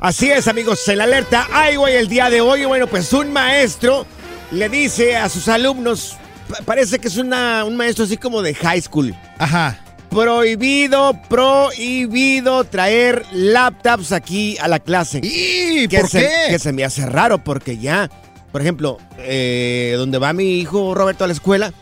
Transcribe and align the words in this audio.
Así 0.00 0.30
es, 0.30 0.48
amigos, 0.48 0.86
en 0.88 0.98
la 0.98 1.04
alerta. 1.04 1.46
Ay, 1.52 1.76
güey, 1.76 1.96
el 1.96 2.08
día 2.08 2.30
de 2.30 2.40
hoy, 2.40 2.64
bueno, 2.64 2.86
pues 2.86 3.12
un 3.12 3.32
maestro 3.32 4.06
le 4.50 4.68
dice 4.68 5.16
a 5.16 5.28
sus 5.28 5.46
alumnos, 5.48 6.16
pa- 6.48 6.58
parece 6.64 6.98
que 6.98 7.08
es 7.08 7.16
una, 7.18 7.64
un 7.64 7.76
maestro 7.76 8.04
así 8.06 8.16
como 8.16 8.40
de 8.40 8.54
high 8.54 8.80
school. 8.80 9.14
Ajá. 9.38 9.78
Prohibido, 10.08 11.20
prohibido 11.28 12.64
traer 12.64 13.24
laptops 13.32 14.12
aquí 14.12 14.56
a 14.58 14.68
la 14.68 14.78
clase. 14.80 15.20
¿Y 15.22 15.86
que 15.86 16.00
por 16.00 16.08
se, 16.08 16.20
qué? 16.20 16.30
Que 16.48 16.58
se 16.58 16.72
me 16.72 16.82
hace 16.82 17.04
raro 17.06 17.44
porque 17.44 17.76
ya, 17.78 18.10
por 18.52 18.62
ejemplo, 18.62 18.98
eh, 19.18 19.94
donde 19.98 20.18
va 20.18 20.32
mi 20.32 20.58
hijo 20.60 20.94
Roberto 20.94 21.24
a 21.24 21.26
la 21.26 21.32
escuela, 21.34 21.72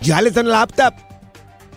ya 0.00 0.22
les 0.22 0.32
dan 0.34 0.48
laptop. 0.48 0.94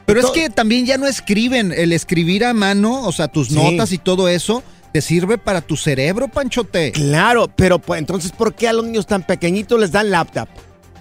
Pero 0.05 0.21
es 0.21 0.27
que 0.27 0.49
también 0.49 0.85
ya 0.85 0.97
no 0.97 1.07
escriben. 1.07 1.73
El 1.75 1.91
escribir 1.91 2.45
a 2.45 2.53
mano, 2.53 3.03
o 3.03 3.11
sea, 3.11 3.27
tus 3.27 3.47
Sí. 3.49 3.55
notas 3.55 3.91
y 3.91 3.97
todo 3.97 4.29
eso, 4.29 4.63
te 4.91 5.01
sirve 5.01 5.37
para 5.37 5.61
tu 5.61 5.77
cerebro, 5.77 6.27
Panchote. 6.27 6.91
Claro, 6.91 7.47
pero 7.55 7.79
pues 7.79 7.99
entonces, 7.99 8.31
¿por 8.31 8.53
qué 8.53 8.67
a 8.67 8.73
los 8.73 8.85
niños 8.85 9.05
tan 9.07 9.23
pequeñitos 9.23 9.79
les 9.79 9.91
dan 9.91 10.11
laptop? 10.11 10.47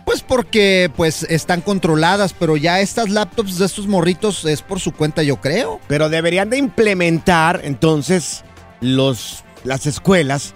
Pues 0.04 0.22
porque 0.22 0.90
pues 0.96 1.24
están 1.24 1.60
controladas, 1.60 2.32
pero 2.32 2.56
ya 2.56 2.80
estas 2.80 3.10
laptops 3.10 3.58
de 3.58 3.66
estos 3.66 3.88
morritos 3.88 4.44
es 4.44 4.62
por 4.62 4.78
su 4.78 4.92
cuenta, 4.92 5.24
yo 5.24 5.40
creo. 5.40 5.80
Pero 5.88 6.08
deberían 6.08 6.48
de 6.48 6.58
implementar 6.58 7.60
entonces 7.64 8.44
los, 8.80 9.42
las 9.64 9.86
escuelas, 9.86 10.54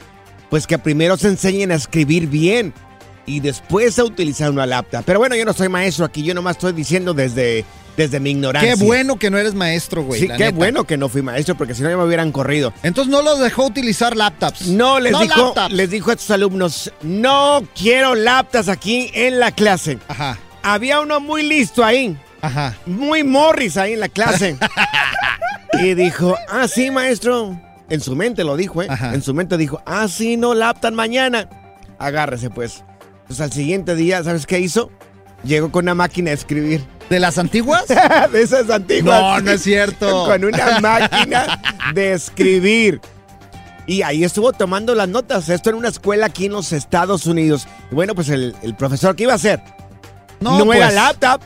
pues 0.51 0.67
que 0.69 0.79
primero 0.79 1.17
se 1.17 1.29
enseñen 1.29 1.73
a 1.73 1.75
escribir 1.75 2.29
bien 2.29 2.73
y 3.27 3.41
después 3.41 3.99
a 3.99 4.05
utilizar 4.05 4.51
una 4.51 4.67
laptop. 4.67 5.03
Pero 5.05 5.19
bueno, 5.19 5.35
yo 5.35 5.45
no 5.45 5.53
soy 5.53 5.69
maestro 5.69 6.05
aquí, 6.05 6.23
yo 6.23 6.35
nomás 6.35 6.57
estoy 6.57 6.73
diciendo 6.73 7.13
desde, 7.15 7.65
desde 7.97 8.21
mi 8.21 8.31
ignorancia. 8.31 8.75
Qué 8.77 8.85
bueno 8.85 9.19
que 9.19 9.31
no 9.31 9.39
eres 9.39 9.55
maestro, 9.55 10.03
güey. 10.03 10.21
Sí, 10.21 10.29
la 10.29 10.37
qué 10.37 10.45
neta. 10.47 10.57
bueno 10.57 10.85
que 10.85 10.97
no 10.97 11.09
fui 11.09 11.23
maestro, 11.23 11.55
porque 11.57 11.75
si 11.75 11.83
no 11.83 11.91
ya 11.91 11.97
me 11.97 12.05
hubieran 12.05 12.33
corrido. 12.33 12.73
Entonces 12.83 13.11
no 13.11 13.23
los 13.23 13.39
dejó 13.39 13.67
utilizar 13.67 14.17
laptops. 14.17 14.69
No, 14.69 15.01
les, 15.01 15.19
dijo, 15.19 15.45
laptops. 15.47 15.73
les 15.75 15.91
dijo 15.91 16.11
a 16.11 16.17
sus 16.17 16.31
alumnos, 16.31 16.93
no 17.03 17.63
quiero 17.75 18.15
laptops 18.15 18.69
aquí 18.69 19.11
en 19.15 19.39
la 19.41 19.53
clase. 19.53 19.99
Ajá, 20.09 20.39
Había 20.63 21.01
uno 21.01 21.21
muy 21.21 21.43
listo 21.43 21.85
ahí, 21.85 22.17
ajá. 22.41 22.75
muy 22.87 23.25
morris 23.25 23.77
ahí 23.77 23.95
en 23.95 24.01
la 24.01 24.09
clase. 24.09 24.57
y 25.83 25.95
dijo, 25.95 26.37
ah, 26.49 26.69
sí, 26.69 26.91
maestro. 26.91 27.61
En 27.89 28.01
su 28.01 28.15
mente 28.15 28.45
lo 28.45 28.57
dijo, 28.57 28.83
¿eh? 28.83 28.87
Ajá. 28.89 29.15
En 29.15 29.23
su 29.23 29.35
mente 29.35 29.57
dijo, 29.57 29.83
ah, 29.85 30.07
sí, 30.09 30.37
no 30.37 30.55
laptan 30.55 30.95
mañana. 30.95 31.49
Agárrese, 31.99 32.49
pues. 32.51 32.85
Pues 33.27 33.41
al 33.41 33.53
siguiente 33.53 33.95
día, 33.95 34.23
¿sabes 34.25 34.47
qué 34.47 34.59
hizo? 34.59 34.91
Llegó 35.45 35.71
con 35.71 35.85
una 35.85 35.95
máquina 35.95 36.31
de 36.31 36.37
escribir. 36.37 36.85
¿De 37.11 37.19
las 37.21 37.37
antiguas? 37.39 37.85
de 38.33 38.43
esas 38.43 38.71
antiguas. 38.71 39.21
No, 39.21 39.41
no 39.41 39.51
es 39.51 39.63
cierto. 39.63 40.25
Con 40.27 40.45
una 40.45 40.81
máquina 40.81 41.61
de 41.93 42.13
escribir. 42.13 43.01
Y 43.87 44.03
ahí 44.03 44.23
estuvo 44.23 44.53
tomando 44.53 44.95
las 44.95 45.09
notas. 45.09 45.49
Esto 45.49 45.71
en 45.71 45.77
una 45.77 45.89
escuela 45.89 46.27
aquí 46.27 46.47
en 46.47 46.53
los 46.53 46.73
Estados 46.73 47.27
Unidos. 47.27 47.67
Y 47.91 47.95
bueno, 47.97 48.15
pues 48.15 48.29
el, 48.29 48.55
el 48.63 48.75
profesor, 48.77 49.17
¿qué 49.17 49.25
iba 49.25 49.33
a 49.33 49.37
hacer? 49.37 49.61
No, 50.39 50.65
pues, 50.65 50.79
era 50.79 50.91
laptop. 50.93 51.41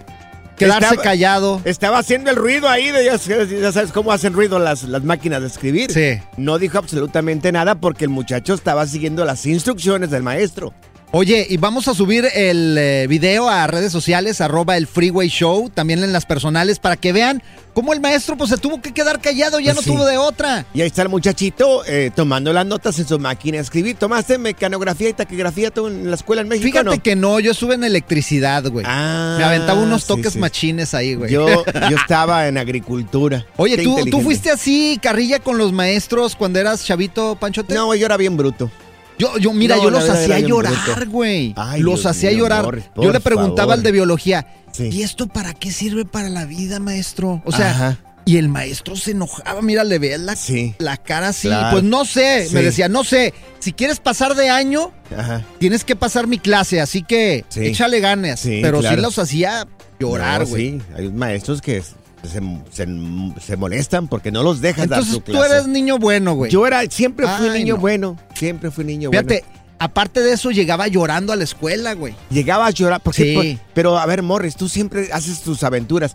Quedarse 0.59 0.85
Estaba- 0.91 1.03
callado. 1.03 1.61
Estaba 1.65 1.99
haciendo 1.99 2.31
el 2.31 2.37
ruido 2.37 2.69
ahí, 2.69 2.91
de, 2.91 3.05
ya, 3.07 3.17
ya 3.17 3.73
sabes 3.73 3.91
cómo 3.91 4.13
hacen 4.13 4.35
ruido 4.35 4.59
las, 4.59 4.85
las 4.85 5.03
máquinas 5.03 5.41
de 5.41 5.49
escribir. 5.49 5.91
Sí. 5.91 6.23
No 6.37 6.59
dijo 6.59 6.79
absolutamente 6.79 7.51
nada 7.51 7.75
porque 7.75 8.05
el 8.05 8.11
muchacho 8.11 8.55
estaba 8.55 8.87
siguiendo 8.87 9.25
las 9.25 9.45
instrucciones 9.47 10.11
del 10.11 10.23
maestro. 10.23 10.73
Oye, 11.17 11.47
y 11.49 11.59
vamos 11.59 11.87
a 11.87 11.95
subir 11.95 12.27
el 12.35 12.77
eh, 12.77 13.07
video 13.09 13.49
a 13.49 13.69
redes 13.69 13.93
sociales, 13.93 14.41
arroba 14.41 14.77
el 14.77 14.89
Freeway 14.89 15.29
Show, 15.29 15.71
también 15.71 16.03
en 16.03 16.13
las 16.13 16.27
personales, 16.27 16.81
para 16.81 16.97
que 16.97 17.13
vean 17.13 17.41
cómo 17.73 17.93
el 17.93 18.01
maestro 18.01 18.37
pues 18.37 18.51
se 18.51 18.57
tuvo 18.57 18.83
que 18.83 18.93
quedar 18.93 19.21
callado, 19.21 19.61
ya 19.61 19.75
Pues 19.75 19.77
no 19.87 19.93
sí. 19.93 19.97
tuvo 19.97 20.07
de 20.07 20.19
otra. 20.19 20.67
Y 20.75 20.81
ahí 20.81 20.89
está 20.89 21.03
el 21.03 21.11
muchachito 21.11 21.85
eh, 21.87 22.11
tomando 22.13 22.53
las 22.53 22.67
notas 22.67 22.99
en 22.99 23.07
su 23.07 23.21
máquina 23.21 23.59
de 23.59 23.63
escribir. 23.63 23.95
¿Tomaste 23.97 24.39
mecanografía 24.39 25.09
y 25.09 25.13
taquigrafía 25.13 25.71
tú 25.71 25.87
en 25.87 26.11
la 26.11 26.17
escuela 26.17 26.43
en 26.43 26.49
México? 26.49 26.67
Fíjate 26.67 26.97
no? 26.97 27.01
que 27.01 27.15
no, 27.15 27.39
yo 27.39 27.53
estuve 27.53 27.77
en 27.77 27.85
electricidad, 27.85 28.65
güey. 28.69 28.85
Ah, 28.89 29.37
Me 29.39 29.45
aventaba 29.45 29.81
unos 29.81 30.07
toques 30.07 30.33
sí. 30.33 30.41
machines 30.41 30.95
ahí, 30.95 31.15
güey. 31.15 31.31
Yo, 31.31 31.47
yo 31.91 31.97
estaba 31.97 32.49
en 32.49 32.59
agricultura. 32.59 33.47
Oye, 33.57 33.77
Qué 33.77 33.85
¿tú, 33.85 34.05
¿tú 34.11 34.21
fuiste 34.21 34.51
así, 34.51 34.99
carrilla 35.01 35.39
con 35.39 35.59
los 35.59 35.73
maestros 35.73 36.35
cuando 36.35 36.59
eras 36.59 36.85
chavito, 36.85 37.37
Panchote? 37.37 37.73
No, 37.73 37.95
yo 37.95 38.05
era 38.05 38.17
bien 38.17 38.37
bruto. 38.37 38.69
Yo, 39.19 39.39
yo, 39.39 39.53
mira, 39.53 39.77
No, 39.77 39.85
yo 39.85 39.91
los 39.91 40.09
hacía 40.09 40.39
llorar, 40.41 41.07
güey. 41.09 41.55
Los 41.79 42.05
hacía 42.07 42.33
llorar. 42.33 42.65
Morris, 42.65 42.85
yo 42.97 43.13
le 43.13 43.21
preguntaba 43.21 43.57
favor. 43.69 43.75
al 43.75 43.83
de 43.83 43.93
biología, 43.93 44.47
Sí. 44.73 44.89
¿y 44.93 45.03
esto 45.03 45.27
para 45.29 45.55
qué 45.55 45.71
sirve 45.71 46.05
para 46.05 46.29
la 46.31 46.45
vida, 46.47 46.81
maestro? 46.81 47.41
O 47.45 47.53
sea, 47.53 47.71
Ajá. 47.71 47.99
y 48.25 48.39
el 48.39 48.49
maestro 48.49 48.97
se 48.97 49.13
enojaba, 49.13 49.63
mira, 49.63 49.85
le 49.85 49.99
veías 50.01 50.19
la, 50.21 50.35
Sí. 50.35 50.75
la 50.79 50.97
cara 50.97 51.29
así. 51.29 51.47
Claro. 51.47 51.71
Pues 51.71 51.85
no 51.85 52.05
sé, 52.05 52.49
me 52.53 52.63
decía, 52.63 52.89
no 52.89 53.05
sé, 53.05 53.35
si 53.61 53.73
quieres 53.73 54.01
pasar 54.01 54.35
de 54.35 54.51
año, 54.51 54.91
Ajá. 55.17 55.43
tienes 55.59 55.85
que 55.85 55.95
pasar 55.95 56.27
mi 56.27 56.39
clase, 56.39 56.81
así 56.81 57.03
que 57.03 57.45
échale 57.55 58.01
ganas. 58.01 58.41
Pero 58.43 58.81
claro. 58.81 58.97
sí 58.97 59.03
los 59.03 59.19
hacía 59.21 59.69
llorar, 60.01 60.41
No, 60.41 60.47
güey. 60.49 60.71
sí, 60.71 60.83
hay 60.97 61.09
maestros 61.13 61.63
que 61.63 61.83
se, 62.29 62.41
se- 62.71 62.87
se 63.41 63.57
molestan 63.57 64.09
porque 64.09 64.31
no 64.33 64.43
los 64.43 64.61
dejas 64.61 64.89
dar 64.89 65.05
su 65.05 65.21
tú 65.21 65.33
clase. 65.33 65.53
eres 65.55 65.67
niño 65.67 65.99
bueno, 65.99 66.35
güey. 66.35 66.51
Yo 66.51 66.67
era, 66.67 66.83
siempre 66.91 67.27
fui 67.27 67.49
Ay, 67.49 67.59
niño 67.61 67.75
no. 67.75 67.81
bueno. 67.81 68.17
Siempre 68.35 68.71
fui 68.71 68.85
niño 68.85 69.11
Fíjate, 69.11 69.45
bueno. 69.47 69.65
aparte 69.79 70.21
de 70.21 70.33
eso, 70.33 70.51
llegaba 70.51 70.89
llorando 70.89 71.33
a 71.33 71.37
la 71.37 71.45
escuela, 71.45 71.95
güey. 71.95 72.15
Llegaba 72.31 72.67
a 72.67 72.71
llorar. 72.71 73.01
¿por 73.01 73.15
qué? 73.15 73.23
Sí. 73.25 73.35
Por- 73.59 73.73
pero 73.75 73.99
a 73.99 74.07
ver, 74.07 74.23
Morris, 74.23 74.57
tú 74.57 74.69
siempre 74.69 75.09
haces 75.13 75.41
tus 75.43 75.63
aventuras. 75.63 76.15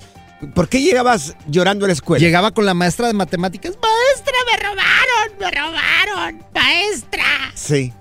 ¿Por 0.55 0.69
qué 0.69 0.81
llegabas 0.81 1.35
llorando 1.47 1.83
a 1.85 1.87
la 1.87 1.93
escuela? 1.93 2.25
Llegaba 2.25 2.51
con 2.51 2.65
la 2.65 2.73
maestra 2.73 3.07
de 3.07 3.13
matemáticas. 3.13 3.73
Maestra, 3.81 4.33
me 4.49 4.57
robaron, 4.69 5.37
me 5.39 5.51
robaron, 5.51 6.43
maestra. 6.55 7.25
Sí. 7.55 7.91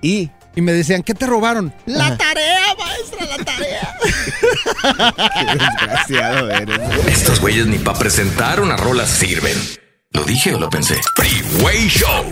Y 0.00 0.30
Y 0.60 0.62
me 0.62 0.72
decían, 0.72 1.02
¿qué 1.02 1.14
te 1.14 1.24
robaron? 1.24 1.72
La 1.86 2.08
Ajá. 2.08 2.18
tarea, 2.18 2.66
maestra, 2.78 3.24
la 3.24 3.42
tarea. 3.42 3.96
qué 5.56 5.58
desgraciado 5.58 6.50
eres. 6.50 6.78
Estos 7.06 7.40
güeyes 7.40 7.66
ni 7.66 7.78
para 7.78 7.98
presentar 7.98 8.60
una 8.60 8.76
rola 8.76 9.06
sirven. 9.06 9.56
¿Lo 10.10 10.22
dije 10.24 10.54
o 10.54 10.58
lo 10.58 10.68
pensé? 10.68 11.00
Freeway 11.16 11.88
Show. 11.88 12.30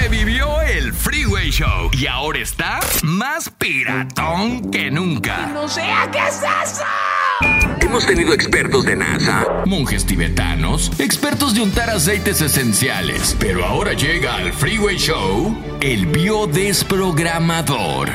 Revivió 0.00 0.60
el 0.60 0.92
Freeway 0.94 1.50
Show 1.50 1.90
y 1.92 2.06
ahora 2.06 2.38
está 2.38 2.78
más 3.02 3.50
piratón 3.50 4.70
que 4.70 4.88
nunca. 4.92 5.48
¡No 5.48 5.68
sea 5.68 6.08
qué 6.12 6.20
es 6.28 6.36
eso! 6.36 6.84
Hemos 7.80 8.06
tenido 8.06 8.32
expertos 8.32 8.84
de 8.84 8.96
NASA, 8.96 9.62
monjes 9.66 10.04
tibetanos, 10.06 10.90
expertos 10.98 11.54
de 11.54 11.62
untar 11.62 11.90
aceites 11.90 12.40
esenciales, 12.40 13.36
pero 13.38 13.64
ahora 13.64 13.92
llega 13.92 14.36
al 14.36 14.52
Freeway 14.52 14.96
Show 14.96 15.56
el 15.80 16.06
biodesprogramador. 16.06 18.08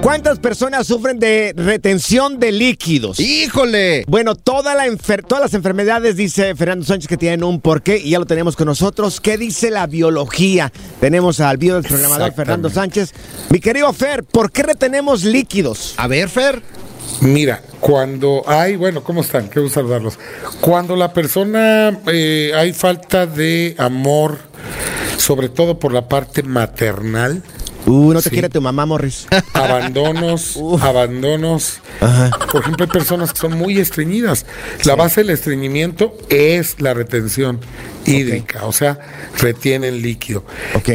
¿Cuántas 0.00 0.38
personas 0.38 0.86
sufren 0.86 1.18
de 1.18 1.54
retención 1.56 2.38
de 2.38 2.52
líquidos? 2.52 3.18
¡Híjole! 3.20 4.04
Bueno, 4.06 4.34
toda 4.34 4.74
la 4.74 4.86
enfer- 4.86 5.24
todas 5.26 5.42
las 5.42 5.54
enfermedades, 5.54 6.16
dice 6.16 6.54
Fernando 6.54 6.84
Sánchez, 6.84 7.08
que 7.08 7.16
tienen 7.16 7.42
un 7.44 7.60
porqué 7.60 7.96
y 7.96 8.10
ya 8.10 8.18
lo 8.18 8.26
tenemos 8.26 8.54
con 8.56 8.66
nosotros. 8.66 9.20
¿Qué 9.20 9.38
dice 9.38 9.70
la 9.70 9.86
biología? 9.86 10.70
Tenemos 11.00 11.40
al 11.40 11.56
biodesprogramador 11.56 12.34
Fernando 12.34 12.68
Sánchez. 12.68 13.14
Mi 13.50 13.60
querido 13.60 13.90
Fer, 13.94 14.24
¿por 14.24 14.52
qué 14.52 14.64
retenemos 14.64 15.24
líquidos? 15.24 15.94
A 15.96 16.06
ver, 16.06 16.28
Fer. 16.28 16.60
Mira, 17.20 17.62
cuando 17.80 18.42
hay, 18.46 18.76
bueno, 18.76 19.02
¿cómo 19.02 19.22
están? 19.22 19.48
Quiero 19.48 19.68
saludarlos. 19.68 20.18
Cuando 20.60 20.96
la 20.96 21.12
persona 21.12 21.98
eh, 22.06 22.52
hay 22.54 22.72
falta 22.72 23.26
de 23.26 23.74
amor, 23.78 24.38
sobre 25.16 25.48
todo 25.48 25.78
por 25.78 25.92
la 25.92 26.08
parte 26.08 26.42
maternal, 26.42 27.42
Uh, 27.86 28.12
no 28.14 28.22
te 28.22 28.30
Sí. 28.30 28.30
quiere 28.30 28.48
tu 28.48 28.60
mamá, 28.62 28.86
Morris. 28.86 29.26
abandonos, 29.52 30.58
abandonos. 30.80 31.80
Por 32.50 32.62
ejemplo, 32.62 32.84
hay 32.86 32.90
personas 32.90 33.32
que 33.32 33.38
son 33.40 33.58
muy 33.58 33.78
estreñidas. 33.78 34.46
La 34.84 34.94
base 34.94 35.20
del 35.22 35.30
estreñimiento 35.30 36.16
es 36.28 36.80
la 36.80 36.94
retención 36.94 37.60
hídrica, 38.06 38.64
o 38.66 38.72
sea, 38.72 38.98
retienen 39.38 40.02
líquido. 40.02 40.44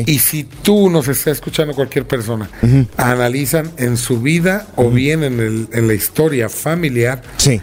Y 0.05 0.19
si 0.19 0.43
tú 0.43 0.89
nos 0.89 1.07
está 1.07 1.31
escuchando 1.31 1.73
cualquier 1.73 2.05
persona, 2.07 2.49
analizan 2.97 3.71
en 3.77 3.97
su 3.97 4.21
vida 4.21 4.67
o 4.75 4.89
bien 4.89 5.23
en, 5.23 5.39
el- 5.39 5.67
en 5.73 5.87
la 5.87 5.93
historia 5.93 6.49
familiar, 6.49 7.21
Sí. 7.37 7.61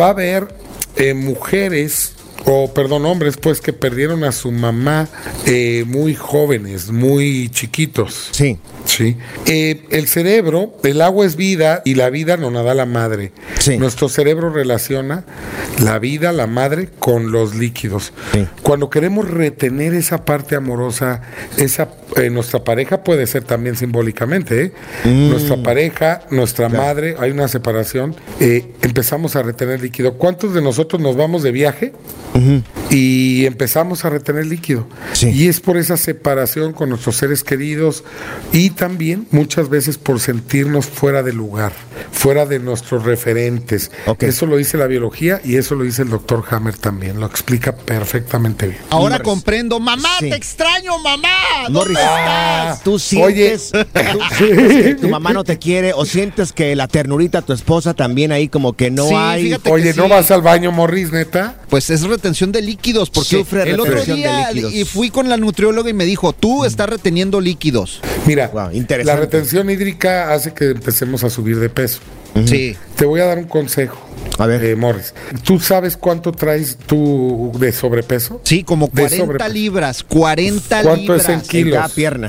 va 0.00 0.06
a 0.06 0.10
haber 0.10 0.54
eh, 0.96 1.14
mujeres 1.14 2.14
o 2.46 2.72
perdón 2.72 3.04
hombres 3.06 3.36
pues 3.36 3.60
que 3.60 3.72
perdieron 3.72 4.24
a 4.24 4.32
su 4.32 4.50
mamá 4.52 5.08
eh, 5.46 5.84
muy 5.86 6.14
jóvenes 6.14 6.90
muy 6.90 7.48
chiquitos 7.50 8.28
Sí. 8.32 8.58
Sí. 8.96 9.16
Eh, 9.46 9.82
el 9.90 10.08
cerebro, 10.08 10.74
el 10.82 11.00
agua 11.00 11.24
es 11.24 11.36
vida 11.36 11.82
y 11.84 11.94
la 11.94 12.10
vida 12.10 12.36
nos 12.36 12.52
la 12.52 12.62
da 12.62 12.74
la 12.74 12.86
madre. 12.86 13.32
Sí. 13.58 13.78
Nuestro 13.78 14.08
cerebro 14.08 14.50
relaciona 14.50 15.24
la 15.82 15.98
vida, 15.98 16.32
la 16.32 16.46
madre, 16.46 16.88
con 16.98 17.30
los 17.30 17.54
líquidos. 17.54 18.12
Sí. 18.32 18.46
Cuando 18.62 18.90
queremos 18.90 19.30
retener 19.30 19.94
esa 19.94 20.24
parte 20.24 20.56
amorosa, 20.56 21.22
esa 21.56 21.88
eh, 22.16 22.30
nuestra 22.30 22.64
pareja 22.64 23.04
puede 23.04 23.26
ser 23.26 23.44
también 23.44 23.76
simbólicamente. 23.76 24.64
¿eh? 24.64 24.72
Mm. 25.04 25.30
Nuestra 25.30 25.62
pareja, 25.62 26.22
nuestra 26.30 26.68
madre, 26.68 27.16
hay 27.18 27.30
una 27.30 27.48
separación, 27.48 28.16
eh, 28.40 28.72
empezamos 28.82 29.36
a 29.36 29.42
retener 29.42 29.80
líquido. 29.80 30.14
¿Cuántos 30.14 30.54
de 30.54 30.62
nosotros 30.62 31.00
nos 31.00 31.16
vamos 31.16 31.42
de 31.42 31.52
viaje? 31.52 31.92
y 32.90 33.44
empezamos 33.44 34.04
a 34.04 34.10
retener 34.10 34.46
líquido. 34.46 34.86
Sí. 35.12 35.30
Y 35.30 35.48
es 35.48 35.60
por 35.60 35.76
esa 35.76 35.96
separación 35.96 36.72
con 36.72 36.88
nuestros 36.88 37.16
seres 37.16 37.44
queridos 37.44 38.04
y 38.52 38.70
también 38.80 39.26
muchas 39.30 39.68
veces 39.68 39.98
por 39.98 40.20
sentirnos 40.20 40.86
fuera 40.86 41.22
de 41.22 41.34
lugar, 41.34 41.72
fuera 42.10 42.46
de 42.46 42.58
nuestros 42.58 43.04
referentes. 43.04 43.90
Eso 44.20 44.46
lo 44.46 44.56
dice 44.56 44.78
la 44.78 44.86
biología 44.86 45.38
y 45.44 45.56
eso 45.56 45.74
lo 45.74 45.84
dice 45.84 46.00
el 46.02 46.08
doctor 46.08 46.42
Hammer 46.48 46.78
también, 46.78 47.20
lo 47.20 47.26
explica 47.26 47.76
perfectamente 47.76 48.68
bien. 48.68 48.80
Ahora 48.88 49.16
Morris. 49.16 49.24
comprendo. 49.28 49.78
¡Mamá, 49.80 50.08
Sí. 50.18 50.30
te 50.30 50.36
extraño, 50.36 50.98
mamá! 50.98 51.28
Morris, 51.68 51.98
¿Dónde 51.98 52.80
¿tú 52.82 52.98
sientes, 52.98 53.70
tú 53.72 54.18
sientes 54.38 54.82
que 54.84 54.94
tu 54.94 55.08
mamá 55.08 55.34
no 55.34 55.44
te 55.44 55.58
quiere 55.58 55.92
o 55.92 56.06
sientes 56.06 56.52
que 56.52 56.74
la 56.74 56.88
ternurita, 56.88 57.42
tu 57.42 57.52
esposa, 57.52 57.92
también 57.92 58.32
ahí 58.32 58.48
como 58.48 58.72
que 58.72 58.90
no 58.90 59.06
Sí, 59.06 59.14
hay... 59.14 59.42
fíjate. 59.44 59.64
que 59.64 59.70
Oye, 59.70 59.92
¿no 59.94 60.04
sí. 60.04 60.08
vas 60.08 60.30
al 60.30 60.40
baño, 60.40 60.72
Morris, 60.72 61.12
neta? 61.12 61.56
Pues 61.68 61.90
es 61.90 62.00
retención 62.02 62.50
de 62.50 62.62
líquidos, 62.62 63.10
porque 63.10 63.36
Sufre 63.38 63.62
el 63.70 63.78
otro 63.78 63.92
retención 63.92 64.16
de 64.16 64.22
día 64.22 64.50
líquidos. 64.52 64.72
y 64.74 64.84
fui 64.86 65.10
con 65.10 65.28
la 65.28 65.36
nutrióloga 65.36 65.90
y 65.90 65.92
me 65.92 66.06
dijo, 66.06 66.32
tú 66.32 66.64
estás 66.64 66.88
reteniendo 66.88 67.40
líquidos. 67.42 68.00
Mira, 68.26 68.48
Wow, 68.52 68.69
interesante. 68.72 69.04
la 69.04 69.16
retención 69.16 69.70
hídrica 69.70 70.32
hace 70.32 70.52
que 70.54 70.70
empecemos 70.70 71.24
a 71.24 71.30
subir 71.30 71.58
de 71.58 71.68
peso. 71.68 72.00
Sí. 72.46 72.76
Te 72.96 73.04
voy 73.06 73.20
a 73.20 73.24
dar 73.26 73.38
un 73.38 73.44
consejo. 73.44 73.98
A 74.38 74.46
ver. 74.46 74.64
eh, 74.64 74.76
Morris. 74.76 75.12
¿Tú 75.44 75.58
sabes 75.58 75.96
cuánto 75.96 76.30
traes 76.32 76.78
tú 76.86 77.52
de 77.58 77.72
sobrepeso? 77.72 78.40
Sí, 78.44 78.62
como 78.62 78.86
De 78.86 78.92
40 79.02 79.16
sobrepeso. 79.24 79.52
libras, 79.52 80.02
40 80.04 80.82
¿Cuánto 80.82 81.00
libras. 81.00 81.22
es 81.22 81.28
en 81.28 81.34
en 81.34 81.40
kilos? 81.42 81.74
cada 81.74 81.88
pierna. 81.88 82.28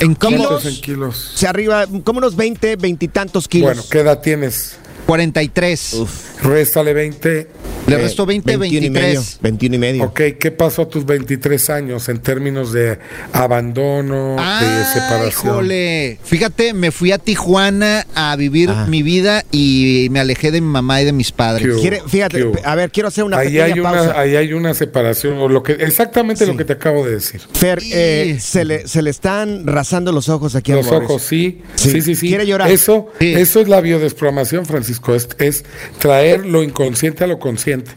¿En 0.00 0.14
¿Cuánto 0.14 0.28
kilos? 0.46 0.64
es 0.66 0.74
en 0.76 0.80
kilos? 0.82 1.32
Se 1.34 1.46
arriba, 1.48 1.86
como 2.04 2.18
unos 2.18 2.36
20, 2.36 2.76
20 2.76 3.04
y 3.04 3.08
tantos 3.08 3.48
kilos. 3.48 3.66
Bueno, 3.68 3.82
¿qué 3.90 4.00
edad 4.00 4.20
tienes? 4.20 4.76
43. 5.10 5.96
Réstale 6.44 6.92
20. 6.94 7.48
Le 7.88 7.96
Eh, 7.96 7.98
resto 7.98 8.24
20, 8.26 8.56
21 8.56 8.86
y 8.86 8.90
medio, 8.90 9.06
23. 9.20 9.38
21 9.42 9.74
y 9.74 9.78
medio. 9.78 10.04
Ok, 10.04 10.20
¿qué 10.38 10.50
pasó 10.52 10.82
a 10.82 10.88
tus 10.88 11.04
23 11.04 11.70
años 11.70 12.08
en 12.08 12.18
términos 12.20 12.72
de 12.72 12.98
abandono, 13.32 14.36
de 14.36 14.38
Ah, 14.38 14.90
separación? 14.94 15.28
híjole. 15.54 16.18
Fíjate, 16.22 16.72
me 16.74 16.92
fui 16.92 17.10
a 17.10 17.18
Tijuana 17.18 18.06
a 18.14 18.36
vivir 18.36 18.70
Ah. 18.70 18.86
mi 18.88 19.02
vida 19.02 19.44
y 19.50 20.06
me 20.12 20.20
alejé 20.20 20.52
de 20.52 20.60
mi 20.60 20.68
mamá 20.68 21.02
y 21.02 21.06
de 21.06 21.12
mis 21.12 21.32
padres. 21.32 21.64
¿Qué 21.66 21.72
hubo? 21.72 21.80
Quiere- 21.80 22.02
fíjate, 22.06 22.36
¿Qué 22.36 22.44
hubo? 22.44 22.58
a 22.62 22.74
ver, 22.76 22.92
quiero 22.92 23.08
hacer 23.08 23.24
una 23.24 23.38
Ahí 23.38 23.48
pequeña 23.48 23.64
hay 23.64 23.80
pausa. 23.80 24.02
una, 24.10 24.20
ahí 24.20 24.36
hay 24.36 24.52
una 24.52 24.74
separación, 24.74 25.38
o 25.38 25.48
lo 25.48 25.62
que, 25.64 25.72
exactamente 25.72 26.44
Sí. 26.44 26.50
lo 26.52 26.56
que 26.56 26.64
te 26.64 26.74
acabo 26.74 27.04
de 27.04 27.12
decir. 27.14 27.40
Fer, 27.54 27.80
eh, 27.90 28.34
Y- 28.36 28.40
se, 28.40 28.64
le, 28.64 28.86
se 28.86 29.02
le 29.02 29.10
están 29.10 29.66
rasando 29.66 30.12
los 30.12 30.28
ojos 30.28 30.54
aquí 30.54 30.70
a 30.70 30.76
Los 30.76 30.86
ojos, 30.92 31.22
sí. 31.22 31.62
Sí. 31.74 31.90
Sí, 31.90 32.02
sí, 32.02 32.14
sí. 32.14 32.28
Quiere 32.28 32.46
llorar. 32.46 32.70
Eso, 32.70 33.08
Sí. 33.18 33.32
eso 33.32 33.58
es 33.60 33.68
la 33.68 33.80
biodesprogramación, 33.80 34.66
Francisco. 34.66 34.99
Es, 35.08 35.28
es 35.38 35.64
traer 35.98 36.46
lo 36.46 36.62
inconsciente 36.62 37.24
a 37.24 37.26
lo 37.26 37.38
consciente. 37.38 37.90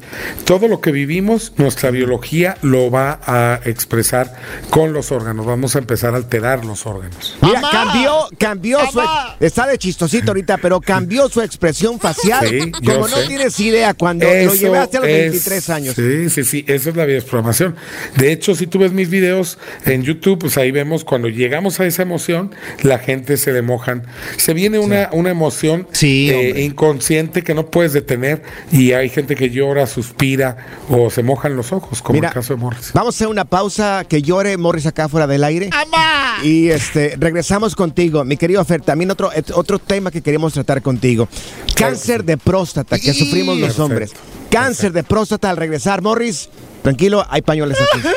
Todo 0.46 0.68
lo 0.68 0.82
que 0.82 0.92
vivimos, 0.92 1.54
nuestra 1.58 1.92
biología 1.92 2.58
lo 2.62 2.90
va 2.90 3.20
a 3.26 3.60
expresar 3.66 4.34
con 4.70 4.94
los 4.94 5.12
órganos. 5.12 5.46
Vamos 5.46 5.76
a 5.76 5.80
empezar 5.80 6.14
a 6.14 6.18
alterar 6.18 6.66
los 6.66 6.86
órganos. 6.86 7.38
Mira, 7.42 7.62
¡Mamá! 7.62 7.72
cambió, 7.72 8.14
cambió 8.38 8.80
su 8.92 9.02
está 9.40 9.68
de 9.68 9.78
chistosito 9.78 10.32
ahorita, 10.32 10.58
pero 10.58 10.80
cambió 10.82 11.30
su 11.30 11.42
expresión 11.42 12.00
facial. 12.00 12.48
Sí, 12.48 12.72
como 12.72 13.08
no 13.08 13.18
sé. 13.18 13.28
tienes 13.28 13.60
idea 13.60 13.94
cuando 13.94 14.26
lo 14.26 14.54
llevaste 14.54 14.98
a 14.98 15.00
los 15.02 15.10
es- 15.10 15.32
23 15.32 15.70
años. 15.70 15.96
Sí, 15.96 16.30
sí, 16.30 16.44
sí, 16.44 16.66
esa 16.68 16.90
es 16.90 16.96
la 16.96 17.06
biodesprogramación. 17.06 17.76
De 18.18 18.32
hecho, 18.32 18.56
si 18.56 18.68
tú 18.68 18.80
ves 18.80 18.92
mis 18.92 19.10
videos 19.10 19.58
en 19.86 20.04
YouTube, 20.04 20.40
pues 20.40 20.58
ahí 20.58 20.72
vemos 20.72 21.04
cuando 21.04 21.28
llegamos 21.30 21.80
a 21.80 21.86
esa 21.86 22.02
emoción, 22.02 22.54
la 22.82 23.00
gente 23.00 23.38
se 23.38 23.52
le 23.52 23.62
mojan. 23.62 24.04
Se 24.38 24.54
viene 24.54 24.80
una, 24.80 25.10
una 25.12 25.30
emoción 25.30 25.88
Sí, 25.92 26.30
eh, 26.30 26.64
hombre. 26.84 26.94
inconsciente 27.04 27.44
que 27.44 27.54
no 27.54 27.66
puedes 27.68 27.94
detener 27.94 28.44
y 28.72 28.92
hay 28.94 29.10
gente 29.10 29.36
que 29.36 29.50
llora, 29.50 29.88
suspira 29.88 30.58
o 30.90 31.10
se 31.10 31.24
mojan 31.24 31.56
los 31.56 31.72
ojos, 31.72 32.02
como 32.02 32.16
Mira, 32.18 32.30
el 32.30 32.34
caso 32.34 32.54
de 32.54 32.60
Morris. 32.60 32.92
Vamos 32.94 33.16
a 33.16 33.18
hacer 33.18 33.28
una 33.28 33.46
pausa 33.46 34.06
que 34.08 34.22
llore 34.22 34.58
Morris 34.58 34.86
acá 34.86 35.08
fuera 35.10 35.28
del 35.28 35.44
aire. 35.44 35.70
¡Mamá! 35.70 36.38
Y 36.44 36.70
este 36.70 37.16
regresamos 37.18 37.76
contigo, 37.76 38.24
mi 38.26 38.38
querido 38.38 38.64
Fer. 38.66 38.82
También 38.82 39.12
otro, 39.12 39.32
otro 39.54 39.80
tema 39.80 40.12
que 40.12 40.22
queremos 40.22 40.54
tratar 40.54 40.82
contigo. 40.82 41.28
Cáncer 41.76 42.24
de 42.24 42.38
próstata 42.38 43.00
que 43.00 43.14
sufrimos 43.14 43.56
los 43.58 43.68
Perfecto, 43.68 43.84
hombres. 43.86 44.12
Cáncer 44.50 44.92
de 44.92 45.04
próstata 45.04 45.50
al 45.50 45.58
regresar. 45.58 46.02
Morris, 46.02 46.50
tranquilo, 46.82 47.26
hay 47.30 47.42
pañuelos 47.42 47.78
aquí. 47.82 48.08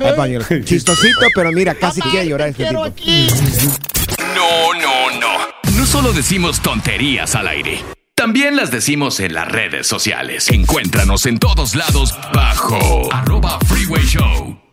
Hay 0.00 0.12
pañuelos. 0.16 0.48
Chistosito, 0.64 1.26
pero 1.34 1.52
mira, 1.52 1.74
casi 1.74 2.00
quiere 2.00 2.28
llorar 2.28 2.48
este 2.50 2.66
tipo. 2.66 2.84
aquí. 2.84 3.28
No, 4.34 4.74
no, 4.74 5.20
no. 5.20 5.35
Solo 5.96 6.12
decimos 6.12 6.60
tonterías 6.60 7.34
al 7.36 7.48
aire. 7.48 7.82
También 8.14 8.54
las 8.54 8.70
decimos 8.70 9.18
en 9.18 9.32
las 9.32 9.50
redes 9.50 9.86
sociales. 9.86 10.50
Encuéntranos 10.50 11.24
en 11.24 11.38
todos 11.38 11.74
lados 11.74 12.14
bajo 12.34 13.10
arroba 13.10 13.58
freeway 13.60 14.04
show. 14.04 14.65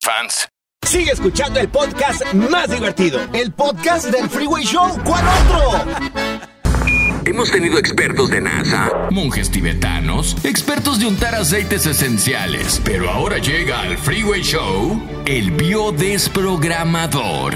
Fans. 0.00 0.48
Sigue 0.86 1.12
escuchando 1.12 1.60
el 1.60 1.68
podcast 1.68 2.22
más 2.34 2.70
divertido. 2.70 3.20
El 3.32 3.52
podcast 3.52 4.06
del 4.06 4.28
Freeway 4.28 4.64
Show. 4.64 4.98
¿Cuál 5.04 5.24
otro? 5.26 5.84
Hemos 7.24 7.50
tenido 7.50 7.78
expertos 7.78 8.30
de 8.30 8.40
NASA, 8.40 8.90
monjes 9.10 9.50
tibetanos, 9.50 10.34
expertos 10.44 10.98
de 10.98 11.04
untar 11.06 11.34
aceites 11.34 11.84
esenciales, 11.84 12.80
pero 12.84 13.10
ahora 13.10 13.36
llega 13.36 13.82
al 13.82 13.98
Freeway 13.98 14.40
Show 14.42 14.98
el 15.26 15.50
biodesprogramador. 15.50 17.54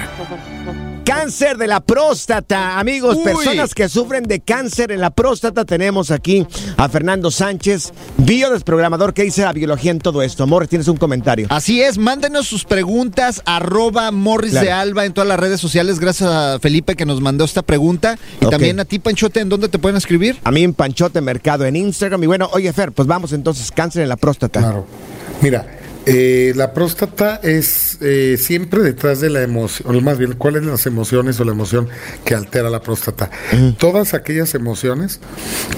Cáncer 1.05 1.59
de 1.59 1.67
la 1.67 1.81
próstata, 1.81 2.79
amigos, 2.79 3.17
Uy. 3.17 3.25
personas 3.25 3.75
que 3.75 3.89
sufren 3.89 4.23
de 4.23 4.39
cáncer 4.41 4.93
en 4.93 5.01
la 5.01 5.11
próstata. 5.11 5.65
Tenemos 5.65 6.13
aquí 6.13 6.47
a 6.77 6.89
Fernando 6.89 7.31
Sánchez, 7.33 7.93
biodesprogramador 8.19 9.13
que 9.13 9.25
dice 9.25 9.43
la 9.43 9.53
biología 9.53 9.91
en 9.91 9.99
todo 9.99 10.23
esto. 10.23 10.45
Amor, 10.45 10.69
tienes 10.69 10.87
un 10.87 10.97
comentario. 10.97 11.49
Así 11.51 11.83
es, 11.83 11.99
mándenos 11.99 12.47
sus 12.47 12.65
preguntas, 12.65 13.43
arroba 13.47 14.11
Morris 14.13 14.53
Claro. 14.53 14.67
de 14.67 14.73
Alba 14.73 15.05
en 15.05 15.13
todas 15.13 15.27
las 15.29 15.41
redes 15.41 15.61
sociales. 15.61 15.99
Gracias 15.99 16.31
a 16.31 16.59
Felipe 16.61 16.95
que 16.95 17.05
nos 17.05 17.21
mandó 17.21 17.45
esta 17.45 17.63
pregunta. 17.63 18.17
Y 18.41 18.47
también 18.47 18.79
a 18.79 18.85
ti, 18.85 19.01
Panchote, 19.01 19.41
¿en 19.41 19.49
dónde 19.49 19.69
te 19.69 19.81
pueden 19.81 19.97
escribir? 19.97 20.39
A 20.45 20.53
mí 20.53 20.63
en 20.63 20.73
Panchote 20.73 21.21
Mercado 21.21 21.65
en 21.67 21.75
Instagram. 21.75 22.23
Y 22.23 22.27
bueno, 22.27 22.49
oye, 22.53 22.73
Fer, 22.73 22.93
pues 22.93 23.09
vamos 23.09 23.33
entonces, 23.33 23.73
cáncer 23.73 24.03
en 24.03 24.09
la 24.09 24.17
próstata. 24.17 24.61
Claro. 24.61 24.87
Mira, 25.41 25.67
eh, 26.07 26.53
la 26.57 26.73
próstata 26.73 27.41
es 27.43 27.99
eh, 28.01 28.37
siempre 28.39 28.83
detrás 28.83 29.21
de 29.21 29.31
la 29.31 29.43
emoción, 29.43 29.95
o 29.95 30.01
más 30.01 30.19
bien, 30.19 30.35
¿cuáles 30.35 30.63
son 30.63 30.73
las 30.73 30.87
emociones 30.87 31.39
o 31.41 31.45
la 31.45 31.53
emoción 31.53 31.89
que 32.25 32.35
altera 32.35 32.71
la 32.71 32.81
próstata? 32.81 33.31
Todas 33.79 34.15
aquellas 34.15 34.55
emociones 34.55 35.21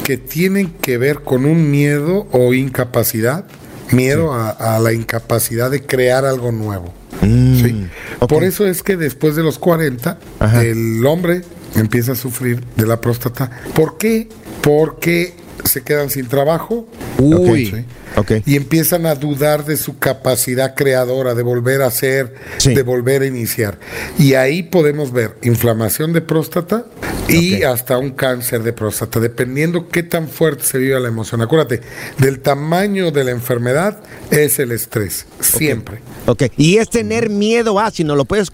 que 0.02 0.16
tienen 0.16 0.70
que 0.80 0.98
ver 0.98 1.20
con 1.20 1.44
un 1.44 1.70
miedo 1.70 2.26
o 2.32 2.54
incapacidad, 2.54 3.44
miedo 3.90 4.32
a, 4.32 4.50
a 4.50 4.78
la 4.78 4.92
incapacidad 4.92 5.70
de 5.70 5.82
crear 5.84 6.24
algo 6.24 6.52
nuevo. 6.52 6.94
¿sí? 7.20 7.86
ok. 8.20 8.28
Por 8.28 8.44
eso 8.44 8.66
es 8.66 8.82
que 8.82 8.96
después 8.96 9.36
de 9.36 9.42
los 9.42 9.58
40, 9.58 10.18
Ajá. 10.38 10.64
el 10.64 11.04
hombre 11.06 11.42
empieza 11.74 12.12
a 12.12 12.16
sufrir 12.16 12.64
de 12.76 12.86
la 12.86 13.00
próstata. 13.00 13.50
¿Por 13.74 13.98
qué? 13.98 14.28
Porque 14.62 15.34
se 15.74 15.82
quedan 15.82 16.10
sin 16.10 16.26
trabajo. 16.26 16.86
Uy. 17.18 17.66
¿sí? 17.66 17.84
Ok. 18.16 18.30
y 18.46 18.54
empiezan 18.54 19.06
a 19.06 19.16
dudar 19.16 19.64
de 19.64 19.76
su 19.76 19.98
capacidad 19.98 20.76
creadora, 20.76 21.34
de 21.34 21.42
volver 21.42 21.82
a 21.82 21.86
hacer, 21.86 22.32
Sí. 22.58 22.72
de 22.72 22.82
volver 22.84 23.22
a 23.22 23.26
iniciar. 23.26 23.78
Y 24.18 24.34
ahí 24.34 24.62
podemos 24.62 25.12
ver 25.12 25.32
inflamación 25.42 26.12
de 26.12 26.20
próstata 26.20 26.84
y 27.28 27.64
hasta 27.64 27.98
un 27.98 28.10
cáncer 28.10 28.62
de 28.62 28.72
próstata, 28.72 29.18
dependiendo 29.18 29.88
qué 29.88 30.04
tan 30.04 30.28
fuerte 30.28 30.62
se 30.62 30.78
vive 30.78 31.00
la 31.00 31.08
emoción. 31.08 31.42
Acuérdate, 31.42 31.80
del 32.18 32.38
tamaño 32.38 33.10
de 33.10 33.24
la 33.24 33.32
enfermedad 33.32 34.00
es 34.30 34.58
el 34.58 34.72
estrés, 34.72 35.26
siempre. 35.40 35.98
Ok. 36.26 36.44
Y 36.56 36.78
es 36.78 36.88
tener 36.90 37.28
miedo 37.30 37.78
a, 37.78 37.90
si 37.90 38.04
no 38.04 38.16
lo 38.16 38.24
puedes 38.24 38.48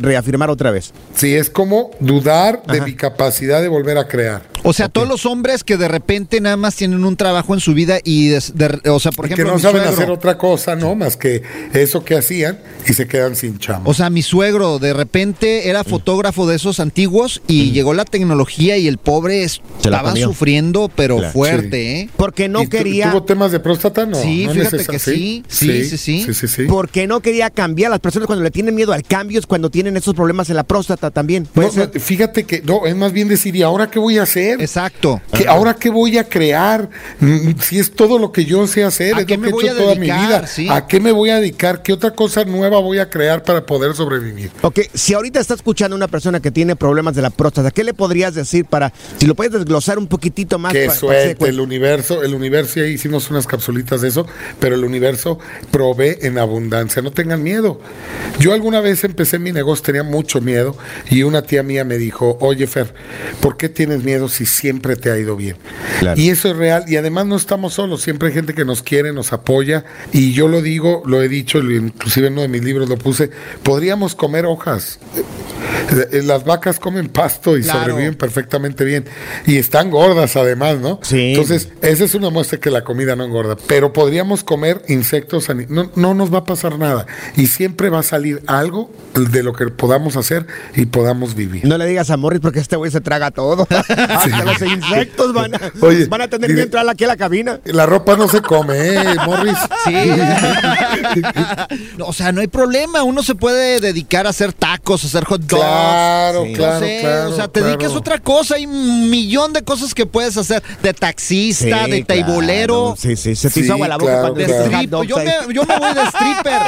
reafirmar 0.00 0.50
otra 0.50 0.70
vez. 0.70 0.92
Sí, 1.14 1.34
es 1.34 1.50
como 1.50 1.90
dudar 2.00 2.62
de 2.66 2.80
mi 2.80 2.94
capacidad 2.94 3.60
de 3.62 3.68
volver 3.68 3.98
a 3.98 4.08
crear. 4.08 4.42
O 4.64 4.72
sea, 4.72 4.88
todos 4.88 5.08
los 5.08 5.26
hombres 5.26 5.64
que 5.64 5.76
de 5.76 5.88
repente 5.88 6.40
nada 6.40 6.56
más 6.56 6.76
tienen 6.76 7.04
un 7.04 7.16
trabajo 7.16 7.52
en 7.54 7.58
su 7.60 7.74
vida 7.74 7.98
y, 8.04 8.28
de- 8.28 8.80
o 8.90 9.00
sea, 9.00 9.10
por 9.10 9.26
Y 9.26 9.28
que 9.30 9.34
ejemplo, 9.34 9.54
no 9.54 9.58
saben 9.58 9.82
suegro- 9.82 9.92
hacer 9.92 10.10
otra 10.10 10.38
cosa, 10.38 10.76
¿no? 10.76 10.94
Más 10.94 11.16
que 11.16 11.42
eso 11.72 12.04
que 12.04 12.16
hacían 12.16 12.60
y 12.86 12.92
se 12.92 13.08
quedan 13.08 13.34
sin 13.34 13.58
chamba. 13.58 13.90
O 13.90 13.94
sea, 13.94 14.08
mi 14.08 14.22
suegro 14.22 14.78
de 14.78 14.92
repente 14.92 15.68
era 15.68 15.82
fotógrafo 15.82 16.46
de 16.46 16.56
esos 16.56 16.78
antiguos 16.78 17.42
y 17.48 17.72
llegó 17.72 17.92
la 17.92 18.04
tecnología 18.04 18.76
y 18.76 18.86
el 18.86 18.98
pobre 18.98 19.42
estaba 19.42 20.14
sufriendo, 20.14 20.88
pero 20.94 21.16
Claro. 21.18 21.32
fuerte, 21.32 22.00
¿eh? 22.00 22.10
Porque 22.16 22.48
no 22.48 22.62
¿Y 22.62 22.64
tu- 22.66 22.70
quería. 22.70 23.10
¿Tuvo 23.10 23.24
temas 23.24 23.50
de 23.50 23.58
próstata? 23.58 24.06
No. 24.06 24.20
Sí, 24.22 24.46
no 24.46 24.52
fíjate 24.52 24.84
que 24.86 24.98
sí, 25.00 25.11
sí, 25.16 25.44
sí, 25.48 25.98
sí. 25.98 26.22
sí, 26.26 26.34
sí, 26.34 26.48
sí. 26.48 26.62
Porque 26.68 27.06
no 27.06 27.20
quería 27.20 27.50
cambiar. 27.50 27.90
Las 27.90 28.00
personas 28.00 28.26
cuando 28.26 28.42
le 28.42 28.50
tienen 28.50 28.74
miedo 28.74 28.92
al 28.92 29.02
cambio 29.02 29.38
es 29.38 29.46
cuando 29.46 29.70
tienen 29.70 29.96
esos 29.96 30.14
problemas 30.14 30.48
en 30.50 30.56
la 30.56 30.64
próstata 30.64 31.10
también. 31.10 31.46
No, 31.54 31.62
no, 31.72 31.88
fíjate 32.00 32.44
que 32.44 32.62
no, 32.62 32.86
es 32.86 32.96
más 32.96 33.12
bien 33.12 33.28
decir, 33.28 33.54
¿y 33.56 33.62
ahora 33.62 33.90
qué 33.90 33.98
voy 33.98 34.18
a 34.18 34.22
hacer? 34.24 34.60
Exacto. 34.60 35.20
¿Qué- 35.36 35.46
¿Ahora 35.48 35.74
qué 35.74 35.90
voy 35.90 36.18
a 36.18 36.24
crear? 36.28 36.88
Mm, 37.20 37.52
Si 37.60 37.78
es 37.78 37.92
todo 37.92 38.18
lo 38.18 38.32
que 38.32 38.44
yo 38.44 38.66
sé 38.66 38.84
hacer, 38.84 39.14
¿A 39.14 39.20
es 39.20 39.22
lo 39.22 39.26
que 39.26 39.34
he 39.34 39.48
hecho 39.48 39.72
a 39.72 39.76
toda 39.76 39.94
mi 39.94 40.06
vida. 40.06 40.46
Sí. 40.46 40.68
¿A 40.68 40.86
qué 40.86 41.00
me 41.00 41.12
voy 41.12 41.30
a 41.30 41.36
dedicar? 41.36 41.82
¿Qué 41.82 41.92
otra 41.92 42.12
cosa 42.12 42.44
nueva 42.44 42.80
voy 42.80 42.98
a 42.98 43.08
crear 43.10 43.42
para 43.42 43.64
poder 43.66 43.94
sobrevivir? 43.94 44.50
Ok, 44.62 44.80
si 44.94 45.14
ahorita 45.14 45.40
está 45.40 45.54
escuchando 45.54 45.94
una 45.96 46.08
persona 46.08 46.40
que 46.40 46.50
tiene 46.50 46.76
problemas 46.76 47.14
de 47.14 47.22
la 47.22 47.30
próstata, 47.30 47.70
¿qué 47.70 47.84
le 47.84 47.94
podrías 47.94 48.34
decir 48.34 48.64
para, 48.64 48.92
si 49.18 49.26
lo 49.26 49.34
puedes 49.34 49.52
desglosar 49.52 49.98
un 49.98 50.06
poquitito 50.08 50.58
más? 50.58 50.72
Qué 50.72 50.86
pa- 50.86 50.92
pa- 50.92 50.98
suerte, 50.98 51.36
pa- 51.36 51.46
el 51.48 51.60
universo, 51.60 52.22
el 52.22 52.34
universo, 52.34 52.80
ya 52.80 52.86
hicimos 52.86 53.30
unas 53.30 53.46
capsulitas 53.46 54.00
de 54.00 54.08
eso, 54.08 54.26
pero 54.60 54.74
el 54.74 54.84
universo 54.84 55.01
provee 55.70 56.16
en 56.22 56.38
abundancia, 56.38 57.02
no 57.02 57.10
tengan 57.12 57.42
miedo. 57.42 57.80
Yo 58.38 58.52
alguna 58.52 58.80
vez 58.80 59.04
empecé 59.04 59.38
mi 59.38 59.52
negocio, 59.52 59.84
tenía 59.84 60.02
mucho 60.02 60.40
miedo, 60.40 60.76
y 61.10 61.22
una 61.22 61.42
tía 61.42 61.62
mía 61.62 61.84
me 61.84 61.98
dijo, 61.98 62.38
oye 62.40 62.66
Fer, 62.66 62.94
¿por 63.40 63.56
qué 63.56 63.68
tienes 63.68 64.02
miedo 64.04 64.28
si 64.28 64.46
siempre 64.46 64.96
te 64.96 65.10
ha 65.10 65.18
ido 65.18 65.36
bien? 65.36 65.56
Claro. 66.00 66.20
Y 66.20 66.30
eso 66.30 66.50
es 66.50 66.56
real, 66.56 66.84
y 66.88 66.96
además 66.96 67.26
no 67.26 67.36
estamos 67.36 67.74
solos, 67.74 68.02
siempre 68.02 68.28
hay 68.28 68.34
gente 68.34 68.54
que 68.54 68.64
nos 68.64 68.82
quiere, 68.82 69.12
nos 69.12 69.32
apoya, 69.32 69.84
y 70.12 70.32
yo 70.32 70.48
lo 70.48 70.62
digo, 70.62 71.02
lo 71.06 71.22
he 71.22 71.28
dicho, 71.28 71.58
inclusive 71.58 72.28
en 72.28 72.32
uno 72.34 72.42
de 72.42 72.48
mis 72.48 72.64
libros 72.64 72.88
lo 72.88 72.96
puse, 72.96 73.30
podríamos 73.62 74.14
comer 74.14 74.46
hojas. 74.46 74.98
Eh, 76.12 76.22
Las 76.22 76.44
vacas 76.44 76.78
comen 76.78 77.08
pasto 77.08 77.56
y 77.56 77.62
Claro. 77.62 77.80
sobreviven 77.80 78.14
perfectamente 78.14 78.84
bien. 78.84 79.04
Y 79.46 79.56
están 79.56 79.90
gordas 79.90 80.36
además, 80.36 80.78
¿no? 80.78 81.00
Sí. 81.02 81.30
Entonces, 81.30 81.68
esa 81.82 82.04
es 82.04 82.14
una 82.14 82.30
muestra 82.30 82.58
que 82.58 82.70
la 82.70 82.82
comida 82.84 83.16
no 83.16 83.24
engorda. 83.24 83.56
Pero 83.66 83.92
podríamos 83.92 84.44
comer 84.44 84.82
insectos, 84.92 85.48
no, 85.68 85.90
no 85.96 86.14
nos 86.14 86.32
va 86.32 86.38
a 86.38 86.44
pasar 86.44 86.78
nada. 86.78 87.06
Y 87.36 87.46
siempre 87.46 87.90
va 87.90 88.00
a 88.00 88.02
salir 88.02 88.42
algo 88.46 88.90
de 89.14 89.42
lo 89.42 89.52
que 89.52 89.66
podamos 89.66 90.16
hacer 90.16 90.46
y 90.76 90.86
podamos 90.86 91.34
vivir. 91.34 91.64
No 91.64 91.78
le 91.78 91.86
digas 91.86 92.10
a 92.10 92.16
Morris 92.16 92.40
porque 92.40 92.60
este 92.60 92.76
güey 92.76 92.90
se 92.90 93.00
traga 93.00 93.30
todo. 93.30 93.66
Hasta 93.88 94.44
los 94.44 94.62
insectos 94.62 95.32
van 95.32 95.54
a, 95.54 95.60
Oye, 95.80 96.06
van 96.06 96.22
a 96.22 96.28
tener 96.28 96.54
que 96.54 96.62
entrar 96.62 96.88
aquí 96.88 97.04
a 97.04 97.08
la 97.08 97.16
cabina. 97.16 97.60
La 97.64 97.86
ropa 97.86 98.16
no 98.16 98.28
se 98.28 98.40
come, 98.40 98.74
¿eh, 98.78 99.14
Morris? 99.26 99.58
Sí. 99.84 99.94
o 102.00 102.12
sea, 102.12 102.32
no 102.32 102.40
hay 102.40 102.46
problema. 102.48 103.02
Uno 103.02 103.22
se 103.22 103.34
puede 103.34 103.80
dedicar 103.80 104.26
a 104.26 104.30
hacer 104.30 104.52
tacos, 104.52 105.04
a 105.04 105.06
hacer 105.06 105.24
hot 105.24 105.40
dogs. 105.42 105.62
Claro, 105.62 106.44
Sí. 106.44 106.52
claro, 106.54 106.74
no 106.80 106.86
sé, 106.86 106.98
claro. 107.00 107.30
o 107.30 107.36
sea, 107.36 107.48
te 107.48 107.60
claro. 107.60 107.66
dedicas 107.76 107.92
a 107.94 107.98
otra 107.98 108.18
cosa. 108.18 108.54
Hay 108.56 108.66
un 108.66 109.10
millón 109.10 109.52
de 109.52 109.62
cosas 109.62 109.94
que 109.94 110.06
puedes 110.06 110.36
hacer. 110.36 110.62
De 110.82 110.92
taxista, 110.92 111.84
Sí, 111.84 111.90
de 111.90 112.04
claro. 112.04 112.24
taibolero. 112.24 112.94
Sí, 112.98 113.16
sí, 113.16 113.34
se 113.34 113.48
te 113.48 113.54
Sí, 113.54 113.60
hizo 113.60 113.72
agua 113.74 113.88
la 113.88 113.96
boca 113.96 114.12
claro, 114.12 114.34
cuando 114.34 114.40
De 114.40 114.46
Yo 114.88 115.16
me, 115.16 115.54
yo 115.54 115.64
me 115.64 115.78
voy 115.78 115.94
de 115.94 116.02
stripper. 116.06 116.62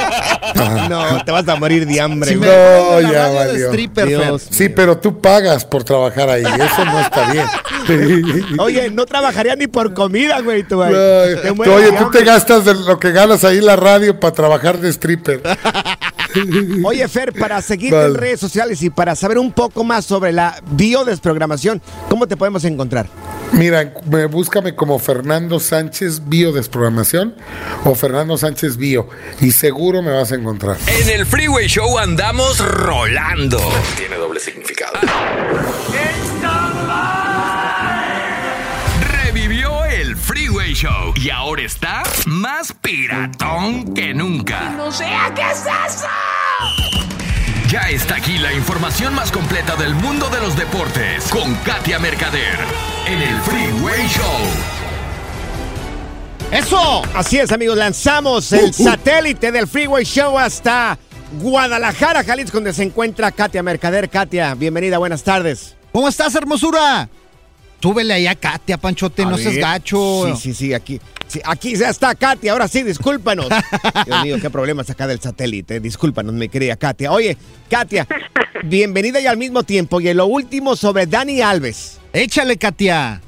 No, 0.89 1.23
te 1.23 1.31
vas 1.31 1.47
a 1.47 1.55
morir 1.55 1.85
de 1.85 1.99
hambre. 1.99 2.29
Si 2.31 2.35
güey. 2.35 2.49
No, 2.49 3.01
ya 3.01 3.29
valió. 3.29 3.67
stripper, 3.67 4.07
Fer. 4.07 4.17
Dios. 4.21 4.47
Sí, 4.49 4.69
pero 4.69 4.97
tú 4.97 5.19
pagas 5.19 5.65
por 5.65 5.83
trabajar 5.83 6.29
ahí. 6.29 6.43
Eso 6.43 6.85
no 6.85 6.99
está 6.99 7.31
bien. 7.31 7.45
Oye, 8.59 8.89
no 8.89 9.05
trabajaría 9.05 9.55
ni 9.55 9.67
por 9.67 9.93
comida, 9.93 10.39
güey, 10.41 10.63
tú, 10.63 10.75
güey. 10.75 10.91
Te 10.91 11.51
tú, 11.51 11.61
oye, 11.71 11.91
de 11.91 11.97
tú 11.97 12.11
te 12.11 12.23
gastas 12.23 12.65
de 12.65 12.73
lo 12.73 12.99
que 12.99 13.11
ganas 13.11 13.43
ahí 13.43 13.57
en 13.57 13.65
la 13.65 13.75
radio 13.75 14.19
para 14.19 14.33
trabajar 14.33 14.77
de 14.79 14.89
stripper. 14.89 15.41
Oye, 16.83 17.07
Fer, 17.07 17.33
para 17.33 17.61
seguirte 17.61 17.95
Vale. 17.95 18.09
en 18.09 18.15
redes 18.15 18.39
sociales 18.39 18.81
y 18.81 18.89
para 18.89 19.15
saber 19.15 19.37
un 19.37 19.51
poco 19.51 19.83
más 19.83 20.05
sobre 20.05 20.33
la 20.33 20.61
biodesprogramación, 20.71 21.81
¿cómo 22.09 22.27
te 22.27 22.35
podemos 22.35 22.63
encontrar? 22.65 23.07
Mira, 23.51 23.93
me- 24.09 24.25
búscame 24.25 24.75
como 24.75 24.99
Fernando 24.99 25.59
Sánchez 25.59 26.27
Biodesprogramación 26.27 27.35
o 27.85 27.95
Fernando 27.95 28.37
Sánchez 28.37 28.75
Bio 28.77 29.07
y 29.39 29.51
seguro 29.51 30.01
me 30.01 30.11
vas 30.11 30.31
a 30.31 30.35
encontrar. 30.35 30.77
En 30.87 31.09
el 31.09 31.25
Freeway 31.25 31.67
Show 31.67 31.97
andamos 31.97 32.59
rolando. 32.59 33.59
Tiene 33.97 34.15
doble 34.17 34.39
significado. 34.39 34.99
Revivió 39.23 39.85
el 39.85 40.17
Freeway 40.17 40.73
Show 40.73 41.13
y 41.15 41.29
ahora 41.29 41.63
está 41.63 42.03
más 42.25 42.73
piratón 42.73 43.93
que 43.93 44.13
nunca. 44.13 44.71
¡No 44.71 44.91
sea 44.91 45.31
qué 45.35 45.41
es 45.43 45.59
eso! 45.93 47.14
Ya 47.75 47.89
está 47.89 48.15
aquí 48.15 48.37
la 48.37 48.53
información 48.53 49.13
más 49.13 49.33
completa 49.33 49.75
del 49.75 49.95
mundo 49.95 50.29
de 50.29 50.39
los 50.39 50.55
deportes 50.55 51.27
con 51.27 51.53
Katia 51.55 51.99
Mercader 51.99 52.57
en 53.05 53.21
el 53.21 53.37
Freeway 53.41 54.07
Show. 54.07 54.23
¡Eso! 56.53 57.01
Así 57.13 57.37
es, 57.37 57.51
amigos, 57.51 57.75
lanzamos 57.75 58.53
el 58.53 58.73
satélite 58.73 59.51
del 59.51 59.67
Freeway 59.67 60.05
Show 60.05 60.39
hasta 60.39 60.97
Guadalajara, 61.41 62.23
Jalisco, 62.23 62.59
donde 62.59 62.71
se 62.71 62.83
encuentra 62.83 63.29
Katia 63.33 63.61
Mercader. 63.61 64.09
Katia, 64.09 64.55
bienvenida, 64.55 64.97
buenas 64.97 65.23
tardes. 65.23 65.75
¿Cómo 65.91 66.07
estás, 66.07 66.33
hermosura? 66.35 67.09
Súbele 67.85 68.15
ahí 68.15 68.25
a 68.25 68.33
Katia, 68.33 68.79
Panchote, 68.79 69.21
A 69.21 69.25
no 69.25 69.37
seas 69.37 69.57
gacho. 69.57 70.25
Sí, 70.25 70.41
sí, 70.41 70.53
sí, 70.55 70.73
aquí. 70.73 70.99
sí, 71.27 71.39
aquí 71.45 71.75
ya 71.75 71.89
está 71.89 72.15
Katia, 72.15 72.53
ahora 72.53 72.67
sí, 72.67 72.81
discúlpanos. 72.81 73.47
Dios 74.07 74.23
mío, 74.23 74.37
qué 74.41 74.49
problemas 74.49 74.89
acá 74.89 75.05
del 75.05 75.19
satélite. 75.19 75.79
Discúlpanos, 75.79 76.33
mi 76.33 76.49
querida 76.49 76.77
Katia. 76.77 77.11
Oye, 77.11 77.37
Katia, 77.69 78.07
bienvenida 78.63 79.21
y 79.21 79.27
al 79.27 79.37
mismo 79.37 79.61
tiempo. 79.61 80.01
Y 80.01 80.11
lo 80.15 80.25
último 80.25 80.75
sobre 80.75 81.05
Dani 81.05 81.41
Alves. 81.41 82.01
Échale, 82.11 82.57
Katia. 82.57 83.21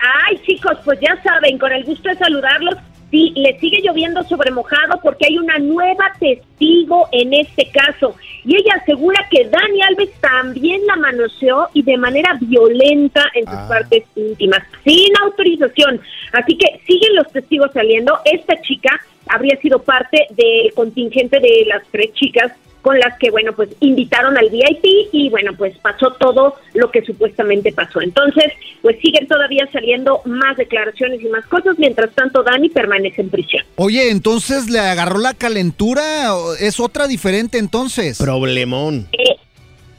Ay, 0.00 0.42
chicos, 0.44 0.76
pues 0.84 0.98
ya 1.00 1.22
saben, 1.22 1.56
con 1.56 1.70
el 1.70 1.84
gusto 1.84 2.08
de 2.08 2.16
saludarlos. 2.16 2.74
Sí, 3.12 3.32
le 3.36 3.56
sigue 3.60 3.82
lloviendo 3.84 4.24
sobre 4.24 4.50
mojado 4.50 4.98
porque 5.00 5.26
hay 5.28 5.38
una 5.38 5.58
nueva 5.58 6.12
testigo 6.18 7.08
en 7.12 7.34
este 7.34 7.70
caso. 7.70 8.16
Y 8.44 8.56
ella 8.56 8.74
asegura 8.80 9.26
que 9.30 9.44
Dani 9.48 9.82
Alves 9.82 10.10
también 10.20 10.80
la 10.86 10.96
manoseó 10.96 11.68
y 11.74 11.82
de 11.82 11.96
manera 11.96 12.38
violenta 12.40 13.24
en 13.34 13.44
sus 13.44 13.54
Ah. 13.54 13.66
partes 13.68 14.04
íntimas, 14.16 14.62
sin 14.84 15.12
autorización. 15.22 16.00
Así 16.32 16.56
que 16.56 16.80
siguen 16.86 17.14
los 17.16 17.30
testigos 17.32 17.70
saliendo. 17.72 18.18
Esta 18.24 18.60
chica 18.62 19.00
habría 19.28 19.56
sido 19.60 19.80
parte 19.82 20.26
del 20.30 20.72
contingente 20.74 21.38
de 21.40 21.64
las 21.66 21.82
tres 21.90 22.12
chicas 22.14 22.52
con 22.82 22.98
las 22.98 23.18
que, 23.18 23.30
bueno, 23.30 23.52
pues 23.54 23.68
invitaron 23.80 24.36
al 24.38 24.48
VIP 24.48 24.84
y, 25.12 25.28
bueno, 25.30 25.52
pues 25.56 25.76
pasó 25.78 26.12
todo 26.18 26.56
lo 26.74 26.90
que 26.90 27.02
supuestamente 27.02 27.72
pasó. 27.72 28.00
Entonces, 28.00 28.46
pues 28.82 28.96
siguen 29.00 29.26
todavía 29.28 29.68
saliendo 29.72 30.22
más 30.24 30.56
declaraciones 30.56 31.20
y 31.22 31.28
más 31.28 31.44
cosas, 31.46 31.78
mientras 31.78 32.10
tanto 32.14 32.42
Dani 32.42 32.68
permanece 32.70 33.20
en 33.20 33.30
prisión. 33.30 33.64
Oye, 33.76 34.10
entonces 34.10 34.70
le 34.70 34.78
agarró 34.78 35.18
la 35.18 35.34
calentura. 35.34 36.34
¿O 36.34 36.54
¿Es 36.54 36.80
otra 36.80 37.06
diferente 37.06 37.58
entonces? 37.58 38.18
Problemón. 38.18 39.08
Eh, 39.12 39.36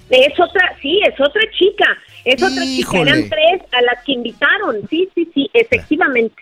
es 0.10 0.40
otra, 0.40 0.76
sí, 0.82 1.00
es 1.08 1.14
otra 1.22 1.42
chica, 1.58 1.86
es 2.26 2.42
otra 2.44 2.64
chica, 2.66 3.00
eran 3.00 3.30
tres 3.30 3.62
a 3.72 3.82
las 3.82 4.04
que 4.04 4.12
invitaron, 4.12 4.78
sí, 4.90 5.08
sí, 5.16 5.30
sí, 5.34 5.50
efectivamente. 5.54 6.36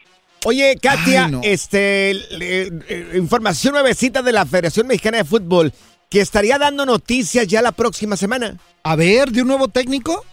Oye, 0.46 0.75
Katia, 0.81 1.25
Ay, 1.25 1.31
no. 1.31 1.41
este, 1.43 2.13
le- 2.31 2.62
eh, 2.88 3.12
información 3.15 3.74
nuevecita 3.74 4.22
de 4.24 4.31
la 4.31 4.46
Federación 4.46 4.88
Mexicana 4.88 5.17
de 5.19 5.24
Fútbol 5.25 5.72
que 6.10 6.22
estaría 6.22 6.58
dando 6.58 6.86
noticias 6.86 7.48
ya 7.48 7.62
la 7.62 7.72
próxima 7.72 8.16
semana. 8.16 8.58
A 8.84 8.96
ver, 8.96 9.30
¿de 9.30 9.42
un 9.42 9.48
nuevo 9.48 9.68
técnico? 9.68 10.25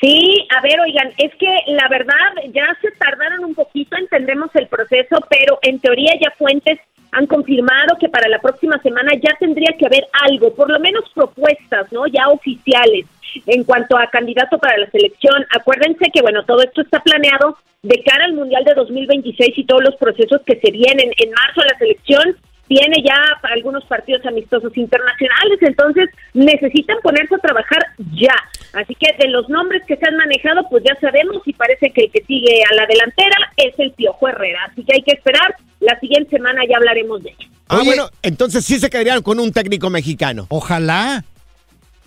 Sí, 0.00 0.46
a 0.54 0.60
ver, 0.60 0.78
oigan, 0.80 1.12
es 1.16 1.34
que 1.36 1.48
la 1.68 1.88
verdad 1.88 2.14
ya 2.52 2.66
se 2.82 2.90
tardaron 2.92 3.44
un 3.44 3.54
poquito, 3.54 3.96
entendemos 3.96 4.50
el 4.54 4.66
proceso, 4.66 5.16
pero 5.30 5.58
en 5.62 5.78
teoría 5.78 6.12
ya 6.20 6.30
fuentes 6.36 6.78
han 7.12 7.26
confirmado 7.26 7.96
que 7.98 8.10
para 8.10 8.28
la 8.28 8.38
próxima 8.40 8.78
semana 8.82 9.12
ya 9.14 9.34
tendría 9.38 9.74
que 9.78 9.86
haber 9.86 10.04
algo, 10.28 10.54
por 10.54 10.70
lo 10.70 10.78
menos 10.80 11.04
propuestas, 11.14 11.90
¿no? 11.92 12.06
Ya 12.06 12.28
oficiales 12.28 13.06
en 13.46 13.64
cuanto 13.64 13.96
a 13.96 14.10
candidato 14.10 14.58
para 14.58 14.76
la 14.76 14.90
selección. 14.90 15.46
Acuérdense 15.50 16.10
que, 16.12 16.20
bueno, 16.20 16.44
todo 16.44 16.62
esto 16.62 16.82
está 16.82 17.00
planeado 17.00 17.56
de 17.82 18.02
cara 18.02 18.26
al 18.26 18.34
Mundial 18.34 18.64
de 18.64 18.74
2026 18.74 19.56
y 19.56 19.64
todos 19.64 19.82
los 19.82 19.96
procesos 19.96 20.42
que 20.44 20.60
se 20.60 20.70
vienen. 20.70 21.10
En 21.16 21.30
marzo 21.30 21.62
la 21.62 21.78
selección 21.78 22.36
tiene 22.68 23.02
ya 23.04 23.16
algunos 23.42 23.84
partidos 23.84 24.24
amistosos 24.26 24.76
internacionales, 24.76 25.58
entonces 25.60 26.10
necesitan 26.34 26.96
ponerse 27.02 27.34
a 27.34 27.38
trabajar 27.38 27.86
ya. 28.12 28.34
Así 28.72 28.94
que 28.94 29.14
de 29.18 29.30
los 29.30 29.48
nombres 29.48 29.82
que 29.86 29.96
se 29.96 30.06
han 30.06 30.16
manejado, 30.16 30.68
pues 30.68 30.84
ya 30.84 30.94
sabemos 31.00 31.42
y 31.46 31.52
parece 31.52 31.90
que 31.90 32.04
el 32.04 32.12
que 32.12 32.22
sigue 32.24 32.62
a 32.70 32.74
la 32.74 32.86
delantera 32.86 33.36
es 33.56 33.78
el 33.78 33.92
Piojo 33.92 34.28
Herrera. 34.28 34.68
Así 34.70 34.84
que 34.84 34.94
hay 34.94 35.02
que 35.02 35.12
esperar, 35.12 35.54
la 35.80 35.98
siguiente 36.00 36.36
semana 36.36 36.62
ya 36.68 36.76
hablaremos 36.76 37.22
de 37.22 37.30
ello. 37.30 37.48
Ah, 37.68 37.76
Oye. 37.78 37.86
bueno, 37.86 38.10
entonces 38.22 38.64
sí 38.64 38.78
se 38.78 38.90
quedarían 38.90 39.22
con 39.22 39.40
un 39.40 39.52
técnico 39.52 39.90
mexicano. 39.90 40.46
Ojalá. 40.50 41.24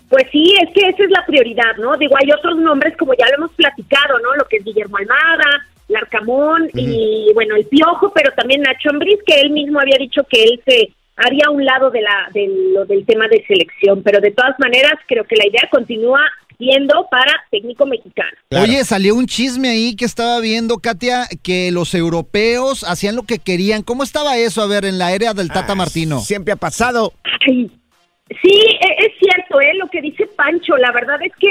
Pues 0.08 0.24
sí, 0.32 0.56
es 0.60 0.68
que 0.74 0.88
esa 0.88 1.04
es 1.04 1.10
la 1.10 1.24
prioridad, 1.24 1.76
¿no? 1.78 1.96
Digo, 1.96 2.16
hay 2.20 2.30
otros 2.32 2.58
nombres 2.58 2.96
como 2.96 3.14
ya 3.14 3.28
lo 3.28 3.36
hemos 3.36 3.52
platicado, 3.52 4.18
¿no? 4.18 4.34
Lo 4.34 4.44
que 4.46 4.56
es 4.56 4.64
Guillermo 4.64 4.96
Almada, 4.96 5.66
Larcamón 5.90 6.70
y 6.74 7.30
bueno, 7.34 7.56
el 7.56 7.66
Piojo, 7.66 8.12
pero 8.14 8.32
también 8.32 8.62
Nacho 8.62 8.90
Ambriz, 8.90 9.18
que 9.26 9.40
él 9.40 9.50
mismo 9.50 9.80
había 9.80 9.96
dicho 9.98 10.22
que 10.28 10.42
él 10.42 10.60
se 10.66 10.92
haría 11.16 11.44
a 11.46 11.50
un 11.50 11.64
lado 11.64 11.90
de 11.90 12.00
la 12.00 12.28
de 12.32 12.48
lo 12.72 12.84
del 12.86 13.04
tema 13.04 13.28
de 13.28 13.44
selección, 13.46 14.02
pero 14.02 14.20
de 14.20 14.30
todas 14.30 14.58
maneras 14.58 14.94
creo 15.06 15.24
que 15.24 15.36
la 15.36 15.46
idea 15.46 15.68
continúa 15.70 16.20
siendo 16.56 17.06
para 17.10 17.32
técnico 17.50 17.86
mexicano. 17.86 18.30
Claro. 18.50 18.64
Oye, 18.64 18.84
salió 18.84 19.14
un 19.14 19.26
chisme 19.26 19.70
ahí 19.70 19.96
que 19.96 20.04
estaba 20.04 20.40
viendo, 20.40 20.76
Katia, 20.78 21.26
que 21.42 21.70
los 21.72 21.94
europeos 21.94 22.84
hacían 22.84 23.16
lo 23.16 23.22
que 23.22 23.38
querían. 23.38 23.82
¿Cómo 23.82 24.02
estaba 24.02 24.36
eso? 24.36 24.60
A 24.62 24.66
ver, 24.66 24.84
en 24.84 24.98
la 24.98 25.12
era 25.14 25.32
del 25.32 25.48
Tata 25.48 25.72
Ah, 25.72 25.76
Martino. 25.76 26.20
Siempre 26.20 26.52
ha 26.52 26.56
pasado. 26.56 27.14
Ay, 27.48 27.70
sí, 28.42 28.50
e- 28.52 29.06
es 29.06 29.12
cierto, 29.18 29.58
¿eh? 29.60 29.72
Lo 29.78 29.88
que 29.88 30.02
dice 30.02 30.26
Pancho, 30.36 30.76
la 30.76 30.92
verdad 30.92 31.18
es 31.22 31.32
que 31.40 31.48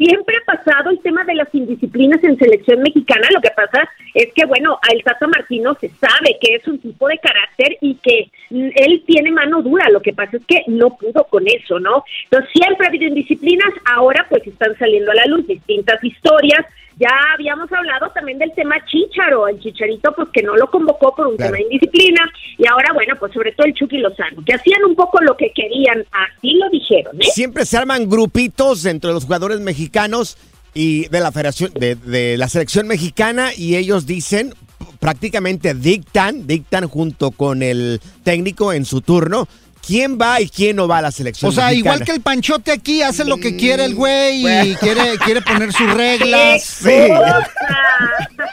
siempre 0.00 0.34
ha 0.36 0.56
pasado 0.56 0.88
el 0.88 0.98
tema 1.00 1.24
de 1.24 1.34
las 1.34 1.54
indisciplinas 1.54 2.24
en 2.24 2.38
selección 2.38 2.80
mexicana. 2.80 3.28
Lo 3.34 3.40
que 3.42 3.50
pasa 3.50 3.86
es 4.14 4.32
que, 4.32 4.46
bueno, 4.46 4.78
a 4.80 4.94
el 4.94 5.04
Tata 5.04 5.26
Martino 5.26 5.74
se 5.74 5.90
sabe 5.90 6.38
que 6.40 6.54
es 6.54 6.66
un 6.66 6.78
tipo 6.78 7.06
de 7.06 7.18
carácter 7.18 7.76
y 7.82 7.96
que 7.96 8.30
mm, 8.48 8.70
él 8.76 9.02
tiene 9.06 9.30
mano 9.30 9.60
dura. 9.60 9.90
Lo 9.90 10.00
que 10.00 10.14
pasa 10.14 10.38
es 10.38 10.46
que 10.46 10.62
no 10.68 10.96
pudo 10.96 11.24
con 11.24 11.46
eso, 11.46 11.78
¿no? 11.78 12.02
Entonces, 12.24 12.50
siempre 12.50 12.86
ha 12.86 12.88
habido 12.88 13.08
indisciplinas. 13.08 13.72
Ahora, 13.94 14.26
pues, 14.30 14.46
están 14.46 14.76
saliendo 14.78 15.10
a 15.10 15.16
la 15.16 15.26
luz 15.26 15.46
distintas 15.46 16.02
historias. 16.02 16.64
Ya 17.00 17.08
habíamos 17.34 17.72
hablado 17.72 18.10
también 18.14 18.38
del 18.38 18.52
tema 18.54 18.76
Chicharo, 18.84 19.48
el 19.48 19.58
Chicharito, 19.58 20.12
pues 20.14 20.28
que 20.34 20.42
no 20.42 20.54
lo 20.54 20.70
convocó 20.70 21.14
por 21.16 21.28
un 21.28 21.36
Claro. 21.36 21.52
tema 21.54 21.56
de 21.56 21.62
indisciplina, 21.74 22.20
y 22.58 22.66
ahora, 22.68 22.92
bueno, 22.92 23.14
pues 23.18 23.32
sobre 23.32 23.52
todo 23.52 23.66
el 23.66 23.72
Chucky 23.74 23.96
Lozano, 23.98 24.44
que 24.44 24.52
hacían 24.52 24.84
un 24.84 24.94
poco 24.94 25.18
lo 25.22 25.34
que 25.34 25.50
querían, 25.54 26.04
así 26.12 26.52
lo 26.54 26.68
dijeron, 26.68 27.16
¿eh? 27.20 27.24
Siempre 27.32 27.64
se 27.64 27.78
arman 27.78 28.08
grupitos 28.08 28.84
entre 28.84 29.12
los 29.12 29.24
jugadores 29.24 29.60
mexicanos 29.60 30.36
y 30.74 31.08
de 31.08 31.20
la 31.20 31.32
Federación, 31.32 31.72
de, 31.72 31.94
de 31.94 32.36
la 32.36 32.48
selección 32.48 32.86
mexicana, 32.86 33.50
y 33.56 33.76
ellos 33.76 34.04
dicen, 34.04 34.52
prácticamente 34.98 35.72
dictan, 35.74 36.46
dictan 36.46 36.86
junto 36.86 37.30
con 37.30 37.62
el 37.62 38.00
técnico 38.22 38.74
en 38.74 38.84
su 38.84 39.00
turno, 39.00 39.48
quién 39.86 40.18
va 40.20 40.40
y 40.40 40.48
quién 40.48 40.76
no 40.76 40.86
va 40.88 40.98
a 40.98 41.02
la 41.02 41.10
selección 41.10 41.50
O 41.50 41.52
sea, 41.52 41.66
mexicana. 41.68 41.94
igual 41.96 42.06
que 42.06 42.12
el 42.12 42.20
panchote 42.20 42.72
aquí 42.72 43.02
hace 43.02 43.24
lo 43.24 43.36
que 43.38 43.56
quiere 43.56 43.84
el 43.84 43.94
güey 43.94 44.40
y 44.40 44.42
Bueno. 44.42 44.78
quiere, 44.80 45.18
quiere 45.24 45.42
poner 45.42 45.72
sus 45.72 45.92
reglas. 45.92 46.62
Sí. 46.62 46.88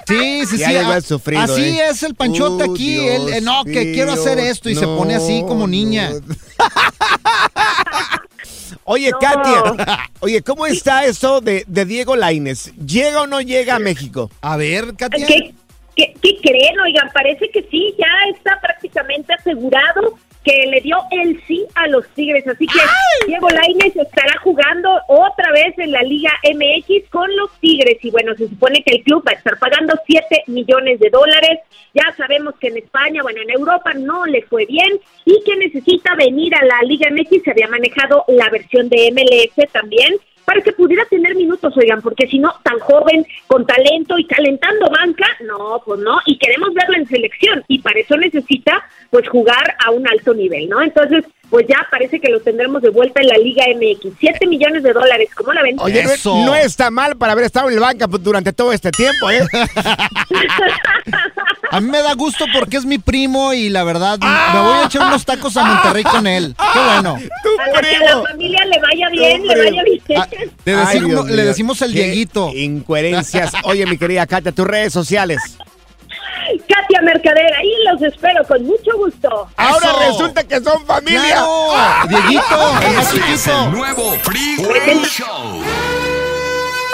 Sí, 0.05 0.41
sí, 0.45 0.55
sí. 0.55 0.57
Ya 0.59 0.69
llegó 0.71 0.91
a- 0.91 0.97
el 0.97 1.03
sufrido, 1.03 1.41
así 1.41 1.61
¿eh? 1.61 1.87
es 1.89 2.01
el 2.03 2.15
panchote 2.15 2.63
Uh, 2.65 2.71
aquí. 2.73 2.93
Dios 2.95 3.05
él, 3.27 3.33
eh, 3.33 3.41
no, 3.41 3.63
que 3.65 3.91
quiero 3.93 4.13
hacer 4.13 4.39
esto 4.39 4.69
y 4.69 4.75
se 4.75 4.85
pone 4.85 5.15
así 5.15 5.43
como 5.47 5.67
niña. 5.67 6.11
no. 6.11 6.35
Oye, 8.85 9.11
No. 9.11 9.19
Katia, 9.19 10.09
oye, 10.21 10.41
¿cómo 10.43 10.65
está 10.65 11.03
eso 11.05 11.41
de, 11.41 11.65
de 11.67 11.85
Diego 11.85 12.15
Laines? 12.15 12.71
¿Llega 12.85 13.21
o 13.23 13.27
no 13.27 13.41
llega 13.41 13.75
a 13.75 13.79
México? 13.79 14.31
A 14.41 14.55
ver, 14.55 14.93
Katia. 14.95 15.25
¿Qué, 15.25 15.53
qué, 15.95 16.13
qué 16.21 16.37
creen? 16.41 16.79
Oigan, 16.85 17.09
parece 17.13 17.49
que 17.51 17.67
sí, 17.69 17.93
ya 17.99 18.07
está 18.35 18.59
prácticamente 18.61 19.33
asegurado 19.33 20.17
que 20.47 20.65
le 20.67 20.79
dio 20.79 20.97
el 21.11 21.41
sí 21.45 21.65
a 21.75 21.87
los 21.87 22.07
Tigres. 22.09 22.47
Así 22.47 22.65
que 22.65 22.79
Diego 23.27 23.49
Lainez 23.49 23.95
estará 23.95 24.39
jugando 24.41 24.89
otra 25.07 25.51
vez 25.51 25.77
en 25.77 25.91
la 25.91 26.01
Liga 26.03 26.31
MX 26.43 27.09
con 27.09 27.35
los 27.35 27.51
Tigres. 27.59 27.97
Y 28.01 28.11
bueno, 28.11 28.33
se 28.35 28.47
supone 28.47 28.81
que 28.83 28.95
el 28.95 29.03
club 29.03 29.23
va 29.27 29.31
a 29.31 29.35
estar 29.35 29.59
pagando 29.59 29.93
7 30.05 30.43
millones 30.47 30.99
de 30.99 31.09
dólares. 31.09 31.59
Ya 31.93 32.13
sabemos 32.15 32.55
que 32.59 32.67
en 32.67 32.77
España, 32.77 33.23
bueno, 33.23 33.41
en 33.41 33.49
Europa 33.49 33.93
no 33.93 34.25
le 34.25 34.41
fue 34.43 34.65
bien 34.65 34.99
y 35.25 35.43
que 35.43 35.57
necesita 35.57 36.15
venir 36.15 36.55
a 36.55 36.63
la 36.63 36.81
Liga 36.83 37.09
MX. 37.11 37.43
Se 37.43 37.51
había 37.51 37.67
manejado 37.67 38.23
la 38.29 38.49
versión 38.49 38.87
de 38.87 39.11
MLS 39.11 39.71
también 39.71 40.15
para 40.47 40.61
que 40.61 40.71
pudiera 40.71 41.03
tener 41.09 41.35
minutos, 41.35 41.73
oigan, 41.75 42.01
porque 42.01 42.25
si 42.25 42.39
no, 42.39 42.53
tan 42.63 42.79
joven, 42.79 43.25
con 43.47 43.65
talento 43.67 44.17
y 44.17 44.25
calentando 44.25 44.89
banca, 44.89 45.27
no, 45.45 45.81
pues 45.85 45.99
no, 45.99 46.21
y 46.25 46.37
queremos 46.37 46.73
verlo 46.73 46.95
en 46.95 47.05
selección, 47.05 47.65
y 47.67 47.79
para 47.79 47.99
eso 47.99 48.15
necesita, 48.15 48.81
pues, 49.09 49.27
jugar 49.27 49.75
a 49.85 49.91
un 49.91 50.07
alto 50.07 50.33
nivel, 50.33 50.69
¿no? 50.69 50.81
Entonces, 50.81 51.25
pues 51.49 51.65
ya 51.67 51.85
parece 51.91 52.21
que 52.21 52.29
lo 52.29 52.39
tendremos 52.39 52.81
de 52.81 52.89
vuelta 52.91 53.19
en 53.21 53.27
la 53.27 53.37
Liga 53.37 53.65
MX. 53.75 54.13
7 54.19 54.47
millones 54.47 54.83
de 54.83 54.93
dólares, 54.93 55.27
¿cómo 55.35 55.51
la 55.51 55.63
ven? 55.63 55.75
Oye, 55.79 56.01
no- 56.03 56.11
Eso. 56.11 56.45
no 56.45 56.55
está 56.55 56.89
mal 56.91 57.17
para 57.17 57.33
haber 57.33 57.43
estado 57.43 57.67
en 57.67 57.73
el 57.75 57.79
banca 57.81 58.07
pues, 58.07 58.23
durante 58.23 58.53
todo 58.53 58.71
este 58.71 58.89
tiempo, 58.91 59.29
¿eh? 59.29 59.41
A 61.71 61.81
mí 61.81 61.89
me 61.89 62.01
da 62.01 62.13
gusto 62.13 62.45
porque 62.53 62.77
es 62.77 62.85
mi 62.85 62.97
primo 62.97 63.53
y 63.53 63.69
la 63.69 63.83
verdad 63.83 64.17
me 64.19 64.61
voy 64.61 64.73
a 64.79 64.85
echar 64.85 65.05
unos 65.07 65.25
tacos 65.25 65.55
a 65.57 65.63
Monterrey 65.63 66.03
con 66.03 66.25
él. 66.25 66.55
Qué 66.73 66.79
bueno. 66.79 67.17
¡Tu 67.43 67.77
a 67.77 67.81
que 67.81 67.95
a 67.95 67.99
la 68.15 68.21
familia 68.23 68.65
le 68.65 68.79
vaya 68.79 69.09
bien, 69.11 69.45
le 69.47 69.57
vaya 69.57 69.83
bien. 69.83 70.01
Ah, 70.21 70.27
le, 70.65 70.73
Ay, 70.75 70.85
decimos, 70.85 71.09
Dios 71.09 71.25
le 71.27 71.35
mío. 71.35 71.45
decimos 71.45 71.81
el 71.81 71.93
Qué 71.93 72.03
Dieguito. 72.03 72.51
Incoherencias. 72.53 73.51
Oye, 73.63 73.85
mi 73.85 73.97
querida 73.97 74.25
Katia, 74.25 74.51
tus 74.53 74.65
redes 74.65 74.93
sociales. 74.93 75.39
Katia 76.69 77.01
Mercader, 77.01 77.53
ahí 77.55 77.71
los 77.91 78.01
espero 78.01 78.41
con 78.47 78.63
mucho 78.65 78.95
gusto. 78.97 79.49
Ahora 79.57 79.87
Eso. 79.89 79.99
resulta 80.11 80.43
que 80.45 80.61
son 80.61 80.85
familia. 80.85 81.19
¡Claro! 81.21 81.67
¡Ah! 81.75 82.05
Dieguito, 82.07 82.79
el 82.87 82.95
más 82.95 83.13
es 83.13 83.21
chiquito. 83.43 83.63
el 83.65 83.71
nuevo 83.71 84.13
Freeway 84.23 85.03
Show. 85.05 85.61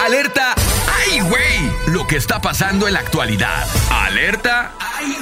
Alerta. 0.04 0.56
¡Ay, 0.58 1.20
güey! 1.22 1.73
Lo 1.88 2.08
que 2.08 2.16
está 2.18 2.42
pasando 2.42 2.88
en 2.88 2.94
la 2.94 3.00
actualidad. 3.00 3.66
Alerta. 3.92 4.74
Ay, 4.80 5.16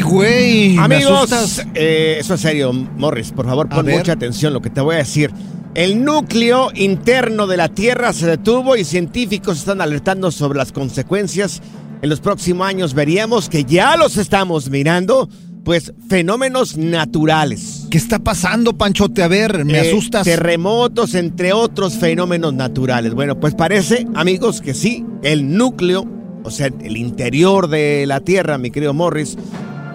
güey. 0.00 0.76
me 0.76 0.82
Amigos, 0.82 1.32
asustas. 1.32 1.66
eh, 1.74 2.16
eso 2.18 2.34
es 2.34 2.40
serio, 2.40 2.72
Morris, 2.72 3.32
por 3.32 3.46
favor, 3.46 3.68
pon 3.68 3.86
mucha 3.86 4.12
atención 4.12 4.52
lo 4.52 4.62
que 4.62 4.70
te 4.70 4.80
voy 4.80 4.96
a 4.96 4.98
decir. 4.98 5.32
El 5.74 6.04
núcleo 6.04 6.70
interno 6.74 7.46
de 7.46 7.56
la 7.56 7.68
Tierra 7.68 8.12
se 8.12 8.26
detuvo 8.26 8.76
y 8.76 8.84
científicos 8.84 9.58
están 9.58 9.80
alertando 9.80 10.30
sobre 10.30 10.58
las 10.58 10.72
consecuencias. 10.72 11.62
En 12.00 12.10
los 12.10 12.20
próximos 12.20 12.66
años 12.66 12.94
veríamos 12.94 13.48
que 13.48 13.64
ya 13.64 13.96
los 13.96 14.16
estamos 14.16 14.70
mirando, 14.70 15.28
pues 15.64 15.92
fenómenos 16.08 16.76
naturales. 16.76 17.86
¿Qué 17.90 17.98
está 17.98 18.18
pasando, 18.18 18.76
Panchote? 18.76 19.22
A 19.22 19.28
ver, 19.28 19.64
me 19.64 19.78
Eh, 19.78 19.88
asustas. 19.90 20.24
Terremotos, 20.24 21.14
entre 21.14 21.52
otros 21.52 21.94
fenómenos 21.94 22.52
naturales. 22.54 23.14
Bueno, 23.14 23.40
pues 23.40 23.54
parece, 23.54 24.06
amigos, 24.14 24.60
que 24.60 24.74
sí, 24.74 25.04
el 25.22 25.56
núcleo, 25.56 26.04
o 26.42 26.50
sea, 26.50 26.66
el 26.66 26.96
interior 26.96 27.68
de 27.68 28.04
la 28.06 28.20
Tierra, 28.20 28.58
mi 28.58 28.70
querido 28.70 28.92
Morris, 28.94 29.36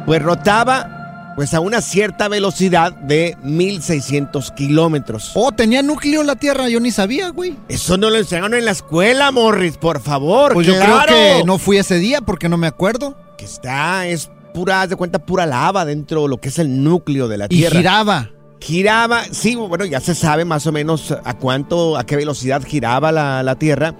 pues 0.05 0.21
rotaba 0.21 0.95
pues 1.35 1.53
a 1.53 1.61
una 1.61 1.79
cierta 1.79 2.27
velocidad 2.27 2.91
de 2.93 3.37
1600 3.43 4.51
kilómetros. 4.51 5.31
Oh, 5.35 5.51
tenía 5.53 5.81
núcleo 5.81 6.23
la 6.23 6.35
Tierra, 6.35 6.67
yo 6.67 6.79
ni 6.81 6.91
sabía, 6.91 7.29
güey. 7.29 7.55
Eso 7.69 7.95
no 7.97 8.09
lo 8.09 8.17
enseñaron 8.17 8.55
en 8.55 8.65
la 8.65 8.71
escuela, 8.71 9.31
Morris, 9.31 9.77
por 9.77 10.01
favor. 10.01 10.53
Pues 10.53 10.67
yo 10.67 10.73
creo 10.77 10.99
que 11.07 11.43
no 11.45 11.57
fui 11.57 11.77
ese 11.77 11.95
día 11.99 12.19
porque 12.21 12.49
no 12.49 12.57
me 12.57 12.67
acuerdo. 12.67 13.15
Que 13.37 13.45
está, 13.45 14.05
es 14.07 14.29
pura, 14.53 14.81
haz 14.81 14.89
de 14.89 14.95
cuenta, 14.95 15.19
pura 15.19 15.45
lava 15.45 15.85
dentro 15.85 16.23
de 16.23 16.29
lo 16.29 16.37
que 16.37 16.49
es 16.49 16.59
el 16.59 16.83
núcleo 16.83 17.27
de 17.27 17.37
la 17.37 17.45
Y 17.45 17.49
Tierra. 17.49 17.77
giraba. 17.77 18.29
Giraba, 18.61 19.23
sí, 19.31 19.55
bueno, 19.55 19.85
ya 19.85 20.01
se 20.01 20.13
sabe 20.15 20.43
más 20.43 20.67
o 20.67 20.71
menos 20.71 21.15
a 21.23 21.33
cuánto, 21.37 21.97
a 21.97 22.05
qué 22.05 22.15
velocidad 22.17 22.61
giraba 22.65 23.11
la, 23.11 23.41
la 23.43 23.55
Tierra. 23.55 23.95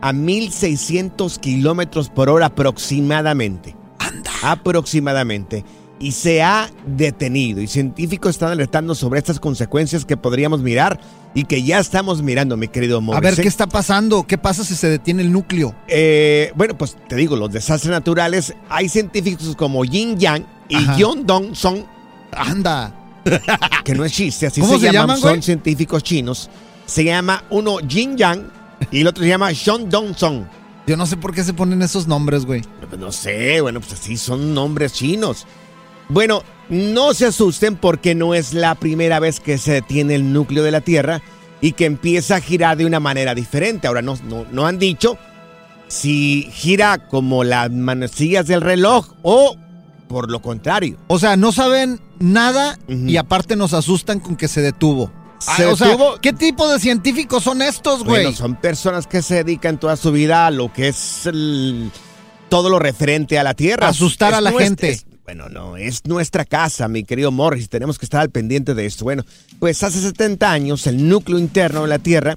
A 0.00 0.12
1600 0.12 1.38
kilómetros 1.38 2.10
por 2.10 2.28
hora 2.28 2.46
aproximadamente. 2.46 3.74
Anda. 3.98 4.30
Aproximadamente. 4.42 5.64
Y 5.98 6.12
se 6.12 6.42
ha 6.42 6.70
detenido. 6.86 7.60
Y 7.60 7.66
científicos 7.66 8.30
están 8.30 8.50
alertando 8.50 8.94
sobre 8.94 9.18
estas 9.18 9.40
consecuencias 9.40 10.04
que 10.04 10.16
podríamos 10.16 10.60
mirar 10.60 11.00
y 11.34 11.44
que 11.44 11.62
ya 11.62 11.78
estamos 11.78 12.22
mirando, 12.22 12.56
mi 12.56 12.68
querido 12.68 13.00
Morris. 13.00 13.18
A 13.18 13.20
ver. 13.20 13.40
¿qué 13.40 13.48
está 13.48 13.66
pasando? 13.66 14.24
¿Qué 14.24 14.38
pasa 14.38 14.64
si 14.64 14.74
se 14.74 14.88
detiene 14.88 15.22
el 15.22 15.32
núcleo? 15.32 15.74
Eh, 15.88 16.52
bueno, 16.54 16.76
pues 16.76 16.96
te 17.08 17.16
digo, 17.16 17.36
los 17.36 17.52
desastres 17.52 17.90
naturales, 17.90 18.54
hay 18.68 18.88
científicos 18.88 19.54
como 19.56 19.84
Yin 19.84 20.18
Yang 20.18 20.46
y 20.68 20.76
Ajá. 20.76 20.96
Yon 20.96 21.26
Dong 21.26 21.54
Song, 21.54 21.80
Anda. 22.32 22.94
que 23.84 23.94
no 23.94 24.04
es 24.04 24.12
chiste, 24.12 24.46
así 24.46 24.60
¿Cómo 24.60 24.74
se, 24.74 24.86
se 24.86 24.92
llaman, 24.92 25.16
llaman, 25.16 25.20
son 25.20 25.42
científicos 25.42 26.02
chinos. 26.02 26.50
Se 26.86 27.04
llama 27.04 27.44
uno 27.50 27.80
Yin 27.80 28.16
Yang 28.16 28.50
y 28.90 29.00
el 29.00 29.06
otro 29.06 29.22
se 29.22 29.28
llama 29.28 29.54
Sean 29.54 29.88
Dong 29.88 30.14
Song. 30.16 30.44
Yo 30.86 30.96
no 30.96 31.06
sé 31.06 31.16
por 31.16 31.34
qué 31.34 31.42
se 31.42 31.54
ponen 31.54 31.80
esos 31.82 32.06
nombres, 32.06 32.44
güey. 32.44 32.62
Pues 32.88 33.00
no 33.00 33.10
sé, 33.10 33.60
bueno, 33.60 33.80
pues 33.80 33.94
así 33.94 34.16
son 34.16 34.52
nombres 34.52 34.92
chinos. 34.92 35.46
Bueno, 36.08 36.42
no 36.68 37.14
se 37.14 37.26
asusten 37.26 37.76
porque 37.76 38.14
no 38.14 38.34
es 38.34 38.52
la 38.54 38.74
primera 38.74 39.20
vez 39.20 39.40
que 39.40 39.58
se 39.58 39.72
detiene 39.72 40.14
el 40.14 40.32
núcleo 40.32 40.62
de 40.62 40.70
la 40.70 40.80
Tierra 40.80 41.22
y 41.60 41.72
que 41.72 41.86
empieza 41.86 42.36
a 42.36 42.40
girar 42.40 42.76
de 42.76 42.86
una 42.86 43.00
manera 43.00 43.34
diferente. 43.34 43.86
Ahora 43.86 44.02
no, 44.02 44.18
no, 44.28 44.44
no 44.50 44.66
han 44.66 44.78
dicho 44.78 45.18
si 45.88 46.48
gira 46.52 47.08
como 47.08 47.44
las 47.44 47.70
manecillas 47.70 48.46
del 48.46 48.60
reloj 48.60 49.06
o 49.22 49.56
por 50.08 50.30
lo 50.30 50.40
contrario. 50.42 50.96
O 51.08 51.18
sea, 51.18 51.36
no 51.36 51.52
saben 51.52 52.00
nada 52.18 52.78
y 52.88 53.16
aparte 53.16 53.56
nos 53.56 53.72
asustan 53.72 54.20
con 54.20 54.36
que 54.36 54.48
se 54.48 54.60
detuvo. 54.60 55.10
Se 55.38 55.64
Ah, 55.64 55.68
o 55.72 55.76
sea, 55.76 55.88
detuvo. 55.88 56.16
¿qué 56.20 56.32
tipo 56.32 56.68
de 56.68 56.78
científicos 56.78 57.42
son 57.42 57.60
estos, 57.62 58.04
güey? 58.04 58.22
Bueno, 58.24 58.36
son 58.36 58.56
personas 58.56 59.06
que 59.06 59.20
se 59.22 59.36
dedican 59.44 59.78
toda 59.78 59.96
su 59.96 60.12
vida 60.12 60.46
a 60.46 60.50
lo 60.50 60.72
que 60.72 60.88
es 60.88 61.26
el- 61.26 61.90
todo 62.48 62.68
lo 62.70 62.78
referente 62.78 63.38
a 63.38 63.42
la 63.42 63.54
Tierra. 63.54 63.88
Asustar 63.88 64.32
a 64.34 64.40
la 64.40 64.50
nuestra- 64.50 64.66
gente. 64.66 64.90
es- 64.90 65.06
bueno, 65.24 65.48
no, 65.48 65.78
es 65.78 66.04
nuestra 66.04 66.44
casa, 66.44 66.86
mi 66.86 67.02
querido 67.02 67.30
Morris. 67.30 67.70
Tenemos 67.70 67.98
que 67.98 68.04
estar 68.04 68.20
al 68.20 68.30
pendiente 68.30 68.74
de 68.74 68.84
esto. 68.84 69.04
Bueno, 69.04 69.24
pues 69.58 69.82
hace 69.82 70.00
70 70.00 70.50
años 70.50 70.86
el 70.86 71.08
núcleo 71.08 71.38
interno 71.38 71.82
de 71.82 71.88
la 71.88 71.98
Tierra 71.98 72.36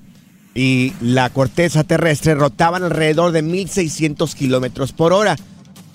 y 0.56 0.94
la 1.02 1.30
corteza 1.30 1.84
terrestre 1.84 2.34
rotaban 2.34 2.84
alrededor 2.84 3.34
de 3.34 3.42
1600 3.42 4.34
kilómetros 4.36 4.94
por 4.94 5.12
hora. 5.12 5.36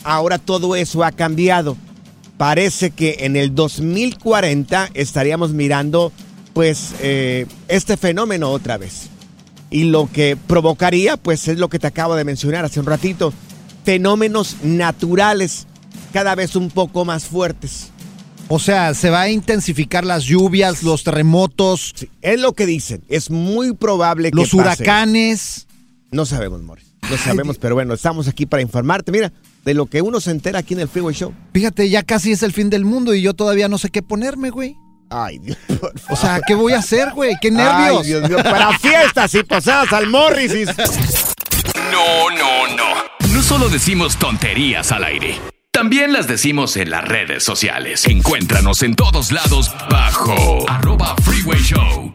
Ahora 0.04 0.36
todo 0.36 0.76
eso 0.76 1.02
ha 1.02 1.12
cambiado. 1.12 1.78
Parece 2.36 2.90
que 2.90 3.16
en 3.20 3.36
el 3.36 3.54
2040 3.54 4.90
estaríamos 4.92 5.52
mirando, 5.52 6.12
pues, 6.52 6.92
eh, 7.00 7.46
este 7.68 7.96
fenómeno 7.96 8.50
otra 8.50 8.76
vez. 8.76 9.08
Y 9.70 9.84
lo 9.84 10.10
que 10.12 10.36
provocaría, 10.36 11.16
pues, 11.16 11.48
es 11.48 11.58
lo 11.58 11.70
que 11.70 11.78
te 11.78 11.86
acabo 11.86 12.16
de 12.16 12.24
mencionar 12.24 12.66
hace 12.66 12.80
un 12.80 12.86
ratito. 12.86 13.32
Fenómenos 13.84 14.56
naturales 14.62 15.66
cada 16.12 16.34
vez 16.34 16.56
un 16.56 16.70
poco 16.70 17.04
más 17.04 17.24
fuertes. 17.24 17.90
O 18.48 18.58
sea, 18.58 18.92
se 18.94 19.08
va 19.08 19.22
a 19.22 19.30
intensificar 19.30 20.04
las 20.04 20.24
lluvias, 20.24 20.82
los 20.82 21.04
terremotos, 21.04 21.92
Sí, 21.94 22.10
es 22.20 22.38
lo 22.38 22.52
que 22.52 22.66
dicen. 22.66 23.02
Es 23.08 23.30
muy 23.30 23.72
probable 23.74 24.30
que 24.30 24.36
los 24.36 24.52
huracanes. 24.52 25.66
No 26.10 26.26
sabemos, 26.26 26.60
Morris. 26.62 26.86
No 27.10 27.16
sabemos, 27.16 27.58
pero 27.58 27.74
bueno, 27.74 27.94
estamos 27.94 28.28
aquí 28.28 28.46
para 28.46 28.62
informarte. 28.62 29.10
Mira, 29.10 29.32
de 29.64 29.74
lo 29.74 29.86
que 29.86 30.02
uno 30.02 30.20
se 30.20 30.30
entera 30.30 30.58
aquí 30.60 30.74
en 30.74 30.80
el 30.80 30.88
Freeway 30.88 31.14
Show. 31.14 31.32
Fíjate, 31.54 31.88
ya 31.88 32.02
casi 32.02 32.32
es 32.32 32.42
el 32.42 32.52
fin 32.52 32.68
del 32.70 32.84
mundo 32.84 33.14
y 33.14 33.22
yo 33.22 33.32
todavía 33.34 33.68
no 33.68 33.78
sé 33.78 33.88
qué 33.90 34.02
ponerme, 34.02 34.50
güey. 34.50 34.76
Ay, 35.08 35.38
Dios. 35.38 35.56
por 35.80 35.92
O 36.10 36.16
sea, 36.16 36.40
¿qué 36.46 36.54
voy 36.54 36.74
a 36.74 36.78
hacer, 36.78 37.10
güey? 37.12 37.34
¡Qué 37.40 37.48
Ay, 37.48 37.54
nervios! 37.54 38.06
Dios 38.06 38.28
mío, 38.28 38.38
para 38.42 38.78
fiestas 38.78 39.34
y 39.34 39.42
posadas 39.42 39.92
al 39.92 40.08
Morris. 40.08 40.52
y- 40.54 40.64
No, 41.90 42.30
no, 42.30 42.76
no. 42.76 43.32
No 43.34 43.42
solo 43.42 43.68
decimos 43.68 44.16
tonterías 44.18 44.92
al 44.92 45.04
aire. 45.04 45.51
También 45.74 46.12
las 46.12 46.28
decimos 46.28 46.76
en 46.76 46.90
las 46.90 47.02
redes 47.02 47.42
sociales. 47.42 48.04
Encuéntranos 48.04 48.82
en 48.82 48.94
todos 48.94 49.32
lados 49.32 49.72
bajo 49.88 50.68
arroba 50.68 51.16
freeway 51.24 51.60
show. 51.60 52.14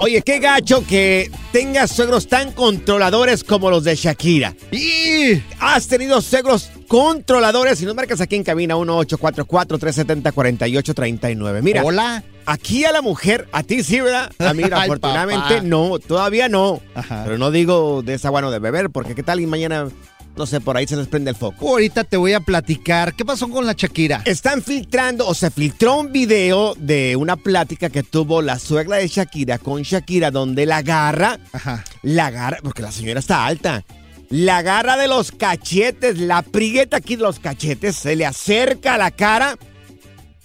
Oye, 0.00 0.22
qué 0.22 0.38
gacho 0.38 0.84
que 0.86 1.30
tengas 1.52 1.90
suegros 1.90 2.28
tan 2.28 2.52
controladores 2.52 3.42
como 3.44 3.70
los 3.70 3.84
de 3.84 3.96
Shakira. 3.96 4.54
Y 4.70 5.42
¿Has 5.60 5.86
tenido 5.88 6.20
suegros 6.20 6.70
controladores. 6.88 7.78
Si 7.78 7.86
nos 7.86 7.94
marcas 7.94 8.20
aquí 8.20 8.36
en 8.36 8.44
cabina 8.44 8.74
1844-370-4839. 8.76 11.62
Mira. 11.62 11.82
Hola. 11.84 12.22
Aquí 12.46 12.84
a 12.84 12.92
la 12.92 13.00
mujer, 13.00 13.48
a 13.52 13.62
ti 13.62 13.82
sí, 13.82 14.02
¿verdad? 14.02 14.30
A 14.38 14.52
mí, 14.52 14.62
Ay, 14.66 14.70
afortunadamente, 14.70 15.48
papá. 15.48 15.62
no, 15.62 15.98
todavía 15.98 16.46
no. 16.50 16.82
Ajá. 16.94 17.22
Pero 17.24 17.38
no 17.38 17.50
digo 17.50 18.02
de 18.02 18.12
esa 18.14 18.28
bueno 18.28 18.50
de 18.50 18.58
beber, 18.58 18.90
porque 18.90 19.14
qué 19.14 19.22
tal 19.22 19.40
y 19.40 19.46
mañana, 19.46 19.88
no 20.36 20.46
sé, 20.46 20.60
por 20.60 20.76
ahí 20.76 20.86
se 20.86 20.96
les 20.96 21.06
prende 21.06 21.30
el 21.30 21.36
foco. 21.36 21.68
Ahorita 21.68 22.04
te 22.04 22.16
voy 22.16 22.32
a 22.32 22.40
platicar. 22.40 23.14
¿Qué 23.14 23.24
pasó 23.24 23.48
con 23.48 23.66
la 23.66 23.74
Shakira? 23.76 24.22
Están 24.24 24.62
filtrando, 24.62 25.26
o 25.26 25.34
se 25.34 25.50
filtró 25.50 26.00
un 26.00 26.12
video 26.12 26.74
de 26.76 27.16
una 27.16 27.36
plática 27.36 27.88
que 27.90 28.02
tuvo 28.02 28.42
la 28.42 28.58
suegra 28.58 28.96
de 28.96 29.08
Shakira 29.08 29.58
con 29.58 29.82
Shakira, 29.82 30.30
donde 30.30 30.66
la 30.66 30.78
agarra, 30.78 31.38
Ajá. 31.52 31.84
la 32.02 32.26
agarra, 32.26 32.58
porque 32.62 32.82
la 32.82 32.90
señora 32.92 33.20
está 33.20 33.46
alta, 33.46 33.84
la 34.30 34.58
agarra 34.58 34.96
de 34.96 35.06
los 35.06 35.30
cachetes, 35.30 36.18
la 36.18 36.42
prieta 36.42 36.96
aquí 36.96 37.16
de 37.16 37.22
los 37.22 37.38
cachetes, 37.38 37.94
se 37.94 38.16
le 38.16 38.26
acerca 38.26 38.94
a 38.94 38.98
la 38.98 39.10
cara. 39.10 39.56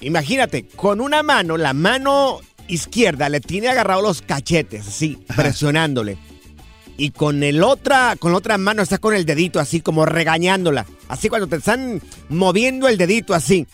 Imagínate, 0.02 0.68
con 0.68 1.02
una 1.02 1.24
mano, 1.24 1.58
la 1.58 1.74
mano 1.74 2.40
izquierda 2.68 3.30
le 3.30 3.42
tiene 3.42 3.68
agarrado 3.70 4.02
los 4.02 4.22
cachetes, 4.22 4.88
así, 4.88 5.18
presionándole. 5.36 6.18
Y 7.00 7.12
con 7.12 7.44
el 7.44 7.64
otra, 7.64 8.18
con 8.20 8.34
la 8.34 8.40
otra 8.40 8.58
mano 8.58 8.82
está 8.82 8.98
con 8.98 9.16
el 9.16 9.26
dedito 9.26 9.62
así 9.62 9.80
como 9.80 10.06
regañándola. 10.06 10.86
Así 11.08 11.30
cuando 11.30 11.48
te 11.48 11.56
están 11.56 12.02
moviendo 12.28 12.90
el 12.90 12.98
dedito 12.98 13.34
así. 13.34 13.66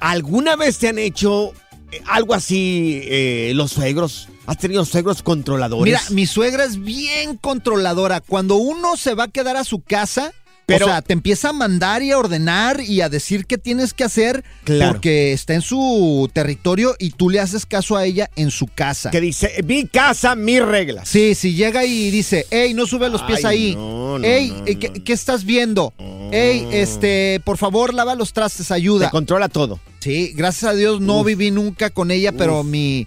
¿Alguna 0.00 0.56
vez 0.56 0.78
te 0.78 0.88
han 0.88 0.98
hecho 0.98 1.52
eh, 1.92 2.00
algo 2.06 2.32
así 2.32 3.02
eh, 3.04 3.52
los 3.54 3.72
suegros? 3.72 4.28
¿Has 4.46 4.56
tenido 4.56 4.86
suegros 4.86 5.22
controladores? 5.22 5.84
Mira, 5.84 6.02
mi 6.12 6.26
suegra 6.26 6.64
es 6.64 6.80
bien 6.80 7.36
controladora. 7.36 8.22
Cuando 8.22 8.56
uno 8.56 8.96
se 8.96 9.14
va 9.14 9.24
a 9.24 9.28
quedar 9.28 9.58
a 9.58 9.64
su 9.64 9.82
casa, 9.82 10.32
Pero- 10.74 10.86
o 10.86 10.88
sea, 10.88 11.02
te 11.02 11.12
empieza 11.12 11.50
a 11.50 11.52
mandar 11.52 12.02
y 12.02 12.10
a 12.12 12.18
ordenar 12.18 12.80
y 12.80 13.00
a 13.00 13.08
decir 13.08 13.46
qué 13.46 13.58
tienes 13.58 13.92
que 13.94 14.04
hacer 14.04 14.44
Claro. 14.64 14.92
porque 14.92 15.32
está 15.32 15.54
en 15.54 15.62
su 15.62 16.30
territorio 16.32 16.94
y 16.98 17.10
tú 17.10 17.28
le 17.30 17.40
haces 17.40 17.66
caso 17.66 17.96
a 17.96 18.04
ella 18.04 18.30
en 18.36 18.50
su 18.50 18.66
casa. 18.66 19.10
que 19.10 19.20
dice, 19.20 19.62
mi 19.66 19.86
casa, 19.86 20.34
mis 20.34 20.62
reglas. 20.64 21.08
Sí, 21.08 21.34
si 21.34 21.54
llega 21.54 21.84
y 21.84 22.10
dice, 22.10 22.46
hey, 22.50 22.74
no 22.74 22.86
sube 22.86 23.08
los 23.10 23.22
pies 23.22 23.44
Ay, 23.44 23.56
ahí. 23.68 23.74
no, 23.76 24.18
no, 24.18 24.24
hey, 24.26 24.54
no, 24.56 24.66
eh, 24.66 24.78
¿qué, 24.78 25.12
estás 25.12 25.44
viendo? 25.44 25.92
Hey, 26.32 26.68
este, 26.72 27.40
por 27.44 27.56
favor, 27.58 27.92
lava 27.94 28.14
los 28.14 28.32
trastes, 28.32 28.68
Te 28.68 28.74
ayuda. 28.74 29.10
controla 29.10 29.48
todo. 29.48 29.80
Sí, 30.00 30.32
gracias 30.34 30.70
a 30.70 30.74
Dios 30.74 31.00
no 31.00 31.20
Uf. 31.20 31.26
viví 31.26 31.50
nunca 31.50 31.90
con 31.90 32.10
ella, 32.10 32.32
pero 32.32 32.60
Uf. 32.60 32.66
mi, 32.66 33.06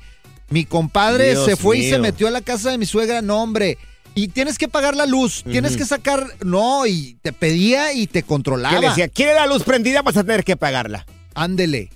mi 0.50 0.66
compadre 0.66 1.32
Dios 1.32 1.46
se 1.46 1.56
fue 1.56 1.78
y 1.80 1.90
se 1.90 1.98
metió 2.00 2.28
a 2.28 2.32
la 2.32 2.42
casa 2.42 2.70
de 2.72 2.78
mi 2.78 2.86
suegra, 2.86 3.22
no 3.22 3.42
hombre. 3.42 3.78
Y 4.16 4.28
tienes 4.28 4.58
que 4.58 4.68
pagar 4.68 4.96
la 4.96 5.06
luz, 5.08 5.44
tienes 5.44 5.76
que 5.76 5.86
sacar, 5.86 6.28
no, 6.44 6.86
y 6.86 7.18
te 7.24 7.34
pedía 7.34 7.94
y 7.94 8.06
te 8.06 8.22
Que 8.22 8.28
controlaba. 8.28 8.80
le 8.80 8.90
decía, 8.90 9.08
¿quiere 9.08 9.34
la 9.34 9.48
luz 9.48 9.64
prendida? 9.64 10.02
Vas 10.04 10.18
a 10.18 10.24
tener 10.24 10.44
que 10.44 10.56
pagarla. 10.56 11.06
Ándele. 11.34 11.90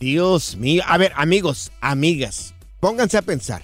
Dios 0.00 0.56
mío. 0.56 0.82
A 0.88 0.98
ver, 0.98 1.12
amigos, 1.14 1.70
amigas, 1.80 2.54
pónganse 2.80 3.16
a 3.16 3.22
pensar. 3.22 3.62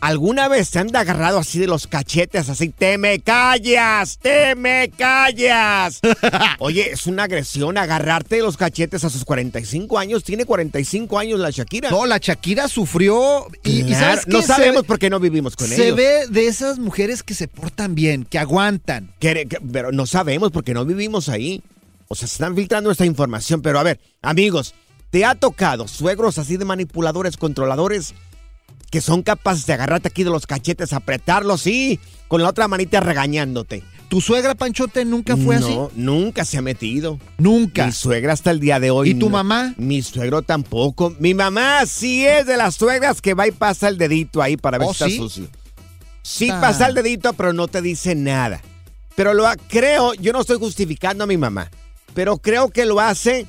¿Alguna 0.00 0.48
vez 0.48 0.68
se 0.68 0.78
han 0.78 0.94
agarrado 0.94 1.38
así 1.38 1.58
de 1.58 1.66
los 1.66 1.86
cachetes, 1.86 2.48
así, 2.48 2.68
te 2.68 2.98
me 2.98 3.18
callas, 3.20 4.18
te 4.18 4.54
me 4.54 4.90
callas? 4.96 6.00
Oye, 6.58 6.90
es 6.92 7.06
una 7.06 7.24
agresión 7.24 7.76
agarrarte 7.78 8.36
de 8.36 8.42
los 8.42 8.56
cachetes 8.56 9.04
a 9.04 9.10
sus 9.10 9.24
45 9.24 9.98
años. 9.98 10.22
Tiene 10.22 10.44
45 10.44 11.18
años 11.18 11.40
la 11.40 11.50
Shakira. 11.50 11.90
No, 11.90 12.06
la 12.06 12.18
Shakira 12.18 12.68
sufrió 12.68 13.46
y, 13.64 13.80
y 13.80 13.84
Claro, 13.84 14.22
no 14.26 14.40
Se 14.42 14.46
sabemos 14.46 14.82
ve- 14.82 14.86
por 14.88 14.98
qué 14.98 15.10
no 15.10 15.18
vivimos 15.18 15.56
con 15.56 15.66
Se 15.66 15.86
ellos. 15.86 15.96
ve 15.96 16.26
de 16.28 16.46
esas 16.46 16.78
mujeres 16.78 17.22
que 17.22 17.34
se 17.34 17.48
portan 17.48 17.94
bien, 17.94 18.24
que 18.24 18.38
aguantan. 18.38 19.12
Que- 19.18 19.46
que- 19.46 19.58
pero 19.72 19.92
no 19.92 20.06
sabemos 20.06 20.50
porque 20.52 20.74
no 20.74 20.84
vivimos 20.84 21.28
ahí. 21.28 21.62
O 22.08 22.14
sea, 22.14 22.28
se 22.28 22.34
están 22.34 22.54
filtrando 22.54 22.90
esta 22.90 23.04
información. 23.06 23.62
Pero 23.62 23.80
a 23.80 23.82
ver, 23.82 23.98
amigos, 24.22 24.74
¿te 25.10 25.24
ha 25.24 25.34
tocado 25.34 25.88
suegros 25.88 26.38
así 26.38 26.56
de 26.56 26.64
manipuladores, 26.64 27.36
controladores, 27.36 28.14
que 28.90 29.00
son 29.00 29.22
capaces 29.22 29.66
de 29.66 29.72
agarrarte 29.74 30.08
aquí 30.08 30.24
de 30.24 30.30
los 30.30 30.46
cachetes, 30.46 30.92
apretarlos, 30.92 31.62
sí, 31.62 31.98
con 32.28 32.42
la 32.42 32.48
otra 32.48 32.68
manita 32.68 33.00
regañándote? 33.00 33.82
¿Tu 34.08 34.20
suegra 34.20 34.54
Panchote 34.54 35.04
nunca 35.04 35.36
fue 35.36 35.56
así? 35.56 35.74
No, 35.74 35.90
nunca 35.96 36.44
se 36.44 36.58
ha 36.58 36.62
metido. 36.62 37.18
Nunca. 37.38 37.86
Mi 37.86 37.92
suegra 37.92 38.32
hasta 38.34 38.52
el 38.52 38.60
día 38.60 38.78
de 38.78 38.90
hoy. 38.92 39.10
¿Y 39.10 39.14
tu 39.14 39.26
no. 39.26 39.32
mamá? 39.32 39.74
Mi 39.78 40.00
suegro 40.00 40.42
tampoco. 40.42 41.16
Mi 41.18 41.34
mamá 41.34 41.84
sí 41.86 42.24
es 42.24 42.46
de 42.46 42.56
las 42.56 42.76
suegras 42.76 43.20
que 43.20 43.34
va 43.34 43.48
y 43.48 43.50
pasa 43.50 43.88
el 43.88 43.98
dedito 43.98 44.40
ahí 44.42 44.56
para 44.56 44.78
ver 44.78 44.86
¿Oh, 44.88 44.94
si 44.94 45.04
está 45.04 45.16
sucio. 45.16 45.48
Sí 46.22 46.48
Ah. 46.50 46.60
pasa 46.60 46.86
el 46.86 46.94
dedito, 46.94 47.32
pero 47.32 47.52
no 47.52 47.66
te 47.66 47.82
dice 47.82 48.14
nada. 48.14 48.60
Pero 49.16 49.34
lo 49.34 49.44
creo, 49.68 50.14
yo 50.14 50.32
no 50.32 50.40
estoy 50.42 50.58
justificando 50.58 51.24
a 51.24 51.26
mi 51.26 51.36
mamá, 51.36 51.68
pero 52.14 52.36
creo 52.38 52.68
que 52.70 52.84
lo 52.86 53.00
hace 53.00 53.46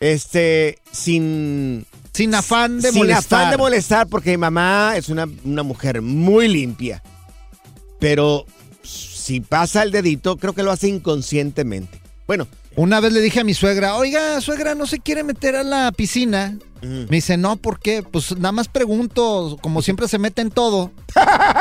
este 0.00 0.78
sin 0.90 1.86
Sin 2.12 2.34
afán 2.34 2.80
de 2.80 2.90
sin 2.90 2.98
molestar. 2.98 3.40
afán 3.40 3.50
de 3.52 3.56
molestar 3.58 4.06
porque 4.08 4.30
mi 4.32 4.36
mamá 4.38 4.94
es 4.96 5.08
una, 5.08 5.26
una 5.44 5.62
mujer 5.62 6.02
muy 6.02 6.48
limpia. 6.48 7.02
Pero 7.98 8.46
si 8.82 9.40
pasa 9.40 9.82
el 9.82 9.90
dedito, 9.92 10.36
creo 10.36 10.52
que 10.54 10.62
lo 10.62 10.72
hace 10.72 10.88
inconscientemente. 10.88 12.00
Bueno, 12.26 12.46
Una 12.76 13.00
vez 13.00 13.12
le 13.12 13.20
dije 13.20 13.40
a 13.40 13.44
mi 13.44 13.54
suegra, 13.54 13.96
oiga, 13.96 14.40
suegra, 14.40 14.74
¿no 14.76 14.86
se 14.86 15.00
quiere 15.00 15.24
meter 15.24 15.56
a 15.56 15.64
la 15.64 15.90
piscina? 15.92 16.56
Mm. 16.82 17.00
Me 17.10 17.16
dice, 17.16 17.36
no, 17.36 17.56
¿por 17.56 17.80
qué? 17.80 18.02
Pues 18.02 18.36
nada 18.36 18.52
más 18.52 18.68
pregunto, 18.68 19.58
como 19.60 19.82
siempre 19.82 20.06
se 20.08 20.18
mete 20.18 20.40
en 20.40 20.50
todo. 20.50 20.92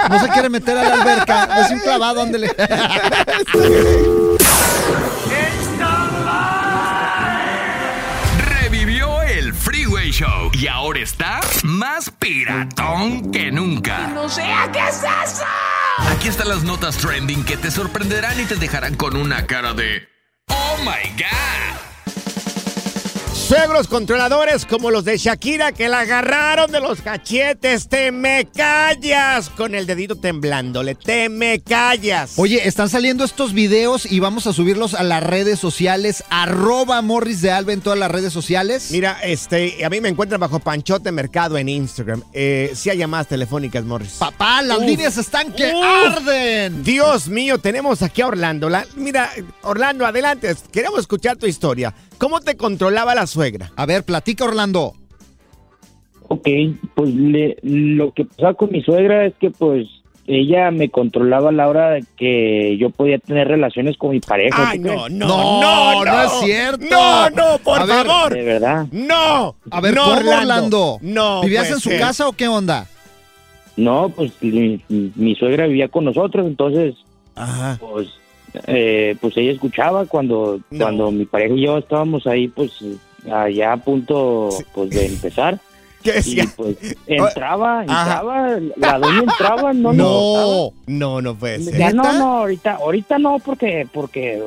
No 0.09 0.19
se 0.19 0.29
quiere 0.29 0.49
meter 0.49 0.77
a 0.77 0.83
la 0.83 0.93
alberca. 1.01 1.61
Es 1.65 1.71
un 1.71 1.79
clavado, 1.79 2.21
ándele. 2.21 2.49
Show 10.19 10.51
y 10.51 10.67
ahora 10.67 10.99
está 10.99 11.39
más 11.63 12.11
piratón 12.11 13.31
que 13.31 13.53
nunca. 13.53 14.09
No 14.09 14.27
sé 14.27 14.43
qué 14.73 14.79
es 14.79 14.97
eso. 14.97 15.45
Aquí 16.11 16.27
están 16.27 16.49
las 16.49 16.61
notas 16.63 16.97
trending 16.97 17.45
que 17.45 17.55
te 17.55 17.71
sorprenderán 17.71 18.37
y 18.37 18.43
te 18.43 18.57
dejarán 18.57 18.95
con 18.95 19.15
una 19.15 19.47
cara 19.47 19.73
de 19.73 20.09
Oh 20.47 20.75
my 20.83 21.09
God. 21.15 21.79
Suegros 23.49 23.87
controladores 23.87 24.63
como 24.63 24.91
los 24.91 25.05
de 25.05 25.17
Shakira 25.17 25.71
que 25.71 25.89
la 25.89 26.01
agarraron 26.01 26.71
de 26.71 26.79
los 26.79 27.01
cachetes. 27.01 27.89
Te 27.89 28.11
me 28.11 28.45
callas 28.45 29.49
con 29.49 29.73
el 29.73 29.87
dedito 29.87 30.15
temblándole. 30.17 30.93
Te 30.93 31.29
me 31.29 31.59
callas. 31.59 32.33
Oye, 32.37 32.67
están 32.67 32.89
saliendo 32.89 33.23
estos 33.23 33.53
videos 33.53 34.05
y 34.05 34.19
vamos 34.19 34.45
a 34.45 34.53
subirlos 34.53 34.93
a 34.93 35.01
las 35.01 35.23
redes 35.23 35.57
sociales. 35.57 36.23
Arroba 36.29 37.01
Morris 37.01 37.41
de 37.41 37.49
Alba 37.49 37.73
en 37.73 37.81
todas 37.81 37.97
las 37.97 38.11
redes 38.11 38.31
sociales. 38.31 38.91
Mira, 38.91 39.17
este, 39.23 39.83
a 39.83 39.89
mí 39.89 39.99
me 39.99 40.09
encuentran 40.09 40.39
bajo 40.39 40.59
Panchote 40.59 41.11
Mercado 41.11 41.57
en 41.57 41.69
Instagram. 41.69 42.21
Eh, 42.33 42.73
sí 42.75 42.91
hay 42.91 42.99
llamadas 42.99 43.29
telefónicas, 43.29 43.83
Morris. 43.83 44.11
Papá, 44.19 44.61
las 44.61 44.77
Uf. 44.77 44.83
líneas 44.85 45.17
están 45.17 45.51
que 45.53 45.73
Uf. 45.73 45.83
arden. 46.17 46.83
Dios 46.83 47.27
mío, 47.27 47.57
tenemos 47.57 48.03
aquí 48.03 48.21
a 48.21 48.27
Orlando. 48.27 48.69
La- 48.69 48.85
mira, 48.95 49.31
Orlando, 49.63 50.05
adelante. 50.05 50.55
Queremos 50.71 50.99
escuchar 50.99 51.35
tu 51.35 51.47
historia. 51.47 51.95
¿Cómo 52.19 52.41
te 52.41 52.55
controlaba 52.57 53.15
la 53.15 53.25
suegra? 53.25 53.71
A 53.75 53.85
ver, 53.87 54.03
platica 54.03 54.43
Orlando. 54.45 54.93
Ok, 56.27 56.47
pues 56.93 57.09
le- 57.15 57.57
lo 57.63 58.11
que 58.13 58.25
pasaba 58.25 58.53
con 58.53 58.71
mi 58.71 58.83
suegra 58.83 59.25
es 59.25 59.33
que 59.39 59.49
pues 59.49 59.87
ella 60.27 60.69
me 60.69 60.89
controlaba 60.89 61.49
a 61.49 61.51
la 61.51 61.67
hora 61.67 61.89
de 61.89 62.03
que 62.15 62.77
yo 62.77 62.91
podía 62.91 63.17
tener 63.17 63.47
relaciones 63.47 63.97
con 63.97 64.11
mi 64.11 64.19
pareja. 64.19 64.69
Ay, 64.69 64.77
¿tú 64.79 64.85
no, 64.85 65.09
no, 65.09 65.27
No, 65.27 65.61
no, 65.61 66.05
no, 66.05 66.05
no 66.05 66.21
es 66.23 66.31
cierto. 66.41 66.85
No, 66.91 67.29
no, 67.31 67.57
por 67.63 67.79
A 67.79 67.85
ver, 67.85 68.05
favor. 68.05 68.33
De 68.35 68.43
verdad. 68.43 68.85
No. 68.91 69.55
A 69.71 69.81
ver, 69.81 69.95
no, 69.95 70.03
¿cómo 70.03 70.17
Orlando? 70.17 70.97
No. 71.01 71.41
¿Vivías 71.41 71.63
puede 71.63 71.73
en 71.73 71.79
su 71.79 71.89
ser. 71.89 71.99
casa 71.99 72.27
o 72.27 72.33
qué 72.33 72.47
onda? 72.47 72.85
No, 73.75 74.09
pues 74.15 74.31
mi, 74.41 74.79
mi 74.89 75.33
suegra 75.35 75.65
vivía 75.65 75.87
con 75.87 76.03
nosotros, 76.05 76.45
entonces 76.45 76.93
Ajá. 77.33 77.77
pues 77.79 78.09
eh, 78.67 79.15
pues 79.21 79.35
ella 79.37 79.51
escuchaba 79.51 80.05
cuando 80.05 80.59
No. 80.69 80.85
cuando 80.85 81.11
mi 81.11 81.25
pareja 81.25 81.53
y 81.55 81.61
yo 81.65 81.77
estábamos 81.77 82.25
ahí 82.27 82.47
pues 82.47 82.71
allá 83.31 83.73
a 83.73 83.77
punto 83.77 84.49
Sí. 84.51 84.63
pues 84.73 84.89
de 84.91 85.05
empezar 85.05 85.59
¿Qué 86.03 86.11
y 86.11 86.13
decía? 86.13 86.45
pues 86.55 86.77
entraba, 87.07 87.81
Ajá. 87.81 88.01
entraba, 88.21 88.59
la 88.77 88.99
doña 88.99 89.19
entraba, 89.19 89.73
no, 89.73 89.91
No. 89.91 90.71
No, 90.87 91.21
no 91.21 91.35
puede 91.35 91.59
ser. 91.61 91.77
Ya, 91.77 91.91
no, 91.91 92.03
no, 92.13 92.37
ahorita, 92.37 92.75
ahorita 92.75 93.19
no, 93.19 93.37
porque, 93.39 93.85
porque 93.91 94.41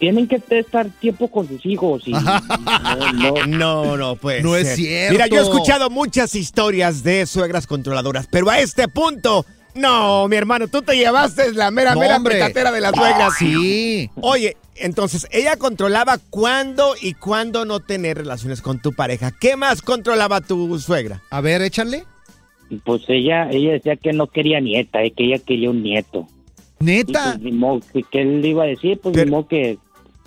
tienen 0.00 0.26
que 0.26 0.42
estar 0.50 0.86
tiempo 0.98 1.28
con 1.28 1.46
sus 1.46 1.64
hijos 1.64 2.02
y, 2.06 2.10
y 2.10 2.14
no, 2.14 3.32
no. 3.46 3.46
No, 3.46 3.96
no 3.96 4.16
puede 4.16 4.42
No 4.42 4.56
es 4.56 4.74
cierto. 4.74 5.12
Mira, 5.12 5.28
yo 5.28 5.38
he 5.38 5.42
escuchado 5.42 5.90
muchas 5.90 6.34
historias 6.34 7.04
de 7.04 7.24
suegras 7.26 7.68
controladoras, 7.68 8.26
pero 8.28 8.50
a 8.50 8.58
este 8.58 8.88
punto, 8.88 9.46
no, 9.74 10.28
mi 10.28 10.36
hermano, 10.36 10.68
tú 10.68 10.82
te 10.82 10.96
llevaste 10.96 11.52
la 11.52 11.70
mera, 11.70 11.94
No, 11.94 12.00
mera 12.00 12.16
hombre. 12.16 12.34
petatera 12.36 12.72
de 12.72 12.80
las 12.80 12.94
suegras. 12.94 13.34
Sí. 13.38 14.10
Oye, 14.20 14.56
entonces, 14.76 15.26
ella 15.30 15.56
controlaba 15.56 16.18
cuándo 16.30 16.94
y 17.00 17.14
cuándo 17.14 17.64
no 17.64 17.80
tener 17.80 18.16
relaciones 18.18 18.62
con 18.62 18.80
tu 18.80 18.92
pareja. 18.92 19.30
¿Qué 19.30 19.56
más 19.56 19.82
controlaba 19.82 20.40
tu 20.40 20.78
suegra? 20.78 21.22
A 21.30 21.40
ver, 21.40 21.62
échale. 21.62 22.04
Pues 22.84 23.02
ella, 23.08 23.50
ella 23.50 23.72
decía 23.72 23.96
que 23.96 24.12
no 24.12 24.28
quería 24.28 24.60
nieta, 24.60 25.02
eh, 25.02 25.12
que 25.16 25.24
ella 25.24 25.38
quería 25.44 25.70
un 25.70 25.82
nieto. 25.82 26.26
Y 26.80 26.84
Neta. 26.84 27.32
pues, 27.32 27.40
ni 27.40 27.52
modo, 27.52 27.80
él 28.12 28.40
le 28.40 28.48
iba 28.48 28.62
a 28.62 28.66
decir, 28.66 28.98
pues 29.02 29.12
Pero- 29.14 29.24
ni 29.26 29.30
modo 29.32 29.48
que, 29.48 29.78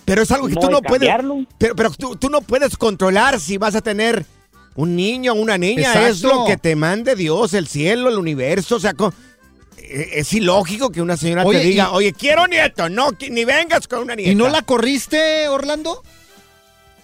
Pero 0.05 0.21
es 0.21 0.31
algo 0.31 0.47
que 0.47 0.55
tú 0.55 0.69
no 0.69 0.81
puedes. 0.81 1.07
cambiarlo. 1.09 1.45
Pero, 1.57 1.75
pero 1.75 1.89
tú, 1.91 2.15
tú 2.17 2.29
no 2.29 2.41
puedes 2.41 2.75
controlar 2.77 3.39
si 3.39 3.57
vas 3.57 3.73
a 3.75 3.81
tener 3.81 4.25
un 4.75 4.95
niño 4.95 5.31
o 5.31 5.35
una 5.35 5.57
niña. 5.57 6.07
Es 6.09 6.21
lo 6.21 6.43
que 6.45 6.57
te 6.57 6.75
mande 6.75 7.15
Dios, 7.15 7.53
el 7.53 7.67
cielo, 7.67 8.09
el 8.09 8.17
universo. 8.17 8.75
O 8.75 8.79
sea, 8.79 8.93
co- 8.93 9.13
es 9.89 10.33
ilógico 10.33 10.91
que 10.91 11.01
una 11.01 11.17
señora 11.17 11.43
Oye, 11.45 11.59
te 11.59 11.65
diga, 11.65 11.89
y- 11.91 11.95
oye, 11.95 12.13
quiero 12.13 12.47
nieto, 12.47 12.89
no, 12.89 13.11
que- 13.13 13.29
ni 13.29 13.45
vengas 13.45 13.87
con 13.87 13.99
una 13.99 14.15
nieta. 14.15 14.31
¿Y 14.31 14.35
no 14.35 14.47
la 14.49 14.61
corriste, 14.61 15.47
Orlando? 15.49 16.01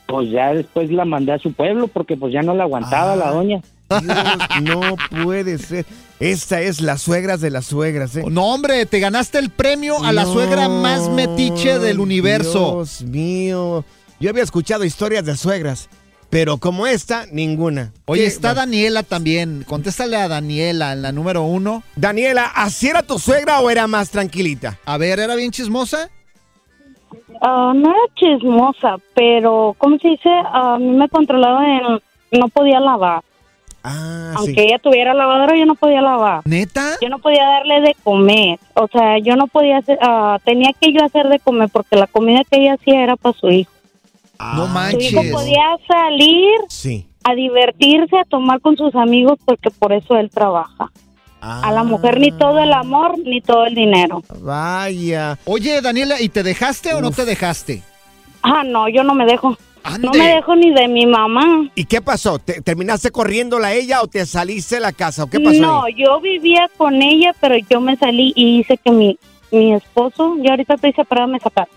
Pues 0.07 0.31
ya 0.31 0.53
después 0.53 0.89
la 0.91 1.05
mandé 1.05 1.33
a 1.33 1.39
su 1.39 1.53
pueblo 1.53 1.87
porque 1.87 2.17
pues 2.17 2.33
ya 2.33 2.41
no 2.41 2.53
la 2.55 2.63
aguantaba 2.63 3.13
Ah. 3.13 3.15
la 3.15 3.31
doña. 3.31 3.61
Dios, 3.89 4.61
no 4.61 4.95
puede 5.23 5.57
ser. 5.57 5.85
Esta 6.19 6.61
es 6.61 6.81
las 6.81 7.01
suegras 7.01 7.41
de 7.41 7.49
las 7.49 7.65
suegras, 7.65 8.15
¿eh? 8.15 8.23
No, 8.29 8.53
hombre, 8.53 8.85
te 8.85 8.99
ganaste 8.99 9.39
el 9.39 9.49
premio 9.51 10.03
a 10.03 10.11
la 10.11 10.23
No, 10.25 10.33
suegra 10.33 10.67
más 10.67 11.09
metiche 11.09 11.79
del 11.79 11.99
universo. 11.99 12.73
Dios 12.75 13.01
mío. 13.03 13.85
Yo 14.19 14.29
había 14.29 14.43
escuchado 14.43 14.83
historias 14.83 15.23
de 15.25 15.37
suegras, 15.37 15.89
pero 16.29 16.57
como 16.57 16.85
esta, 16.87 17.25
ninguna. 17.31 17.91
Oye, 18.05 18.21
¿Qué? 18.21 18.27
está 18.27 18.53
Daniela 18.53 19.03
también. 19.03 19.63
Contéstale 19.67 20.15
a 20.15 20.27
Daniela, 20.27 20.93
en 20.93 21.01
la 21.01 21.11
número 21.11 21.43
uno. 21.43 21.83
Daniela, 21.95 22.45
¿así 22.55 22.87
era 22.87 23.03
tu 23.03 23.17
suegra 23.19 23.59
o 23.61 23.69
era 23.69 23.87
más 23.87 24.11
tranquilita? 24.11 24.77
A 24.85 24.97
ver, 24.97 25.19
¿era 25.19 25.35
bien 25.35 25.51
chismosa? 25.51 26.09
Ah, 27.41 27.71
no 27.75 27.89
era 27.89 28.13
chismosa, 28.15 28.97
pero, 29.15 29.75
¿cómo 29.77 29.97
se 29.97 30.09
dice? 30.09 30.29
A 30.51 30.77
mí 30.77 30.91
me 30.91 31.09
controlaba 31.09 31.65
en... 31.65 31.81
No 32.31 32.47
podía 32.49 32.79
lavar. 32.79 33.23
Ah, 33.83 34.33
Aunque 34.35 34.63
ella 34.63 34.77
tuviera 34.77 35.13
lavadora, 35.13 35.57
yo 35.57 35.65
no 35.65 35.73
podía 35.75 36.01
lavar. 36.01 36.41
¿Neta? 36.45 36.97
Yo 37.01 37.09
no 37.09 37.17
podía 37.19 37.43
darle 37.45 37.81
de 37.81 37.95
comer. 38.03 38.59
O 38.75 38.87
sea, 38.87 39.17
yo 39.19 39.35
no 39.35 39.47
podía 39.47 39.77
hacer... 39.77 39.97
ah, 40.01 40.37
tenía 40.43 40.71
que 40.79 40.91
yo 40.93 41.03
hacer 41.03 41.27
de 41.29 41.39
comer 41.39 41.69
porque 41.71 41.95
la 41.95 42.05
comida 42.07 42.41
que 42.49 42.59
ella 42.61 42.73
hacía 42.73 43.01
era 43.03 43.15
para 43.15 43.35
su 43.37 43.49
hijo. 43.49 43.71
No 44.39 44.67
Su 44.67 44.71
manches. 44.73 45.11
hijo 45.11 45.21
podía 45.31 45.65
salir 45.87 46.55
Sí. 46.69 47.07
a 47.25 47.33
divertirse, 47.35 48.17
a 48.17 48.23
tomar 48.23 48.61
con 48.61 48.77
sus 48.77 48.95
amigos 48.95 49.37
porque 49.45 49.69
por 49.69 49.91
eso 49.93 50.15
él 50.17 50.29
trabaja. 50.29 50.89
A 51.41 51.71
la 51.71 51.83
mujer 51.83 52.19
ni 52.19 52.31
todo 52.33 52.59
el 52.59 52.73
amor 52.73 53.17
ni 53.19 53.39
todo 53.41 53.65
el 53.65 53.73
dinero. 53.75 54.21
Vaya. 54.41 55.37
Oye, 55.45 55.79
Daniela, 55.81 56.19
¿y 56.21 56.27
te 56.29 56.43
dejaste 56.43 56.93
o 56.93 57.01
no 57.01 57.11
te 57.11 57.23
dejaste? 57.23 57.81
Ah, 58.41 58.63
no, 58.65 58.89
yo 58.89 59.03
no 59.03 59.13
me 59.15 59.25
dejo. 59.25 59.57
No 60.01 60.11
me 60.11 60.27
dejo 60.35 60.55
ni 60.57 60.73
de 60.73 60.87
mi 60.89 61.05
mamá. 61.05 61.69
¿Y 61.75 61.85
qué 61.85 62.01
pasó? 62.01 62.39
¿Te- 62.39 62.61
¿Terminaste 62.61 63.11
corriéndola 63.11 63.67
a 63.69 63.73
ella 63.73 64.01
o 64.01 64.07
te 64.07 64.25
saliste 64.25 64.75
de 64.75 64.81
la 64.81 64.91
casa? 64.91 65.23
¿O 65.23 65.29
qué 65.29 65.39
pasó? 65.39 65.59
No, 65.61 65.83
ahí? 65.85 65.95
yo 65.97 66.19
vivía 66.19 66.69
con 66.77 67.01
ella, 67.01 67.33
pero 67.39 67.55
yo 67.69 67.79
me 67.79 67.95
salí 67.95 68.33
y 68.35 68.59
hice 68.59 68.77
que 68.77 68.91
mi, 68.91 69.17
mi 69.51 69.73
esposo, 69.73 70.35
yo 70.43 70.51
ahorita 70.51 70.73
estoy 70.75 70.91
separada, 70.91 71.27
me 71.27 71.39
sacaron. 71.39 71.73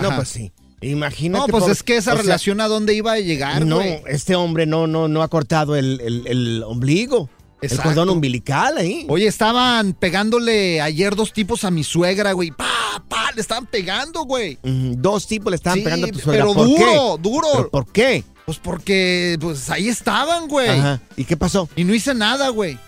No, 0.00 0.14
pues 0.14 0.28
sí. 0.28 0.52
Imagínate. 0.82 1.46
No, 1.46 1.46
pues 1.48 1.64
por- 1.64 1.72
es 1.72 1.82
que 1.82 1.96
esa 1.96 2.12
sea, 2.12 2.22
relación 2.22 2.60
a 2.60 2.68
dónde 2.68 2.94
iba 2.94 3.12
a 3.12 3.18
llegar, 3.20 3.64
No, 3.66 3.80
este 3.80 4.34
hombre 4.36 4.64
no, 4.66 4.86
no, 4.86 5.08
no 5.08 5.22
ha 5.22 5.28
cortado 5.28 5.76
el, 5.76 6.00
el- 6.00 6.26
el 6.26 6.62
ombligo. 6.64 7.28
Exacto. 7.62 7.90
El 7.90 7.94
cordón 7.94 8.08
umbilical 8.16 8.78
ahí. 8.78 9.04
Oye, 9.10 9.26
estaban 9.26 9.92
pegándole 9.92 10.80
ayer 10.80 11.14
dos 11.14 11.34
tipos 11.34 11.64
a 11.64 11.70
mi 11.70 11.84
suegra, 11.84 12.32
güey. 12.32 12.50
Pa, 12.52 13.04
pa, 13.06 13.30
le 13.34 13.42
estaban 13.42 13.66
pegando, 13.66 14.22
güey. 14.24 14.58
Dos 14.62 15.26
tipos 15.26 15.50
le 15.50 15.56
estaban 15.56 15.78
Sí, 15.78 15.84
pegando 15.84 16.06
a 16.06 16.10
tu 16.10 16.18
suegra. 16.20 16.42
pero 16.44 16.54
¿Por 16.54 16.66
duro, 16.66 16.78
qué? 17.16 17.22
duro. 17.22 17.48
¿Pero 17.52 17.70
¿Por 17.70 17.92
qué? 17.92 18.24
Pues 18.46 18.56
porque, 18.58 19.36
pues 19.38 19.68
ahí 19.68 19.88
estaban, 19.88 20.48
güey. 20.48 20.70
Ajá. 20.70 21.02
¿Y 21.18 21.24
qué 21.24 21.36
pasó? 21.36 21.68
Y 21.76 21.84
no 21.84 21.92
hice 21.94 22.14
nada, 22.14 22.48
güey. 22.48 22.78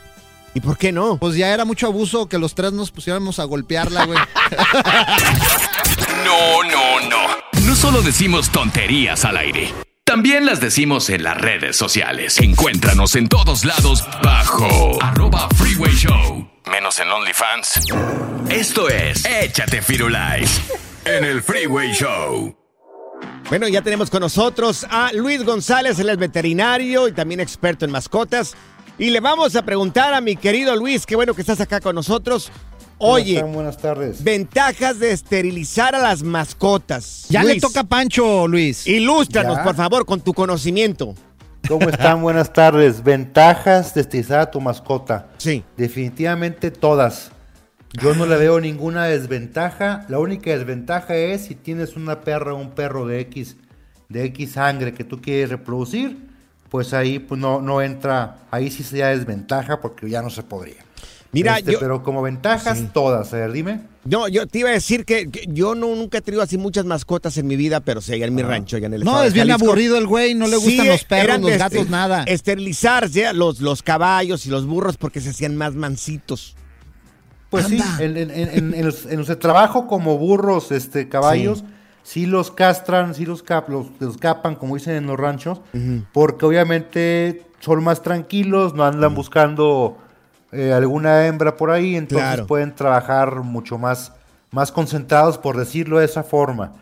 ¿Y 0.55 0.61
por 0.61 0.79
qué 0.79 0.91
no? 0.91 1.19
Pues 1.19 1.37
ya 1.37 1.53
era 1.53 1.67
mucho 1.67 1.87
abuso 1.87 2.27
que 2.27 2.39
los 2.39 2.55
tres 2.55 2.73
nos 2.73 2.91
pusiéramos 2.91 3.39
a 3.41 3.45
golpearla, 3.45 4.07
güey. 4.07 4.19
No, 6.25 6.63
no, 6.63 7.09
no. 7.11 7.17
No 7.73 7.77
solo 7.77 8.03
decimos 8.03 8.51
tonterías 8.51 9.25
al 9.25 9.39
aire. 9.39 9.73
También 10.05 10.45
las 10.45 10.61
decimos 10.61 11.09
en 11.09 11.23
las 11.23 11.41
redes 11.41 11.75
sociales. 11.75 12.39
Encuéntranos 12.39 13.17
en 13.17 13.29
todos 13.29 13.65
lados 13.65 14.05
bajo 14.23 15.03
arroba 15.03 15.49
freeway 15.57 15.95
show. 15.95 16.47
Menos 16.71 17.01
en 17.01 17.09
OnlyFans. 17.09 17.81
Esto 18.51 18.91
es 18.91 19.25
Échate 19.25 19.81
Firulais 19.81 20.61
en 21.07 21.25
el 21.25 21.43
Freeway 21.43 21.95
Show. 21.95 22.55
Bueno, 23.49 23.67
ya 23.69 23.81
tenemos 23.81 24.11
con 24.11 24.21
nosotros 24.21 24.87
a 24.91 25.11
Luis 25.15 25.43
González, 25.43 25.99
él 25.99 26.11
es 26.11 26.19
veterinario 26.19 27.09
y 27.09 27.13
también 27.13 27.41
experto 27.41 27.87
en 27.87 27.91
mascotas. 27.91 28.55
Y 28.99 29.09
le 29.09 29.21
vamos 29.21 29.57
a 29.57 29.63
preguntar 29.63 30.13
a 30.13 30.21
mi 30.21 30.37
querido 30.37 30.77
Luis, 30.77 31.07
qué 31.07 31.17
bueno 31.17 31.33
que 31.33 31.41
estás 31.41 31.63
acá 31.63 31.81
con 31.81 31.95
nosotros. 31.95 32.53
Oye, 33.05 33.35
están? 33.37 33.53
Buenas 33.53 33.77
tardes. 33.79 34.23
ventajas 34.23 34.99
de 34.99 35.11
esterilizar 35.12 35.95
a 35.95 35.99
las 36.01 36.23
mascotas. 36.23 37.27
ya 37.29 37.43
le 37.43 37.61
toca 37.61 37.81
a 37.81 37.85
Pancho, 37.85 38.47
Luis. 38.47 38.87
Ilústranos, 38.87 39.57
Ya. 39.57 39.65
por 39.65 39.75
favor, 39.75 40.07
con 40.07 40.21
tu 40.21 40.33
conocimiento. 40.33 41.15
¿Cómo 41.69 41.88
están? 41.88 42.23
Buenas 42.23 42.53
tardes. 42.53 43.03
Ventajas 43.03 43.95
de 43.95 44.03
esterilizar 44.03 44.41
a 44.41 44.51
tu 44.51 44.61
mascota. 44.61 45.29
Sí. 45.38 45.65
Definitivamente 45.77 46.71
todas. 46.71 47.31
Yo 48.01 48.15
no 48.15 48.25
le 48.25 48.37
veo 48.37 48.61
ninguna 48.61 49.05
desventaja. 49.05 50.07
La 50.09 50.19
única 50.19 50.51
desventaja 50.51 51.15
es 51.15 51.45
si 51.47 51.55
tienes 51.55 51.97
una 51.97 52.21
perra 52.23 52.55
o 52.55 52.57
un 52.57 52.71
perro 52.71 53.07
de 53.07 53.21
X, 53.21 53.57
de 54.09 54.25
X 54.27 54.53
sangre 54.53 54.95
que 54.95 55.05
tú 55.05 55.21
quieres 55.21 55.51
reproducir, 55.51 56.17
pues 56.71 56.95
ahí 56.95 57.19
pues 57.19 57.41
no, 57.41 57.61
no 57.61 57.83
entra, 57.83 58.38
ahí 58.51 58.71
sí 58.71 58.83
sería 58.83 59.09
desventaja 59.09 59.81
porque 59.81 60.09
ya 60.09 60.23
no 60.23 60.31
se 60.31 60.43
podría. 60.43 60.85
Mira, 61.33 61.59
Este, 61.59 61.73
yo- 61.73 61.81
pero 61.81 62.03
como 62.03 62.21
ventajas 62.23 62.79
todas, 62.92 63.33
a 63.33 63.37
ver, 63.38 63.53
dime. 63.53 63.81
No, 64.05 64.29
yo 64.29 64.47
te 64.47 64.59
iba 64.59 64.68
a 64.68 64.73
decir 64.73 65.05
que, 65.07 65.31
que 65.31 65.47
yo 65.49 65.75
no, 65.75 65.95
nunca 65.95 66.18
he 66.18 66.21
tenido 66.21 66.42
así 66.42 66.59
muchas 66.59 66.85
mascotas 66.85 67.38
en 67.38 67.47
mi 67.47 67.57
vida, 67.57 67.81
pero 67.81 68.01
sí, 68.03 68.12
allá 68.12 68.27
en 68.27 68.35
mi 68.35 68.42
rancho, 68.42 68.77
allá 68.77 68.87
en 68.87 68.95
el 68.95 69.05
No, 69.05 69.23
es 69.23 69.33
bien 69.33 69.47
Jalisco. 69.49 69.64
aburrido 69.68 69.97
el 69.97 70.07
güey, 70.07 70.35
no 70.35 70.47
le 70.47 70.57
gustan 70.57 70.88
los 70.88 71.05
perros, 71.05 71.40
los 71.40 71.51
gatos, 71.57 71.79
este- 71.79 71.90
nada. 71.90 72.25
Esterilizar 72.25 73.09
ya, 73.09 73.33
los, 73.33 73.61
los 73.61 73.83
caballos 73.83 74.45
y 74.45 74.51
los 74.51 74.66
burros 74.66 74.97
porque 74.99 75.21
se 75.21 75.31
hacían 75.31 75.57
más 75.57 75.75
mansitos. 75.75 76.55
Pues 77.49 77.66
sí, 77.66 77.79
en, 77.99 78.16
en- 78.16 78.31
en- 78.31 78.49
en- 78.51 78.75
en 78.75 78.85
los, 78.85 79.07
en 79.07 79.18
los 79.18 79.29
de 79.29 79.37
trabajo 79.37 79.87
como 79.87 80.18
burros, 80.18 80.71
este, 80.73 81.09
caballos, 81.09 81.64
sí, 82.03 82.27
los 82.27 82.51
castran, 82.51 83.14
sí 83.14 83.25
los, 83.25 83.42
cap- 83.42 83.68
los, 83.68 83.87
los 84.01 84.16
capan, 84.18 84.57
como 84.57 84.75
dicen 84.75 84.97
en 84.97 85.07
los 85.07 85.18
ranchos, 85.18 85.61
porque 86.12 86.45
obviamente 86.45 87.42
son 87.61 87.85
más 87.85 88.03
tranquilos, 88.03 88.75
no 88.75 88.85
andan 88.85 89.14
buscando 89.14 89.97
eh, 90.53 90.73
alguna 90.73 91.27
hembra 91.27 91.57
por 91.57 91.71
ahí, 91.71 91.97
entonces 91.97 92.27
Claro. 92.29 92.47
pueden 92.47 92.75
trabajar 92.75 93.37
mucho 93.43 93.79
más, 93.79 94.12
más 94.51 94.71
concentrados, 94.71 95.38
por 95.38 95.57
decirlo 95.57 95.99
de 95.99 96.05
esa 96.05 96.23
forma. 96.23 96.73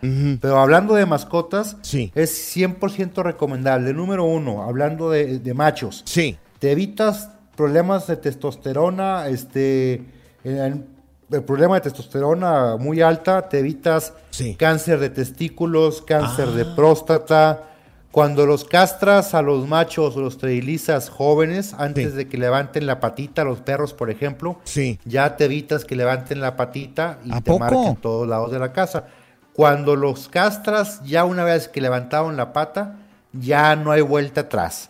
Pero 0.41 0.59
hablando 0.59 0.95
de 0.95 1.07
mascotas, 1.07 1.77
es 2.15 2.57
100% 2.57 3.23
recomendable. 3.23 3.93
Número 3.95 4.25
uno, 4.25 4.63
hablando 4.65 5.11
de, 5.11 5.39
de 5.39 5.55
machos. 5.55 6.03
Sí. 6.05 6.37
Te 6.59 6.73
evitas 6.73 7.31
problemas 7.57 8.07
de 8.07 8.17
testosterona, 8.17 9.29
este, 9.29 10.03
el, 10.45 10.85
el 11.31 11.43
problema 11.45 11.77
de 11.77 11.83
testosterona 11.83 12.77
muy 12.77 13.01
alta, 13.03 13.49
te 13.49 13.61
evitas 13.61 14.13
cáncer 14.59 14.99
de 14.99 15.11
testículos, 15.11 16.03
cáncer 16.03 16.49
de 16.49 16.63
Ah. 16.63 16.73
próstata. 16.75 17.67
Cuando 18.13 18.45
los 18.45 18.65
castras 18.65 19.35
a 19.35 19.43
los 19.43 19.69
machos 19.69 20.17
o 20.17 20.21
los 20.21 20.35
esterilizas 20.35 21.09
jóvenes, 21.09 21.75
antes 21.79 22.15
de 22.17 22.27
que 22.29 22.39
levanten 22.39 22.87
la 22.87 22.99
patita, 22.99 23.45
los 23.45 23.61
perros, 23.61 23.95
por 23.95 24.11
ejemplo, 24.11 24.59
ya 25.05 25.37
te 25.37 25.45
evitas 25.45 25.85
que 25.85 25.95
levanten 25.95 26.41
la 26.41 26.57
patita 26.57 27.19
y 27.25 27.31
¿A 27.33 27.37
te 27.37 27.43
poco? 27.53 27.61
marquen 27.61 27.97
todos 27.97 28.27
lados 28.27 28.51
de 28.51 28.59
la 28.59 28.73
casa. 28.73 29.05
Cuando 29.53 29.95
los 29.95 30.29
castras, 30.29 31.01
ya 31.05 31.25
una 31.25 31.45
vez 31.45 31.69
que 31.69 31.81
levantaron 31.81 32.37
la 32.37 32.53
pata, 32.53 32.97
ya 33.33 33.77
no 33.77 33.93
hay 33.93 34.01
vuelta 34.01 34.41
atrás. 34.43 34.89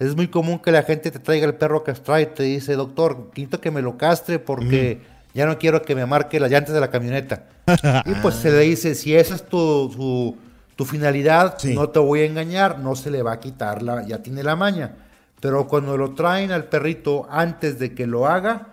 Es 0.00 0.16
muy 0.16 0.26
común 0.28 0.58
que 0.58 0.72
la 0.72 0.82
gente 0.82 1.10
te 1.12 1.20
traiga 1.20 1.46
el 1.46 1.54
perro 1.54 1.84
castrado 1.84 2.20
y 2.20 2.26
te 2.26 2.42
dice, 2.42 2.74
doctor, 2.74 3.30
quito 3.32 3.60
que 3.60 3.70
me 3.70 3.80
lo 3.80 3.96
castre 3.96 4.38
porque 4.40 5.00
ya 5.34 5.46
no 5.46 5.56
quiero 5.58 5.82
que 5.82 5.94
me 5.94 6.04
marque 6.04 6.40
las 6.40 6.50
llantas 6.50 6.74
de 6.74 6.80
la 6.80 6.90
camioneta. 6.90 7.44
y 8.06 8.14
pues 8.22 8.34
se 8.34 8.50
le 8.50 8.58
dice, 8.60 8.94
si 8.96 9.14
esa 9.14 9.36
es 9.36 9.44
tu, 9.46 9.58
su- 9.94 10.36
tu 10.76 10.84
finalidad, 10.84 11.56
no 11.64 11.88
te 11.88 11.98
voy 11.98 12.20
a 12.20 12.24
engañar, 12.26 12.78
no 12.78 12.94
se 12.96 13.10
le 13.10 13.22
va 13.22 13.32
a 13.32 13.40
quitar, 13.40 13.82
la, 13.82 14.06
ya 14.06 14.18
tiene 14.22 14.42
la 14.42 14.56
maña. 14.56 14.92
Pero 15.38 15.68
cuando 15.68 15.98
lo 15.98 16.14
traen 16.14 16.50
al 16.50 16.64
perrito 16.64 17.26
antes 17.30 17.78
de 17.78 17.94
que 17.94 18.06
lo 18.06 18.26
haga, 18.26 18.68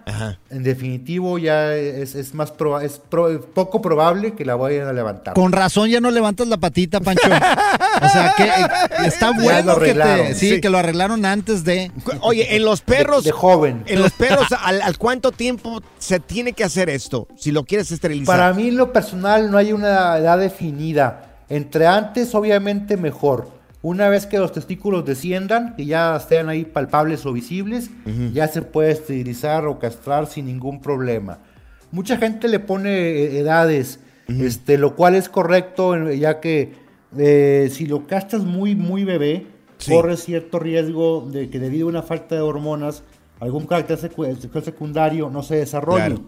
en 0.49 0.63
definitivo 0.63 1.37
ya 1.37 1.75
es, 1.75 2.15
es 2.15 2.33
más 2.33 2.55
proba- 2.57 2.83
es 2.83 2.99
pro- 3.09 3.41
poco 3.53 3.81
probable 3.81 4.33
que 4.33 4.45
la 4.45 4.55
vayan 4.55 4.87
a 4.87 4.93
levantar. 4.93 5.33
Con 5.33 5.51
razón 5.51 5.89
ya 5.89 5.99
no 5.99 6.09
levantas 6.09 6.47
la 6.47 6.55
patita, 6.57 7.01
Pancho. 7.01 7.21
O 7.27 8.09
sea, 8.09 8.33
que 8.37 8.43
eh, 8.45 9.07
está 9.07 9.31
bueno 9.31 9.57
que, 9.57 9.63
te- 9.63 9.91
arreglaron, 9.91 10.27
sí, 10.35 10.49
sí. 10.51 10.61
que 10.61 10.69
lo 10.69 10.77
arreglaron 10.77 11.25
antes 11.25 11.65
de... 11.65 11.91
Oye, 12.21 12.55
en 12.55 12.63
los 12.63 12.79
perros... 12.81 13.25
De 13.25 13.31
joven. 13.31 13.83
En 13.85 14.01
los 14.01 14.13
perros, 14.13 14.47
¿al, 14.61 14.81
al 14.81 14.97
cuánto 14.97 15.33
tiempo 15.33 15.81
se 15.99 16.21
tiene 16.21 16.53
que 16.53 16.63
hacer 16.63 16.89
esto? 16.89 17.27
Si 17.37 17.51
lo 17.51 17.65
quieres 17.65 17.91
esterilizar. 17.91 18.37
Para 18.37 18.53
mí, 18.53 18.69
en 18.69 18.77
lo 18.77 18.93
personal, 18.93 19.51
no 19.51 19.57
hay 19.57 19.73
una 19.73 20.17
edad 20.17 20.37
definida. 20.39 21.29
Entre 21.53 21.85
antes, 21.85 22.33
obviamente, 22.33 22.97
mejor. 22.97 23.47
Una 23.83 24.09
vez 24.09 24.25
que 24.25 24.39
los 24.39 24.51
testículos 24.51 25.05
desciendan, 25.05 25.75
que 25.75 25.85
ya 25.85 26.15
estén 26.15 26.49
ahí 26.49 26.65
palpables 26.65 27.27
o 27.27 27.33
visibles, 27.33 27.91
ya 28.33 28.47
se 28.47 28.63
puede 28.63 28.91
esterilizar 28.91 29.67
o 29.67 29.77
castrar 29.77 30.25
sin 30.25 30.47
ningún 30.47 30.81
problema. 30.81 31.39
Mucha 31.91 32.17
gente 32.17 32.47
le 32.47 32.59
pone 32.59 32.89
eh, 32.89 33.39
edades. 33.39 33.99
este, 34.27 34.79
lo 34.79 34.95
cual 34.95 35.13
es 35.15 35.29
correcto, 35.29 35.95
eh, 35.95 36.17
ya 36.17 36.39
que 36.39 36.73
eh, 37.17 37.69
si 37.71 37.85
lo 37.85 38.07
castras 38.07 38.43
muy, 38.43 38.73
muy 38.75 39.03
bebé, 39.03 39.45
Sí. 39.77 39.91
corre 39.91 40.15
cierto 40.17 40.59
riesgo 40.59 41.27
de 41.29 41.49
que 41.49 41.59
debido 41.59 41.87
a 41.87 41.89
una 41.89 42.01
falta 42.01 42.35
de 42.35 42.41
hormonas, 42.41 43.03
algún 43.39 43.65
carácter 43.67 43.97
sexual 43.97 44.37
secundario 44.63 45.29
no 45.29 45.43
se 45.43 45.57
desarrolle. 45.57 46.15
Claro. 46.15 46.21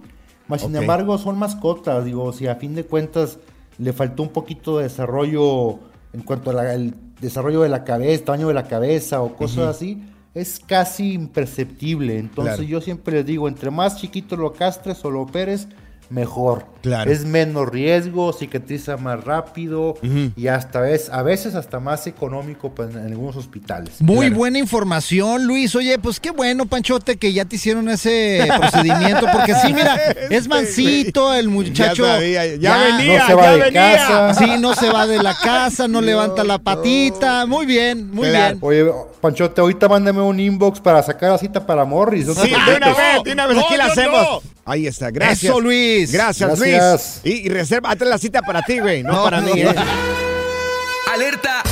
Mas, 0.47 0.61
sin 0.61 0.76
embargo, 0.76 1.17
son 1.17 1.39
mascotas, 1.39 2.05
digo, 2.05 2.32
si 2.34 2.45
a 2.47 2.55
fin 2.55 2.76
de 2.76 2.84
cuentas 2.84 3.39
le 3.78 3.93
faltó 3.93 4.23
un 4.23 4.30
poquito 4.30 4.78
de 4.78 4.84
desarrollo 4.84 5.80
en 6.13 6.21
cuanto 6.21 6.51
al 6.51 6.93
desarrollo 7.19 7.61
de 7.61 7.69
la 7.69 7.84
cabeza, 7.84 8.26
tamaño 8.26 8.47
de 8.47 8.53
la 8.53 8.67
cabeza 8.67 9.21
o 9.21 9.36
cosas 9.36 9.76
así, 9.76 10.01
es 10.34 10.59
casi 10.65 11.13
imperceptible. 11.13 12.17
Entonces 12.19 12.55
Claro. 12.55 12.69
yo 12.69 12.82
siempre 12.82 13.17
les 13.17 13.26
digo, 13.26 13.47
entre 13.47 13.71
más 13.71 13.97
chiquito 13.97 14.36
lo 14.36 14.53
castres 14.53 15.03
o 15.05 15.11
lo 15.11 15.21
operes, 15.21 15.67
mejor. 16.10 16.66
Claro. 16.82 17.10
Es 17.12 17.26
menos 17.26 17.68
riesgo, 17.68 18.32
cicatriza 18.32 18.95
más 18.97 19.24
rápido 19.24 19.95
y 20.36 20.47
hasta 20.47 20.82
vez, 20.82 21.10
a 21.12 21.24
veces 21.24 21.56
hasta 21.56 21.80
más 21.80 22.06
económico 22.06 22.76
pues, 22.76 22.93
en 22.93 23.08
algunos 23.08 23.36
hospitales. 23.38 23.99
Muy 24.01 24.30
buena 24.30 24.60
información, 24.60 25.47
Luis. 25.47 25.76
Oye, 25.76 25.97
pues 25.97 26.20
qué 26.20 26.30
bueno, 26.30 26.68
Panchote, 26.68 27.18
que 27.18 27.34
ya 27.34 27.45
te 27.45 27.56
hicieron 27.56 27.89
ese 27.89 28.47
procedimiento. 28.56 29.26
Porque 29.34 29.56
sí, 29.56 29.74
mira, 29.74 29.95
es 30.30 30.47
mansito 30.47 31.34
el 31.34 31.49
muchacho. 31.49 32.06
Ya 32.06 32.14
sabía, 32.16 32.56
ya 32.56 32.78
venía, 32.97 33.20
No 33.20 33.28
se 33.28 33.34
va 33.34 33.43
ya 33.43 33.51
de 33.51 33.58
venía. 33.64 33.82
casa. 33.97 34.34
Sí, 34.36 34.51
no 34.60 34.76
se 34.76 34.89
va 34.91 35.08
de 35.08 35.24
la 35.24 35.36
casa, 35.43 35.88
no 35.88 36.01
levanta 36.01 36.43
la 36.43 36.60
patita. 36.60 37.47
Muy 37.47 37.66
bien, 37.66 38.12
muy 38.12 38.30
bien. 38.30 38.60
Oye, 38.62 38.86
Panchote, 39.22 39.60
ahorita 39.60 39.89
mándame 39.89 40.22
un 40.22 40.39
inbox 40.39 40.80
para 40.82 41.01
sacar 41.01 41.32
la 41.32 41.38
cita 41.39 41.66
para 41.66 41.84
Morris. 41.84 42.28
no 42.28 42.36
Sí, 42.36 42.49
de 42.49 42.76
una 42.76 42.89
vez, 42.89 43.24
de 43.24 43.32
una 43.32 43.47
vez 43.47 43.58
aquí 43.58 43.72
no, 43.72 43.78
la 43.78 43.86
hacemos. 43.86 44.22
no. 44.22 44.56
Ahí 44.68 44.88
está, 44.88 45.12
gracias. 45.12 45.43
Eso, 45.51 45.62
Luis. 45.62 45.94
Gracias, 46.11 46.59
Gracias. 46.59 47.21
Luis. 47.23 47.35
Y, 47.35 47.45
y 47.45 47.49
reserva, 47.49 47.91
hazte 47.91 48.05
la 48.05 48.17
cita 48.17 48.41
para 48.41 48.61
ti, 48.61 48.79
güey, 48.79 49.03
no, 49.03 49.13
No, 49.13 49.23
para 49.23 49.41
mí, 49.41 49.51
no. 49.63 49.71
¿eh? 49.71 49.75
Alerta. 51.13 51.63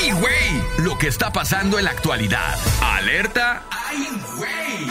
¡Ay, 0.00 0.10
güey! 0.12 0.84
Lo 0.84 0.96
que 0.98 1.08
está 1.08 1.30
pasando 1.32 1.78
en 1.78 1.84
la 1.84 1.90
actualidad. 1.90 2.54
Alerta. 2.82 3.62
¡Ay, 3.70 4.08
güey! 4.36 4.90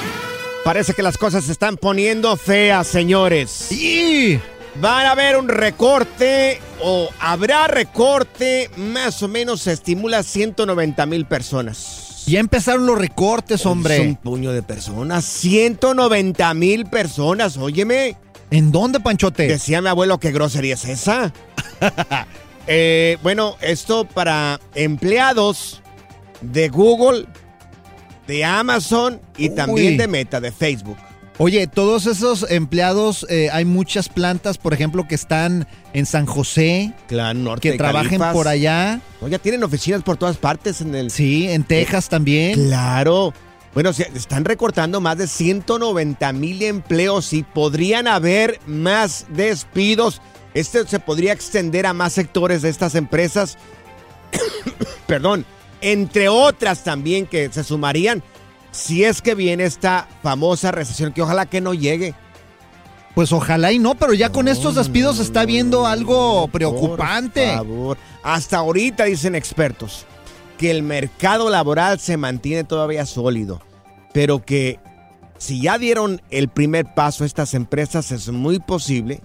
Parece 0.63 0.93
que 0.93 1.01
las 1.01 1.17
cosas 1.17 1.45
se 1.45 1.51
están 1.51 1.77
poniendo 1.77 2.35
feas, 2.37 2.87
señores. 2.87 3.71
Y 3.71 4.39
Van 4.79 5.07
a 5.07 5.11
haber 5.13 5.37
un 5.37 5.47
recorte 5.47 6.61
o 6.83 7.09
habrá 7.19 7.65
recorte, 7.67 8.69
más 8.77 9.23
o 9.23 9.27
menos 9.27 9.61
se 9.61 9.71
estimula 9.71 10.21
190 10.21 11.03
mil 11.07 11.25
personas. 11.25 12.23
ya 12.27 12.39
empezaron 12.39 12.85
los 12.85 12.95
recortes, 12.97 13.61
Es 13.61 13.65
un 13.65 13.71
hombre. 13.71 14.17
puño 14.21 14.51
de 14.51 14.61
personas, 14.61 15.25
190 15.25 16.53
mil 16.53 16.85
personas, 16.85 17.57
óyeme. 17.57 18.17
¿En 18.51 18.71
dónde, 18.71 18.99
Panchote? 18.99 19.47
Decía 19.47 19.81
mi 19.81 19.89
abuelo, 19.89 20.19
¿qué 20.19 20.31
grosería 20.31 20.75
es 20.75 20.85
esa? 20.85 21.33
Eh, 22.69 23.17
bueno, 23.23 23.55
esto 23.61 24.03
para 24.05 24.59
empleados 24.75 25.81
de 26.41 26.67
Google, 26.67 27.25
de 28.27 28.43
Amazon 28.43 29.21
y 29.37 29.47
Uy. 29.47 29.55
también 29.55 29.95
de 29.95 30.09
Meta, 30.09 30.41
de 30.41 30.51
Facebook. 30.51 30.97
Oye, 31.37 31.67
todos 31.67 32.07
esos 32.07 32.45
empleados, 32.49 33.25
eh, 33.29 33.49
hay 33.53 33.63
muchas 33.63 34.09
plantas, 34.09 34.57
por 34.57 34.73
ejemplo, 34.73 35.07
que 35.07 35.15
están 35.15 35.65
en 35.93 36.05
San 36.05 36.25
José, 36.25 36.91
Claro, 37.07 37.39
norte 37.39 37.71
que 37.71 37.77
trabajen 37.77 38.19
Califas. 38.19 38.33
por 38.33 38.49
allá. 38.49 38.99
No, 39.21 39.29
ya 39.29 39.39
tienen 39.39 39.63
oficinas 39.63 40.01
por 40.03 40.17
todas 40.17 40.35
partes 40.35 40.81
en 40.81 40.93
el... 40.93 41.09
Sí, 41.09 41.47
en 41.47 41.63
Texas 41.63 42.09
también. 42.09 42.53
Claro. 42.55 43.33
Bueno, 43.77 43.93
se 43.93 44.09
están 44.15 44.43
recortando 44.43 45.01
más 45.01 45.19
de 45.19 45.27
190 45.27 46.33
mil 46.33 46.63
empleos 46.63 47.31
y 47.31 47.43
podrían 47.43 48.07
haber 48.07 48.59
más 48.65 49.27
despidos. 49.29 50.19
Este 50.55 50.87
se 50.87 50.99
podría 50.99 51.31
extender 51.31 51.85
a 51.85 51.93
más 51.93 52.13
sectores 52.13 52.63
de 52.63 52.69
estas 52.69 52.95
empresas. 52.95 53.55
Perdón. 55.05 55.45
Entre 55.81 56.27
otras 56.27 56.83
también 56.83 57.27
que 57.27 57.53
se 57.53 57.63
sumarían 57.63 58.23
si 58.71 59.03
es 59.03 59.21
que 59.21 59.35
viene 59.35 59.65
esta 59.65 60.07
famosa 60.23 60.71
recesión 60.71 61.13
que 61.13 61.21
ojalá 61.21 61.45
que 61.45 61.61
no 61.61 61.75
llegue. 61.75 62.15
Pues 63.13 63.31
ojalá 63.31 63.71
y 63.71 63.77
no, 63.77 63.93
pero 63.93 64.15
ya 64.15 64.31
con 64.31 64.47
estos 64.47 64.73
despidos 64.73 65.17
se 65.17 65.21
está 65.21 65.45
viendo 65.45 65.85
algo 65.85 66.47
preocupante. 66.47 67.45
Por 67.45 67.57
favor. 67.57 67.97
Hasta 68.23 68.57
ahorita 68.57 69.03
dicen 69.03 69.35
expertos 69.35 70.07
que 70.57 70.71
el 70.71 70.83
mercado 70.83 71.49
laboral 71.49 71.99
se 71.99 72.17
mantiene 72.17 72.63
todavía 72.63 73.05
sólido, 73.05 73.61
pero 74.17 74.43
que 74.43 74.79
si 75.37 75.61
ya 75.61 75.77
dieron 75.77 76.23
el 76.31 76.47
primer 76.49 76.91
paso 76.95 77.23
estas 77.23 77.53
empresas, 77.53 78.11
es 78.11 78.29
muy 78.29 78.57
posible 78.57 79.21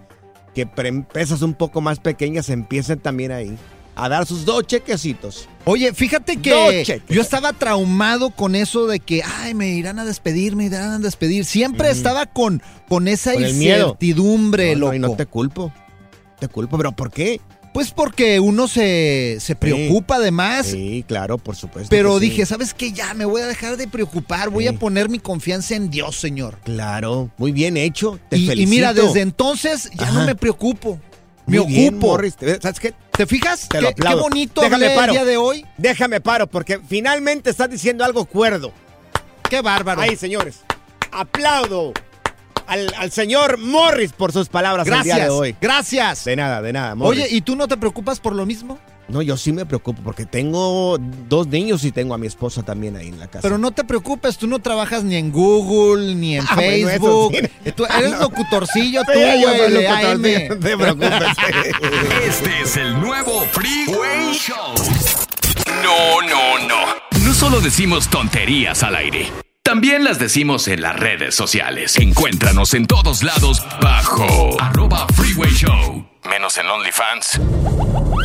que 0.54 0.66
pre- 0.66 0.88
empresas 0.90 1.40
un 1.40 1.54
poco 1.54 1.80
más 1.80 1.98
pequeñas 1.98 2.50
empiecen 2.50 2.98
también 2.98 3.32
ahí 3.32 3.56
a 3.94 4.10
dar 4.10 4.26
sus 4.26 4.44
dos 4.44 4.66
chequecitos. 4.66 5.48
Oye, 5.64 5.94
fíjate 5.94 6.36
que 6.36 6.84
yo 7.08 7.22
estaba 7.22 7.54
traumado 7.54 8.28
con 8.32 8.54
eso 8.54 8.86
de 8.86 9.00
que, 9.00 9.22
ay, 9.38 9.54
me 9.54 9.68
irán 9.70 9.98
a 9.98 10.04
despedir, 10.04 10.56
me 10.56 10.66
irán 10.66 10.90
a 10.90 10.98
despedir. 10.98 11.46
Siempre 11.46 11.88
estaba 11.88 12.26
con, 12.26 12.60
con 12.86 13.08
esa 13.08 13.32
Con 13.32 13.44
incertidumbre, 13.44 14.74
No, 14.74 14.80
loco. 14.80 14.94
y 14.94 14.98
no 14.98 15.16
te 15.16 15.24
culpo. 15.24 15.72
Te 16.38 16.48
culpo, 16.48 16.76
pero 16.76 16.92
¿por 16.92 17.10
qué? 17.10 17.40
Pues 17.72 17.90
porque 17.90 18.38
uno 18.38 18.68
se, 18.68 19.38
se 19.40 19.54
preocupa 19.56 20.16
además. 20.16 20.66
Sí, 20.66 21.04
claro, 21.08 21.38
por 21.38 21.56
supuesto. 21.56 21.88
Pero 21.88 22.18
sí. 22.18 22.26
dije, 22.28 22.44
¿sabes 22.44 22.74
qué? 22.74 22.92
Ya 22.92 23.14
me 23.14 23.24
voy 23.24 23.40
a 23.40 23.46
dejar 23.46 23.78
de 23.78 23.88
preocupar, 23.88 24.50
voy 24.50 24.64
Sí. 24.64 24.68
a 24.68 24.72
poner 24.78 25.08
mi 25.08 25.18
confianza 25.18 25.74
en 25.74 25.90
Dios, 25.90 26.16
Señor. 26.16 26.58
Claro, 26.64 27.30
muy 27.38 27.50
bien 27.52 27.78
hecho. 27.78 28.18
Te 28.28 28.36
Y, 28.36 28.44
y 28.44 28.46
felicito. 28.48 28.70
mira, 28.70 28.92
desde 28.92 29.22
entonces 29.22 29.90
ya 29.94 30.08
Ajá. 30.08 30.20
no 30.20 30.26
me 30.26 30.34
preocupo. 30.34 31.00
Me 31.46 31.58
ocupo. 31.58 32.06
Morris. 32.08 32.36
¿Sabes 32.60 32.78
qué? 32.78 32.94
¿Te 33.10 33.26
fijas? 33.26 33.68
Te 33.68 33.80
lo 33.80 33.92
¿Qué, 33.94 34.14
bonito 34.14 34.60
Déjame 34.60 34.74
hablé 34.86 34.94
el 34.94 34.98
paro. 35.00 35.12
día 35.14 35.24
de 35.24 35.36
hoy. 35.38 35.66
Déjame 35.78 36.20
paro, 36.20 36.46
porque 36.46 36.78
finalmente 36.86 37.50
estás 37.50 37.70
diciendo 37.70 38.04
algo 38.04 38.26
cuerdo. 38.26 38.70
Qué 39.50 39.60
bárbaro. 39.62 40.00
Ahí, 40.02 40.14
señores. 40.16 40.60
Aplaudo 41.10 41.92
al, 42.66 42.92
al 42.96 43.10
señor 43.10 43.58
Morris 43.58 44.12
por 44.12 44.32
sus 44.32 44.48
palabras 44.48 44.86
el 44.86 44.92
día 45.02 45.02
de 45.02 45.08
Gracias. 45.20 45.30
hoy. 45.30 45.56
Gracias. 45.60 46.24
De 46.24 46.36
nada, 46.36 46.62
de 46.62 46.72
nada, 46.72 46.94
Morris. 46.94 47.24
Oye, 47.24 47.34
¿y 47.34 47.40
tú 47.42 47.56
no 47.56 47.68
te 47.68 47.76
preocupas 47.76 48.20
por 48.20 48.34
lo 48.34 48.46
mismo? 48.46 48.78
No, 49.08 49.20
yo 49.20 49.36
sí 49.36 49.52
me 49.52 49.66
preocupo 49.66 50.00
porque 50.02 50.24
tengo 50.24 50.96
dos 51.28 51.46
niños 51.48 51.84
y 51.84 51.90
tengo 51.92 52.14
a 52.14 52.18
mi 52.18 52.26
esposa 52.28 52.62
también 52.62 52.96
ahí 52.96 53.08
en 53.08 53.18
la 53.18 53.26
casa. 53.26 53.42
Pero 53.42 53.58
no 53.58 53.72
te 53.72 53.84
preocupes, 53.84 54.38
tú 54.38 54.46
no 54.46 54.60
trabajas 54.60 55.02
ni 55.04 55.16
en 55.16 55.30
Google, 55.32 56.14
ni 56.14 56.36
en 56.38 56.44
Ah, 56.48 56.54
bueno, 56.54 56.88
Facebook. 56.88 57.32
sí. 57.34 57.38
Eh, 57.64 57.72
Tú 57.72 57.84
eres 57.84 57.96
Ah, 57.96 58.08
no. 58.10 58.20
locutorcillo, 58.20 59.02
tú, 59.06 59.12
güey, 59.12 59.42
locutor, 59.70 60.16
No 60.16 60.22
te 60.22 60.76
preocupes. 60.76 61.36
Este 62.26 62.62
es 62.62 62.76
el 62.76 62.98
nuevo 63.00 63.42
Freeway 63.50 64.32
Show. 64.34 64.72
No, 65.82 66.22
no, 66.22 66.66
no. 66.68 66.76
No 67.26 67.34
solo 67.34 67.60
decimos 67.60 68.08
tonterías 68.08 68.82
al 68.82 68.94
aire. 68.96 69.26
También 69.64 70.02
las 70.02 70.18
decimos 70.18 70.66
en 70.66 70.82
las 70.82 70.98
redes 70.98 71.36
sociales. 71.36 71.96
Encuéntranos 71.96 72.74
en 72.74 72.86
todos 72.88 73.22
lados 73.22 73.62
bajo 73.80 74.60
arroba 74.60 75.06
Freeway 75.14 75.52
Show. 75.52 76.04
Menos 76.28 76.58
en 76.58 76.66
OnlyFans. 76.66 77.40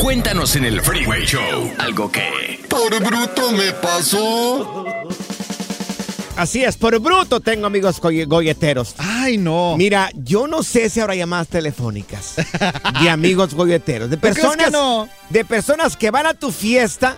Cuéntanos 0.01 0.55
en 0.55 0.65
el 0.65 0.81
Freeway 0.81 1.25
Show. 1.27 1.71
Algo 1.77 2.11
que... 2.11 2.59
Por 2.67 2.89
bruto 3.03 3.51
me 3.51 3.71
pasó. 3.71 4.83
Así 6.38 6.63
es, 6.63 6.75
por 6.75 6.99
bruto 6.99 7.39
tengo 7.39 7.67
amigos 7.67 8.01
golleteros. 8.01 8.95
Ay, 8.97 9.38
no. 9.38 9.77
Mira, 9.77 10.09
yo 10.15 10.47
no 10.47 10.63
sé 10.63 10.89
si 10.89 11.01
habrá 11.01 11.13
llamadas 11.13 11.49
telefónicas 11.49 12.35
de 13.01 13.09
amigos 13.11 13.53
golleteros, 13.53 14.09
de 14.09 14.17
¿Tú 14.17 14.21
crees 14.21 14.35
que 14.38 14.41
personas, 14.41 14.71
no? 14.71 15.07
de 15.29 15.45
personas 15.45 15.95
que 15.97 16.09
van 16.09 16.25
a 16.25 16.33
tu 16.33 16.51
fiesta, 16.51 17.17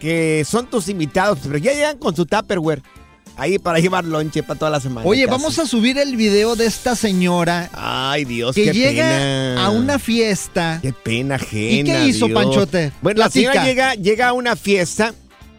que 0.00 0.44
son 0.44 0.66
tus 0.66 0.88
invitados, 0.88 1.38
pero 1.44 1.56
ya 1.58 1.72
llegan 1.72 1.98
con 1.98 2.16
su 2.16 2.26
Tupperware 2.26 2.82
ahí 3.36 3.58
para 3.58 3.78
llevar 3.78 4.04
lonche 4.04 4.42
para 4.42 4.58
toda 4.58 4.70
la 4.70 4.80
semana. 4.80 5.06
Oye, 5.06 5.26
vamos 5.26 5.58
a 5.58 5.66
subir 5.66 5.98
el 5.98 6.16
video 6.16 6.56
de 6.56 6.66
esta 6.66 6.94
señora 6.96 7.70
Ay, 7.72 8.24
Dios, 8.24 8.54
que 8.54 8.64
qué 8.64 8.72
llega 8.72 9.08
pena. 9.08 9.66
a 9.66 9.70
una 9.70 9.98
fiesta. 9.98 10.78
Qué 10.82 10.92
pena 10.92 11.36
ajena. 11.36 11.72
¿Y 11.72 11.84
qué 11.84 12.06
hizo, 12.06 12.26
Dios. 12.26 12.42
Panchote? 12.42 12.92
Bueno, 13.02 13.20
la 13.20 13.30
señora 13.30 13.64
llega, 13.64 13.94
llega 13.94 14.28
a 14.28 14.32
una 14.32 14.56
fiesta 14.56 15.14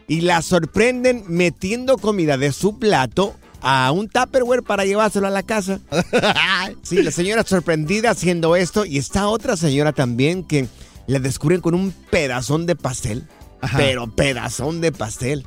y 0.08 0.20
la 0.20 0.42
sorprenden 0.42 1.24
metiendo 1.28 1.98
comida 1.98 2.38
de 2.38 2.52
su 2.52 2.78
plato 2.78 3.34
a 3.60 3.90
un 3.90 4.08
Tupperware 4.08 4.62
para 4.62 4.84
llevárselo 4.84 5.26
a 5.26 5.30
la 5.30 5.42
casa. 5.42 5.80
Sí, 6.82 7.02
la 7.02 7.10
señora 7.10 7.42
sorprendida 7.44 8.10
haciendo 8.10 8.54
esto 8.54 8.84
y 8.84 8.98
está 8.98 9.28
otra 9.28 9.56
señora 9.56 9.92
también 9.92 10.44
que 10.44 10.68
la 11.08 11.18
descubren 11.18 11.60
con 11.60 11.74
un 11.74 11.92
pedazón 12.10 12.66
de 12.66 12.76
pastel. 12.76 13.26
Ajá. 13.60 13.78
Pero 13.78 14.08
pedazón 14.08 14.80
de 14.80 14.92
pastel. 14.92 15.44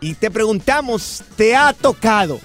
Y 0.00 0.14
te 0.14 0.30
preguntamos, 0.30 1.22
¿te 1.36 1.54
ha 1.56 1.72
tocado? 1.72 2.40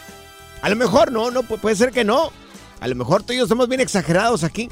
A 0.61 0.69
lo 0.69 0.75
mejor 0.75 1.11
no, 1.11 1.31
no, 1.31 1.43
pu- 1.43 1.59
puede 1.59 1.75
ser 1.75 1.91
que 1.91 2.03
no. 2.03 2.31
A 2.79 2.87
lo 2.87 2.95
mejor 2.95 3.23
tú 3.23 3.33
y 3.33 3.37
yo 3.37 3.47
somos 3.47 3.67
bien 3.69 3.81
exagerados 3.81 4.43
aquí. 4.43 4.69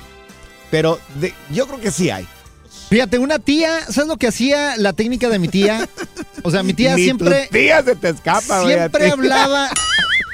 Pero 0.71 0.99
de- 1.15 1.33
yo 1.51 1.67
creo 1.67 1.79
que 1.79 1.91
sí 1.91 2.09
hay. 2.09 2.27
Fíjate, 2.89 3.17
una 3.19 3.39
tía, 3.39 3.85
¿sabes 3.89 4.07
lo 4.07 4.17
que 4.17 4.27
hacía 4.27 4.75
la 4.77 4.93
técnica 4.93 5.29
de 5.29 5.39
mi 5.39 5.47
tía? 5.47 5.87
O 6.43 6.51
sea, 6.51 6.61
mi 6.63 6.73
tía 6.73 6.95
Ni 6.95 7.03
siempre, 7.05 7.47
tía 7.51 7.81
se 7.83 7.95
te 7.95 8.09
escapa, 8.09 8.63
siempre 8.65 9.09
hablaba 9.11 9.69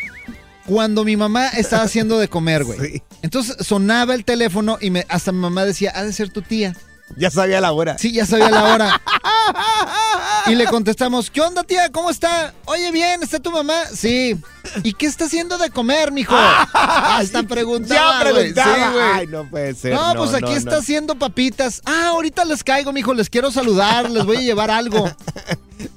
cuando 0.65 1.03
mi 1.05 1.15
mamá 1.17 1.49
estaba 1.49 1.83
haciendo 1.83 2.17
de 2.19 2.27
comer, 2.27 2.63
güey. 2.63 2.79
Sí. 2.79 3.03
Entonces 3.21 3.57
sonaba 3.65 4.13
el 4.15 4.25
teléfono 4.25 4.77
y 4.81 4.89
me, 4.91 5.05
hasta 5.09 5.31
mi 5.31 5.39
mamá 5.39 5.65
decía, 5.65 5.91
ha 5.95 6.03
de 6.03 6.13
ser 6.13 6.31
tu 6.31 6.41
tía. 6.41 6.75
Ya 7.17 7.29
sabía 7.31 7.59
la 7.59 7.71
hora. 7.71 7.97
Sí, 7.97 8.11
ya 8.11 8.25
sabía 8.25 8.49
la 8.49 8.63
hora. 8.73 9.01
Y 10.49 10.55
le 10.55 10.65
contestamos, 10.65 11.29
¿qué 11.29 11.41
onda, 11.41 11.63
tía? 11.63 11.89
¿Cómo 11.91 12.09
está? 12.09 12.53
Oye, 12.65 12.91
bien, 12.91 13.21
¿está 13.23 13.39
tu 13.39 13.51
mamá? 13.51 13.85
Sí. 13.93 14.35
¿Y 14.83 14.93
qué 14.93 15.05
está 15.05 15.25
haciendo 15.25 15.57
de 15.57 15.69
comer, 15.69 16.11
mijo? 16.11 16.35
Hasta 16.73 17.43
preguntaba, 17.43 18.23
Ya 18.23 18.31
preguntaba. 18.31 18.91
Sí. 18.91 18.99
Ay, 19.13 19.27
no 19.27 19.49
puede 19.49 19.75
ser. 19.75 19.93
No, 19.93 20.13
pues 20.15 20.33
aquí 20.33 20.51
no, 20.51 20.57
está 20.57 20.71
no. 20.71 20.77
haciendo 20.77 21.15
papitas. 21.15 21.81
Ah, 21.85 22.07
ahorita 22.09 22.45
les 22.45 22.63
caigo, 22.63 22.91
mijo, 22.91 23.13
les 23.13 23.29
quiero 23.29 23.51
saludar, 23.51 24.09
les 24.09 24.25
voy 24.25 24.37
a 24.37 24.41
llevar 24.41 24.71
algo. 24.71 25.09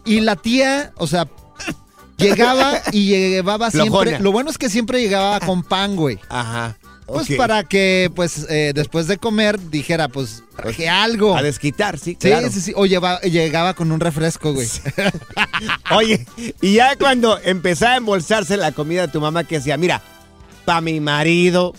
Y 0.05 0.21
la 0.21 0.37
tía, 0.37 0.93
o 0.97 1.07
sea, 1.07 1.27
llegaba 2.17 2.83
y 2.93 3.07
llevaba 3.09 3.71
siempre. 3.71 3.91
Flojona. 3.91 4.19
Lo 4.21 4.33
bueno 4.33 4.51
es 4.51 4.59
que 4.59 4.69
siempre 4.69 5.01
llegaba 5.01 5.41
con 5.41 5.63
pan, 5.63 5.97
güey. 5.97 6.19
Ajá. 6.29 6.77
Pues 7.07 7.29
para 7.37 7.65
que, 7.65 8.11
pues, 8.15 8.47
eh, 8.49 8.73
después 8.75 9.07
de 9.07 9.19
comer 9.19 9.59
dijera, 9.71 10.09
pues, 10.09 10.43
que 10.77 10.89
algo. 10.89 11.37
A 11.37 11.43
desquitar, 11.43 11.99
sí, 11.99 12.13
Sí, 12.13 12.29
claro. 12.29 12.49
sí, 12.51 12.61
sí. 12.61 12.73
O 12.77 12.87
llegaba 12.87 13.75
con 13.75 13.93
un 13.93 14.01
refresco, 14.01 14.53
güey. 14.53 14.69
Oye, 15.97 16.27
y 16.61 16.75
ya 16.75 16.97
cuando 16.97 17.39
empezaba 17.45 17.95
a 17.95 17.97
embolsarse 17.97 18.57
la 18.57 18.73
comida 18.73 19.03
de 19.07 19.13
tu 19.13 19.21
mamá 19.21 19.45
que 19.45 19.57
decía, 19.57 19.77
mira, 19.77 20.01
pa' 20.65 20.81
mi 20.81 21.01
marido, 21.01 21.75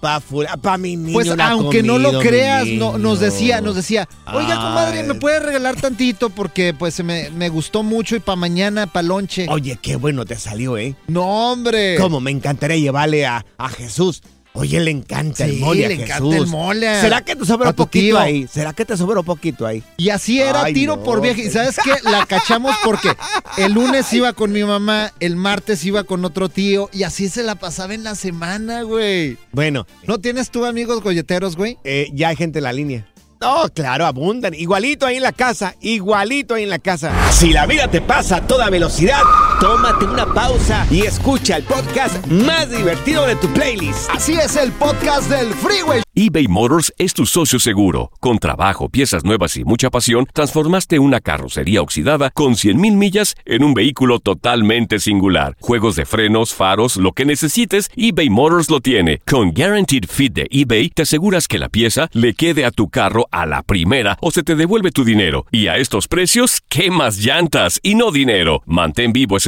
pa' 0.00 0.20
fula, 0.20 0.56
pa' 0.56 0.78
mi 0.78 0.96
niño. 0.96 1.12
Pues 1.12 1.28
aunque 1.38 1.82
no 1.82 1.98
lo 1.98 2.20
creas, 2.20 2.66
no- 2.68 2.98
nos 2.98 3.18
niño". 3.20 3.30
decía, 3.32 3.60
nos 3.60 3.74
decía, 3.76 4.08
oiga, 4.32 4.54
comadre, 4.56 5.02
¿me 5.02 5.14
Ay. 5.14 5.18
puede 5.20 5.40
regalar 5.40 5.76
tantito? 5.76 6.30
Porque 6.30 6.72
pues 6.72 7.02
me, 7.04 7.30
me 7.30 7.48
gustó 7.48 7.82
mucho 7.82 8.16
y 8.16 8.20
para 8.20 8.36
mañana, 8.36 8.86
para 8.86 9.06
lonche. 9.06 9.46
Oye, 9.48 9.78
qué 9.82 9.96
bueno 9.96 10.24
te 10.24 10.36
salió, 10.36 10.78
¿eh? 10.78 10.94
No, 11.08 11.50
hombre. 11.52 11.96
Cómo 11.98 12.20
me 12.20 12.30
encantaría 12.30 12.76
llevarle 12.78 13.26
a, 13.26 13.44
a 13.58 13.68
Jesús. 13.68 14.22
Oye, 14.54 14.80
le 14.80 14.90
encanta 14.90 15.44
el 15.44 15.52
Sí, 15.52 15.56
mole 15.58 15.84
a 15.84 15.88
le 15.88 15.94
encanta 15.94 16.36
el 16.36 16.46
mole 16.48 17.00
¿Será 17.00 17.20
que 17.22 17.36
te 17.36 17.44
sobró 17.44 17.72
poquito 17.74 18.00
tío. 18.06 18.18
ahí? 18.18 18.48
¿Será 18.52 18.72
que 18.72 18.84
te 18.84 18.96
sobró 18.96 19.20
un 19.20 19.26
poquito 19.26 19.66
ahí? 19.66 19.84
Y 19.98 20.08
así 20.08 20.40
era 20.40 20.64
Ay, 20.64 20.74
tiro 20.74 20.96
no. 20.96 21.02
por 21.04 21.20
viaje. 21.20 21.42
¿Y 21.42 21.50
sabes 21.50 21.76
qué? 21.82 21.92
La 22.02 22.26
cachamos 22.26 22.74
porque 22.84 23.10
el 23.56 23.72
lunes 23.72 24.12
iba 24.12 24.32
con 24.32 24.50
mi 24.50 24.64
mamá, 24.64 25.12
el 25.20 25.36
martes 25.36 25.84
iba 25.84 26.02
con 26.04 26.24
otro 26.24 26.48
tío 26.48 26.90
y 26.92 27.04
así 27.04 27.28
se 27.28 27.42
la 27.44 27.54
pasaba 27.54 27.94
en 27.94 28.02
la 28.04 28.14
semana, 28.16 28.82
güey. 28.82 29.36
Bueno, 29.52 29.86
¿No 30.06 30.18
tienes 30.18 30.50
tú 30.50 30.64
amigos 30.64 31.02
golleteros, 31.02 31.54
güey? 31.56 31.76
eh, 31.84 32.08
ya 32.12 32.28
hay 32.28 32.36
gente 32.36 32.58
en 32.58 32.64
la 32.64 32.72
línea. 32.72 33.06
No, 33.40 33.68
claro, 33.72 34.04
abundan. 34.04 34.52
Igualito 34.54 35.06
ahí 35.06 35.16
en 35.18 35.22
la 35.22 35.30
casa, 35.30 35.76
igualito 35.80 36.54
ahí 36.54 36.64
en 36.64 36.70
la 36.70 36.80
casa. 36.80 37.12
Si 37.30 37.52
la 37.52 37.66
vida 37.66 37.86
te 37.88 38.00
pasa 38.00 38.38
a 38.38 38.46
toda 38.48 38.68
velocidad, 38.68 39.22
tómate 39.60 40.04
una 40.04 40.26
pausa 40.26 40.86
y 40.90 41.02
escucha 41.02 41.56
el 41.56 41.64
podcast 41.64 42.24
más 42.28 42.70
divertido 42.70 43.26
de 43.26 43.36
tu 43.36 43.48
playlist. 43.48 44.08
Así 44.10 44.34
es 44.34 44.56
el 44.56 44.72
podcast 44.72 45.28
del 45.30 45.52
Freeway. 45.54 46.02
eBay 46.14 46.48
Motors 46.48 46.92
es 46.98 47.14
tu 47.14 47.26
socio 47.26 47.58
seguro. 47.60 48.10
Con 48.20 48.38
trabajo, 48.38 48.88
piezas 48.88 49.24
nuevas 49.24 49.56
y 49.56 49.64
mucha 49.64 49.88
pasión, 49.90 50.26
transformaste 50.32 50.98
una 50.98 51.20
carrocería 51.20 51.80
oxidada 51.80 52.30
con 52.30 52.54
100.000 52.54 52.96
millas 52.96 53.34
en 53.44 53.62
un 53.62 53.72
vehículo 53.72 54.18
totalmente 54.18 54.98
singular. 54.98 55.56
Juegos 55.60 55.94
de 55.94 56.06
frenos, 56.06 56.54
faros, 56.54 56.96
lo 56.96 57.12
que 57.12 57.24
necesites, 57.24 57.90
eBay 57.96 58.30
Motors 58.30 58.68
lo 58.68 58.80
tiene. 58.80 59.20
Con 59.30 59.52
Guaranteed 59.52 60.06
Fit 60.08 60.32
de 60.32 60.46
eBay, 60.50 60.90
te 60.90 61.02
aseguras 61.02 61.46
que 61.46 61.58
la 61.58 61.68
pieza 61.68 62.08
le 62.12 62.34
quede 62.34 62.64
a 62.64 62.72
tu 62.72 62.88
carro 62.88 63.28
a 63.30 63.46
la 63.46 63.62
primera 63.62 64.18
o 64.20 64.30
se 64.30 64.42
te 64.42 64.56
devuelve 64.56 64.90
tu 64.90 65.04
dinero. 65.04 65.46
Y 65.52 65.68
a 65.68 65.76
estos 65.76 66.08
precios, 66.08 66.62
¿qué 66.68 66.90
más 66.90 67.18
llantas 67.18 67.78
y 67.82 67.94
no 67.94 68.10
dinero? 68.10 68.62
Mantén 68.66 69.12
vivo 69.12 69.36
ese 69.36 69.47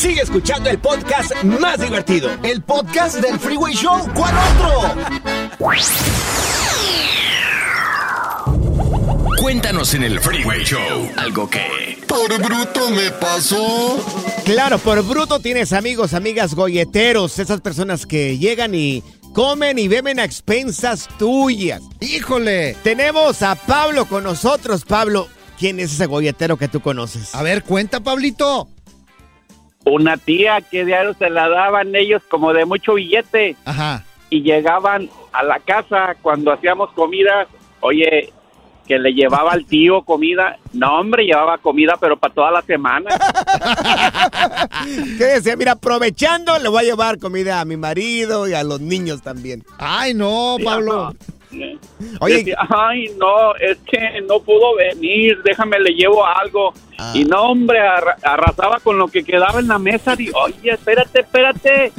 Sigue 0.00 0.22
escuchando 0.22 0.70
el 0.70 0.78
podcast 0.78 1.30
más 1.44 1.78
divertido. 1.78 2.30
El 2.42 2.62
podcast 2.62 3.16
del 3.16 3.38
Freeway 3.38 3.74
Show. 3.74 3.98
¿Cuál 4.14 4.34
otro? 4.56 4.94
Cuéntanos 9.38 9.92
en 9.92 10.04
el 10.04 10.18
Freeway 10.18 10.64
Show 10.64 11.06
algo 11.18 11.50
que... 11.50 11.98
Por 12.08 12.34
bruto 12.42 12.88
me 12.88 13.10
pasó. 13.10 14.02
Claro, 14.46 14.78
por 14.78 15.06
bruto 15.06 15.38
tienes 15.38 15.74
amigos, 15.74 16.14
amigas 16.14 16.54
golleteros, 16.54 17.38
esas 17.38 17.60
personas 17.60 18.06
que 18.06 18.38
llegan 18.38 18.74
y 18.74 19.04
comen 19.34 19.78
y 19.78 19.86
beben 19.86 20.18
a 20.18 20.24
expensas 20.24 21.08
tuyas. 21.18 21.82
Híjole. 22.00 22.74
Tenemos 22.82 23.42
a 23.42 23.54
Pablo 23.54 24.06
con 24.06 24.24
nosotros. 24.24 24.86
Pablo, 24.86 25.28
¿quién 25.58 25.78
es 25.78 25.92
ese 25.92 26.06
golletero 26.06 26.56
que 26.56 26.68
tú 26.68 26.80
conoces? 26.80 27.34
A 27.34 27.42
ver, 27.42 27.64
cuenta, 27.64 28.00
Pablito. 28.00 28.66
Una 29.84 30.16
tía 30.16 30.60
que 30.60 30.84
diario 30.84 31.14
se 31.14 31.30
la 31.30 31.48
daban 31.48 31.94
ellos 31.94 32.22
como 32.28 32.52
de 32.52 32.66
mucho 32.66 32.94
billete 32.94 33.56
Ajá. 33.64 34.04
y 34.28 34.42
llegaban 34.42 35.08
a 35.32 35.42
la 35.42 35.58
casa 35.60 36.16
cuando 36.20 36.52
hacíamos 36.52 36.90
comida, 36.92 37.46
oye, 37.80 38.30
que 38.86 38.98
le 38.98 39.12
llevaba 39.12 39.52
al 39.52 39.64
tío 39.66 40.02
comida. 40.02 40.58
No, 40.72 40.98
hombre, 40.98 41.24
llevaba 41.24 41.58
comida, 41.58 41.94
pero 42.00 42.16
para 42.18 42.34
toda 42.34 42.50
la 42.50 42.62
semana. 42.62 43.08
¿Qué 45.16 45.24
decía? 45.24 45.56
Mira, 45.56 45.72
aprovechando, 45.72 46.58
le 46.58 46.68
voy 46.68 46.80
a 46.80 46.88
llevar 46.88 47.18
comida 47.18 47.60
a 47.60 47.64
mi 47.64 47.76
marido 47.76 48.48
y 48.48 48.54
a 48.54 48.64
los 48.64 48.80
niños 48.80 49.22
también. 49.22 49.64
Ay, 49.78 50.12
no, 50.12 50.56
Pablo. 50.62 51.14
Oye, 52.20 52.36
Decía, 52.38 52.56
ay, 52.68 53.06
no, 53.18 53.54
es 53.56 53.78
que 53.90 54.20
no 54.28 54.40
pudo 54.40 54.76
venir, 54.76 55.38
déjame, 55.44 55.78
le 55.80 55.90
llevo 55.94 56.24
algo. 56.24 56.72
Ah. 56.98 57.12
Y 57.14 57.24
no, 57.24 57.42
hombre, 57.50 57.78
arra- 57.80 58.16
arrasaba 58.22 58.78
con 58.80 58.98
lo 58.98 59.08
que 59.08 59.24
quedaba 59.24 59.58
en 59.60 59.68
la 59.68 59.78
mesa. 59.78 60.14
Y, 60.18 60.30
oye, 60.30 60.70
espérate, 60.72 61.20
espérate. 61.20 61.92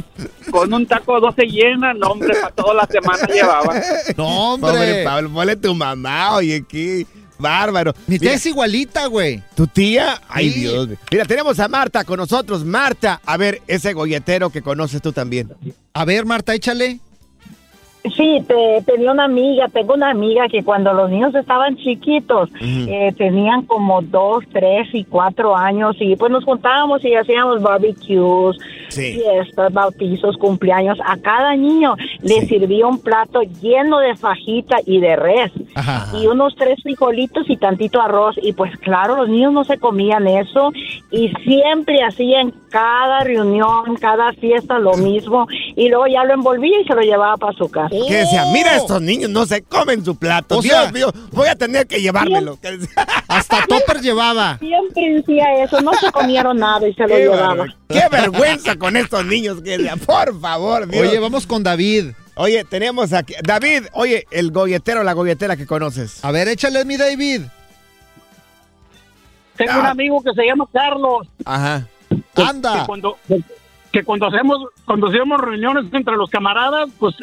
Con 0.52 0.74
un 0.74 0.86
taco 0.86 1.20
dos 1.20 1.36
se 1.36 1.46
llena. 1.46 1.94
No, 1.94 2.08
hombre, 2.12 2.34
para 2.36 2.54
toda 2.54 2.74
la 2.74 2.86
semana 2.88 3.26
llevaba. 3.28 3.74
No, 4.18 4.58
Pobre 4.60 4.74
hombre. 4.78 5.04
Pablo, 5.04 5.30
ponle 5.34 5.56
tu 5.56 5.74
mamá, 5.76 6.36
oye, 6.36 6.64
qué 6.68 7.06
bárbaro. 7.38 7.94
Mi 8.08 8.20
tía 8.20 8.30
Mira, 8.30 8.34
es 8.36 8.46
igualita, 8.46 9.08
güey. 9.08 9.42
¿Tu 9.56 9.66
tía? 9.68 10.22
Ay, 10.30 10.52
Sí. 10.52 10.60
Dios. 10.62 10.90
Mira, 11.12 11.26
tenemos 11.26 11.60
a 11.60 11.68
Marta 11.68 12.04
con 12.04 12.18
nosotros. 12.18 12.64
Marta, 12.64 13.20
a 13.26 13.36
ver, 13.38 13.62
ese 13.68 13.94
golletero 13.94 14.50
que 14.52 14.62
conoces 14.62 15.02
tú 15.02 15.12
también. 15.12 15.52
A 15.94 16.06
ver, 16.06 16.26
Marta, 16.26 16.54
échale. 16.54 17.00
Sí, 18.16 18.44
te, 18.48 18.82
tenía 18.86 19.12
una 19.12 19.26
amiga, 19.26 19.68
tengo 19.68 19.94
una 19.94 20.10
amiga 20.10 20.48
que 20.50 20.64
cuando 20.64 20.92
los 20.92 21.12
niños 21.12 21.36
estaban 21.36 21.76
chiquitos, 21.78 22.50
eh, 22.60 23.14
tenían 23.16 23.62
como 23.68 24.02
dos, 24.02 24.44
tres 24.52 24.88
y 24.94 25.04
cuatro 25.04 25.56
años 25.56 25.96
y 26.00 26.16
pues 26.16 26.32
nos 26.32 26.44
juntábamos 26.44 27.06
y 27.06 27.14
hacíamos 27.14 27.62
barbecues, 27.62 28.58
Sí. 28.90 29.14
fiestas, 29.14 29.72
bautizos, 29.72 30.36
cumpleaños. 30.38 30.98
A 31.06 31.16
cada 31.18 31.56
niño 31.56 31.96
le 32.22 32.42
sirvía 32.48 32.88
un 32.88 33.00
plato 33.00 33.42
lleno 33.62 34.00
de 34.00 34.16
fajita 34.18 34.78
y 34.86 35.00
de 35.00 35.16
res 35.16 35.52
Ajá. 35.76 36.18
y 36.18 36.26
unos 36.28 36.56
tres 36.56 36.82
frijolitos 36.82 37.50
y 37.50 37.56
tantito 37.58 38.02
arroz 38.02 38.36
y 38.42 38.52
pues 38.54 38.76
claro, 38.80 39.16
los 39.16 39.30
niños 39.30 39.54
no 39.54 39.64
se 39.64 39.78
comían 39.78 40.28
eso 40.28 40.74
y 41.12 41.30
siempre 41.44 42.04
hacían 42.04 42.52
cada 42.70 43.22
reunión, 43.22 43.96
cada 44.00 44.34
fiesta 44.34 44.80
lo 44.80 44.94
mismo 44.96 45.48
y 45.76 45.88
luego 45.88 46.08
ya 46.08 46.26
lo 46.26 46.34
envolvía 46.34 46.82
y 46.82 46.86
se 46.86 46.96
lo 46.96 47.02
llevaba 47.02 47.38
para 47.38 47.54
su 47.54 47.70
casa. 47.70 47.91
Que 48.08 48.16
decía, 48.16 48.46
mira, 48.54 48.78
estos 48.78 49.02
niños 49.02 49.30
no 49.30 49.46
se 49.46 49.62
comen 49.64 50.04
su 50.06 50.16
plato. 50.16 50.58
O 50.60 50.62
Dios 50.62 50.76
sea- 50.78 50.92
mío, 50.92 51.12
voy 51.32 51.48
a 51.50 51.56
tener 51.56 51.86
que 51.88 52.02
llevármelo. 52.02 52.58
Hasta 53.28 53.66
topper 53.68 54.00
llevaba. 54.02 54.58
Siempre 54.60 55.14
decía 55.16 55.64
eso, 55.64 55.82
no 55.82 55.92
se 55.94 56.12
comieron 56.12 56.58
nada 56.58 56.88
y 56.88 56.94
se 56.94 57.02
lo 57.08 57.16
llevaba. 57.18 57.54
ver- 57.66 57.76
qué 57.90 58.04
vergüenza 58.10 58.76
con 58.78 58.96
estos 58.96 59.26
niños. 59.26 59.62
Que 59.62 59.78
decía, 59.78 59.96
por 59.98 60.40
favor, 60.40 60.88
Dios. 60.88 61.08
Oye, 61.08 61.20
vamos 61.20 61.46
con 61.46 61.64
David. 61.64 62.12
Oye, 62.36 62.64
tenemos 62.64 63.12
aquí. 63.12 63.34
David, 63.44 63.84
oye, 63.94 64.26
el 64.32 64.52
golletero, 64.52 65.04
la 65.04 65.12
golletera 65.14 65.58
que 65.58 65.66
conoces. 65.68 66.24
A 66.24 66.32
ver, 66.32 66.48
échale 66.48 66.86
mi 66.86 66.96
David. 66.98 67.42
Tengo 69.58 69.80
un 69.80 69.86
amigo 69.86 70.22
que 70.24 70.32
se 70.34 70.46
llama 70.46 70.66
Carlos. 70.72 71.28
Ajá. 71.46 71.88
que- 72.36 72.42
Anda. 72.42 72.80
Que 72.80 72.86
cuando, 72.86 73.18
que 73.92 74.04
cuando 74.04 74.28
hacemos 74.28 74.58
cuando 74.86 75.08
hacemos 75.08 75.40
reuniones 75.42 75.86
entre 75.94 76.16
los 76.16 76.30
camaradas, 76.30 76.90
pues 77.00 77.16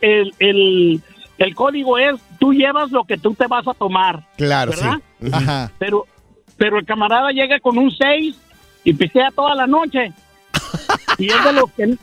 el, 0.00 0.34
el, 0.38 1.00
el 1.38 1.54
código 1.54 1.98
es 1.98 2.16
tú 2.38 2.52
llevas 2.52 2.90
lo 2.90 3.04
que 3.04 3.18
tú 3.18 3.34
te 3.34 3.46
vas 3.46 3.66
a 3.68 3.74
tomar. 3.74 4.24
Claro, 4.36 4.72
¿verdad? 4.72 4.98
sí. 5.20 5.30
Ajá. 5.32 5.70
Pero, 5.78 6.06
pero 6.56 6.78
el 6.78 6.86
camarada 6.86 7.30
llega 7.30 7.60
con 7.60 7.78
un 7.78 7.90
6 7.90 8.36
y 8.84 8.94
pistea 8.94 9.30
toda 9.34 9.54
la 9.54 9.66
noche. 9.66 10.12
Y 11.18 11.30
es 11.30 11.44
de 11.44 11.52
los 11.52 11.70
que 11.72 11.96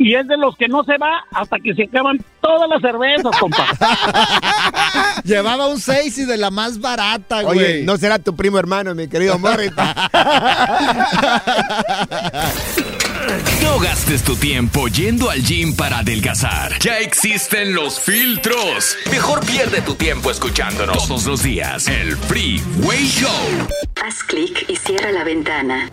y 0.00 0.14
es 0.14 0.28
de 0.28 0.36
los 0.36 0.56
que 0.56 0.68
no 0.68 0.84
se 0.84 0.96
va 0.96 1.24
hasta 1.32 1.56
que 1.58 1.74
se 1.74 1.82
acaban 1.82 2.20
todas 2.40 2.70
las 2.70 2.80
cervezas, 2.80 3.36
compa. 3.38 3.64
Llevaba 5.24 5.66
un 5.66 5.80
6 5.80 6.18
y 6.18 6.24
de 6.24 6.36
la 6.36 6.52
más 6.52 6.80
barata, 6.80 7.42
güey. 7.42 7.58
Oye, 7.58 7.82
no 7.82 7.96
será 7.96 8.20
tu 8.20 8.36
primo 8.36 8.60
hermano, 8.60 8.94
mi 8.94 9.08
querido 9.08 9.40
Morris. 9.40 9.72
No 13.62 13.78
gastes 13.78 14.22
tu 14.22 14.36
tiempo 14.36 14.88
yendo 14.88 15.30
al 15.30 15.42
gym 15.42 15.74
para 15.74 15.98
adelgazar. 15.98 16.78
Ya 16.78 16.98
existen 16.98 17.74
los 17.74 18.00
filtros. 18.00 18.96
Mejor 19.10 19.44
pierde 19.44 19.80
tu 19.82 19.94
tiempo 19.94 20.30
escuchándonos 20.30 21.06
todos 21.06 21.26
los 21.26 21.42
días. 21.42 21.88
El 21.88 22.16
Freeway 22.16 23.06
Show. 23.06 23.68
Haz 24.04 24.22
clic 24.24 24.64
y 24.68 24.76
cierra 24.76 25.12
la 25.12 25.24
ventana. 25.24 25.90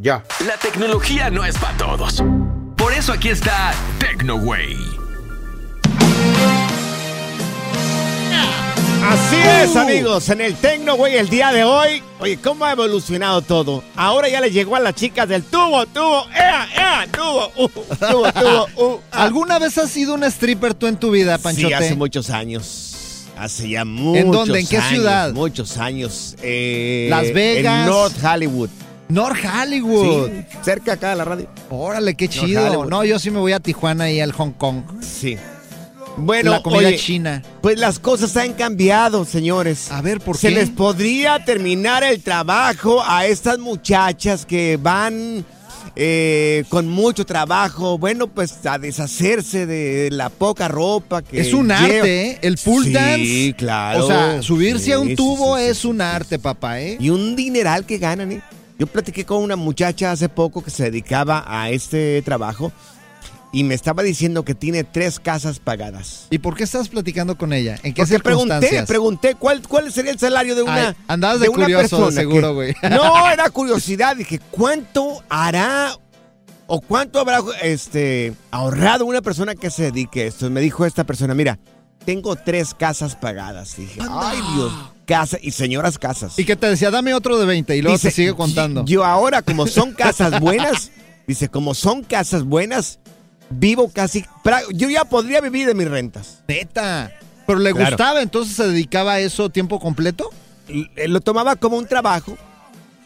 ya. 0.00 0.24
La 0.46 0.56
tecnología 0.58 1.30
no 1.30 1.44
es 1.44 1.56
para 1.58 1.76
todos. 1.76 2.22
Por 2.76 2.92
eso 2.92 3.12
aquí 3.12 3.30
está 3.30 3.72
TecnoWay. 3.98 5.05
Así 9.08 9.36
es, 9.36 9.76
amigos, 9.76 10.28
en 10.30 10.40
el 10.40 10.56
Tecno, 10.56 10.96
güey, 10.96 11.16
el 11.16 11.28
día 11.28 11.52
de 11.52 11.62
hoy. 11.62 12.02
Oye, 12.18 12.38
¿cómo 12.38 12.64
ha 12.64 12.72
evolucionado 12.72 13.40
todo? 13.40 13.84
Ahora 13.94 14.28
ya 14.28 14.40
le 14.40 14.50
llegó 14.50 14.74
a 14.74 14.80
las 14.80 14.94
chicas 14.94 15.28
del 15.28 15.44
tubo, 15.44 15.86
tubo, 15.86 16.26
ea, 16.34 16.66
ea, 16.76 17.06
tubo, 17.12 17.52
uh, 17.56 17.68
tubo, 17.68 18.32
tubo, 18.32 18.66
uh. 18.76 19.00
¿Alguna 19.12 19.60
vez 19.60 19.78
has 19.78 19.90
sido 19.90 20.14
un 20.14 20.24
stripper 20.24 20.74
tú 20.74 20.88
en 20.88 20.96
tu 20.96 21.12
vida, 21.12 21.38
Panchote? 21.38 21.68
Sí, 21.68 21.72
hace 21.72 21.94
muchos 21.94 22.30
años. 22.30 23.28
Hace 23.38 23.68
ya 23.68 23.84
muchos 23.84 24.24
¿En 24.24 24.30
dónde? 24.32 24.60
¿En 24.60 24.66
qué 24.66 24.78
años, 24.78 24.90
ciudad? 24.90 25.32
Muchos 25.32 25.78
años. 25.78 26.34
Eh, 26.42 27.06
Las 27.08 27.32
Vegas. 27.32 27.86
En 27.86 27.86
North 27.86 28.24
Hollywood. 28.24 28.70
North 29.08 29.38
Hollywood. 29.44 30.30
Sí, 30.30 30.44
cerca 30.62 30.94
acá 30.94 31.10
de 31.10 31.16
la 31.16 31.24
radio. 31.24 31.48
Órale, 31.70 32.16
qué 32.16 32.28
chido. 32.28 32.86
No, 32.86 33.04
yo 33.04 33.20
sí 33.20 33.30
me 33.30 33.38
voy 33.38 33.52
a 33.52 33.60
Tijuana 33.60 34.10
y 34.10 34.20
al 34.20 34.32
Hong 34.32 34.50
Kong. 34.52 34.82
Sí. 35.00 35.36
Bueno, 36.16 36.50
La 36.52 36.62
comida 36.62 36.88
oye, 36.88 36.96
china. 36.96 37.42
Pues 37.60 37.78
las 37.78 37.98
cosas 37.98 38.36
han 38.36 38.54
cambiado, 38.54 39.24
señores. 39.24 39.90
A 39.90 40.00
ver, 40.00 40.20
¿por 40.20 40.36
Se 40.38 40.48
qué? 40.48 40.54
les 40.54 40.70
podría 40.70 41.44
terminar 41.44 42.02
el 42.04 42.22
trabajo 42.22 43.02
a 43.06 43.26
estas 43.26 43.58
muchachas 43.58 44.46
que 44.46 44.78
van 44.80 45.44
eh, 45.94 46.64
con 46.68 46.88
mucho 46.88 47.24
trabajo, 47.24 47.96
bueno, 47.98 48.26
pues 48.28 48.64
a 48.66 48.78
deshacerse 48.78 49.66
de 49.66 50.08
la 50.10 50.28
poca 50.30 50.68
ropa 50.68 51.22
que 51.22 51.40
Es 51.40 51.52
un 51.54 51.70
arte, 51.70 52.30
¿eh? 52.32 52.38
El 52.42 52.56
pool 52.58 52.84
Sí, 52.84 52.92
dance. 52.92 53.54
claro. 53.56 54.04
O 54.04 54.08
sea, 54.08 54.42
subirse 54.42 54.92
a 54.92 54.96
Sí, 54.96 55.02
un 55.02 55.08
sí, 55.08 55.16
tubo 55.16 55.56
sí, 55.56 55.62
sí, 55.64 55.68
es 55.70 55.84
un 55.84 56.00
arte, 56.00 56.38
papá, 56.38 56.80
¿eh? 56.80 56.96
Y 57.00 57.10
un 57.10 57.36
dineral 57.36 57.84
que 57.86 57.98
ganan, 57.98 58.32
¿eh? 58.32 58.42
Yo 58.78 58.86
platiqué 58.86 59.24
con 59.24 59.42
una 59.42 59.56
muchacha 59.56 60.12
hace 60.12 60.28
poco 60.28 60.62
que 60.62 60.70
se 60.70 60.84
dedicaba 60.84 61.44
a 61.46 61.70
este 61.70 62.20
trabajo 62.22 62.72
y 63.56 63.64
me 63.64 63.74
estaba 63.74 64.02
diciendo 64.02 64.44
que 64.44 64.54
tiene 64.54 64.84
tres 64.84 65.18
casas 65.18 65.60
pagadas. 65.60 66.26
¿Y 66.28 66.36
por 66.40 66.56
qué 66.56 66.64
estás 66.64 66.90
platicando 66.90 67.38
con 67.38 67.54
ella? 67.54 67.78
¿En 67.82 67.94
qué 67.94 68.02
Porque 68.02 68.18
pregunté, 68.20 68.84
pregunté 68.86 69.34
cuál, 69.34 69.62
cuál 69.66 69.90
sería 69.90 70.10
el 70.12 70.18
salario 70.18 70.54
de 70.54 70.62
una, 70.62 70.88
Ay, 70.88 70.94
andabas 71.08 71.40
de 71.40 71.48
una 71.48 71.62
curioso, 71.64 71.96
persona 71.96 72.12
seguro, 72.12 72.52
güey. 72.52 72.74
No, 72.82 73.30
era 73.30 73.48
curiosidad. 73.48 74.14
Dije, 74.14 74.40
¿cuánto 74.50 75.24
hará 75.30 75.96
o 76.66 76.82
cuánto 76.82 77.18
habrá 77.18 77.40
este, 77.62 78.34
ahorrado 78.50 79.06
una 79.06 79.22
persona 79.22 79.54
que 79.54 79.70
se 79.70 79.84
dedique 79.84 80.24
a 80.24 80.26
esto? 80.26 80.50
Me 80.50 80.60
dijo 80.60 80.84
esta 80.84 81.04
persona, 81.04 81.34
mira, 81.34 81.58
tengo 82.04 82.36
tres 82.36 82.74
casas 82.74 83.16
pagadas. 83.16 83.74
Dije, 83.74 84.00
ay 84.06 84.38
Dios, 84.54 84.72
casa 85.06 85.38
y 85.40 85.52
señoras 85.52 85.98
casas. 85.98 86.38
Y 86.38 86.44
que 86.44 86.56
te 86.56 86.68
decía, 86.68 86.90
dame 86.90 87.14
otro 87.14 87.38
de 87.38 87.46
20 87.46 87.74
y 87.74 87.80
luego 87.80 87.96
Dice, 87.96 88.08
te 88.08 88.14
sigue 88.16 88.34
contando. 88.34 88.84
Yo 88.84 89.02
ahora, 89.02 89.40
como 89.40 89.66
son 89.66 89.94
casas 89.94 90.40
buenas, 90.40 90.90
dice, 91.26 91.48
como 91.48 91.72
son 91.72 92.02
casas 92.02 92.42
buenas, 92.44 92.98
vivo 93.50 93.90
casi. 93.92 94.24
Yo 94.74 94.88
ya 94.90 95.04
podría 95.04 95.40
vivir 95.40 95.66
de 95.66 95.74
mis 95.74 95.88
rentas. 95.88 96.42
Neta. 96.48 97.12
Pero 97.46 97.58
le 97.60 97.72
Claro. 97.72 97.90
gustaba, 97.90 98.22
entonces 98.22 98.56
se 98.56 98.66
dedicaba 98.66 99.14
a 99.14 99.20
eso 99.20 99.50
tiempo 99.50 99.78
completo. 99.78 100.30
L- 100.68 100.90
Lo 101.08 101.20
tomaba 101.20 101.54
como 101.56 101.76
un 101.76 101.86
trabajo. 101.86 102.36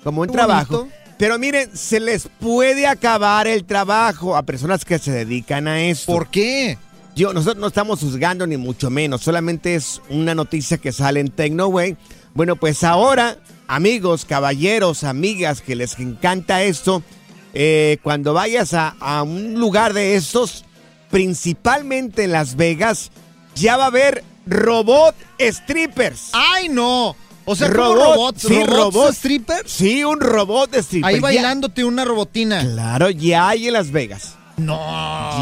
Como 0.03 0.23
un 0.23 0.29
trabajo. 0.29 0.89
Pero 1.19 1.39
miren, 1.39 1.77
se 1.77 2.01
les 2.01 2.29
puede 2.41 2.87
acabar 2.87 3.47
el 3.47 3.65
trabajo 3.67 4.35
a 4.37 4.43
personas 4.43 4.87
que 4.87 4.99
se 4.99 5.11
dedican 5.13 5.69
a 5.69 5.83
esto. 5.83 6.11
¿Por 6.11 6.29
qué? 6.29 6.79
Yo, 7.15 7.35
nosotros 7.35 7.59
no 7.61 7.67
estamos 7.67 8.01
juzgando 8.01 8.47
ni 8.47 8.57
mucho 8.57 8.89
menos, 8.89 9.21
solamente 9.21 9.75
es 9.75 10.01
una 10.09 10.35
noticia 10.35 10.79
que 10.79 10.93
sale 10.93 11.21
en 11.21 11.29
TecnoWay. 11.29 11.99
Bueno, 12.33 12.57
pues 12.57 12.83
ahora, 12.85 13.37
amigos, 13.69 14.25
caballeros, 14.25 15.05
amigas 15.05 15.61
que 15.61 15.77
les 15.77 15.99
encanta 15.99 16.63
esto, 16.63 17.03
eh, 17.55 17.99
cuando 18.03 18.33
vayas 18.35 18.75
a, 18.75 18.95
a 19.01 19.23
un 19.23 19.55
lugar 19.55 19.93
de 19.95 20.15
estos, 20.17 20.65
principalmente 21.11 22.25
en 22.25 22.33
Las 22.33 22.57
Vegas, 22.57 23.11
ya 23.55 23.77
va 23.77 23.85
a 23.85 23.89
haber 23.89 24.25
robot 24.47 25.15
strippers. 25.39 26.31
¡Ay, 26.33 26.69
no! 26.69 27.15
O 27.45 27.57
sea, 27.57 27.69
¿cómo 27.71 27.95
Robot, 27.95 28.15
robots, 28.17 28.43
sí, 28.43 28.63
robots 28.65 28.95
robot. 28.95 29.15
strippers. 29.15 29.71
Sí, 29.73 30.05
un 30.05 30.21
robot 30.21 30.71
de 30.71 30.81
stripper. 30.81 31.09
Ahí 31.09 31.15
Ya- 31.17 31.21
bailándote 31.21 31.85
una 31.85 32.05
robotina. 32.05 32.61
Claro, 32.63 33.11
ya 33.11 33.49
hay 33.49 33.67
en 33.67 33.73
Las 33.73 33.91
Vegas. 33.91 34.35
No. 34.57 34.77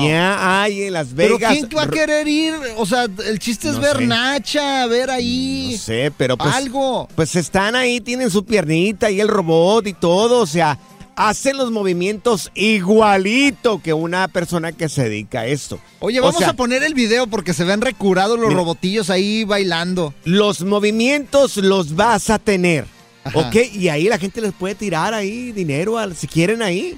Ya 0.06 0.62
hay 0.62 0.84
en 0.84 0.92
Las 0.92 1.08
Pero 1.14 1.36
Vegas. 1.38 1.52
¿quién 1.52 1.68
va 1.76 1.82
a 1.82 1.88
querer 1.90 2.28
ir? 2.28 2.54
O 2.76 2.86
sea, 2.86 3.06
el 3.26 3.38
chiste 3.40 3.68
es 3.68 3.74
No 3.74 3.80
ver 3.80 3.96
sé. 3.98 4.06
Nacha, 4.06 4.86
ver 4.86 5.10
ahí. 5.10 5.70
No 5.72 5.78
sé, 5.78 6.12
pero 6.16 6.36
pues. 6.38 6.54
Algo. 6.54 7.08
Pues 7.16 7.34
están 7.34 7.74
ahí, 7.74 8.00
tienen 8.00 8.30
su 8.30 8.44
piernita 8.44 9.10
y 9.10 9.20
el 9.20 9.28
robot 9.28 9.86
y 9.88 9.92
todo. 9.92 10.40
O 10.40 10.46
sea, 10.46 10.78
hacen 11.18 11.56
los 11.56 11.72
movimientos 11.72 12.50
igualito 12.54 13.82
que 13.82 13.92
una 13.92 14.28
persona 14.28 14.70
que 14.72 14.88
se 14.88 15.08
dedica 15.08 15.40
a 15.40 15.46
esto. 15.46 15.80
Oye, 15.98 16.20
O 16.20 16.22
vamos 16.22 16.38
sea, 16.38 16.50
a 16.50 16.52
poner 16.52 16.82
el 16.84 16.94
video 16.94 17.26
porque 17.26 17.52
se 17.54 17.64
ven 17.64 17.80
recurados 17.80 18.38
los 18.38 18.48
Mira. 18.48 18.60
robotillos 18.60 19.10
ahí 19.10 19.42
bailando. 19.44 20.14
Los 20.24 20.62
movimientos 20.62 21.56
los 21.56 21.96
vas 21.96 22.30
a 22.30 22.38
tener. 22.38 22.86
Ajá. 23.24 23.38
¿Ok? 23.40 23.56
Y 23.74 23.88
ahí 23.88 24.04
la 24.04 24.18
gente 24.18 24.40
les 24.40 24.52
puede 24.52 24.76
tirar 24.76 25.12
ahí 25.12 25.50
dinero 25.52 25.98
al- 25.98 26.14
si 26.16 26.28
quieren 26.28 26.62
ahí. 26.62 26.96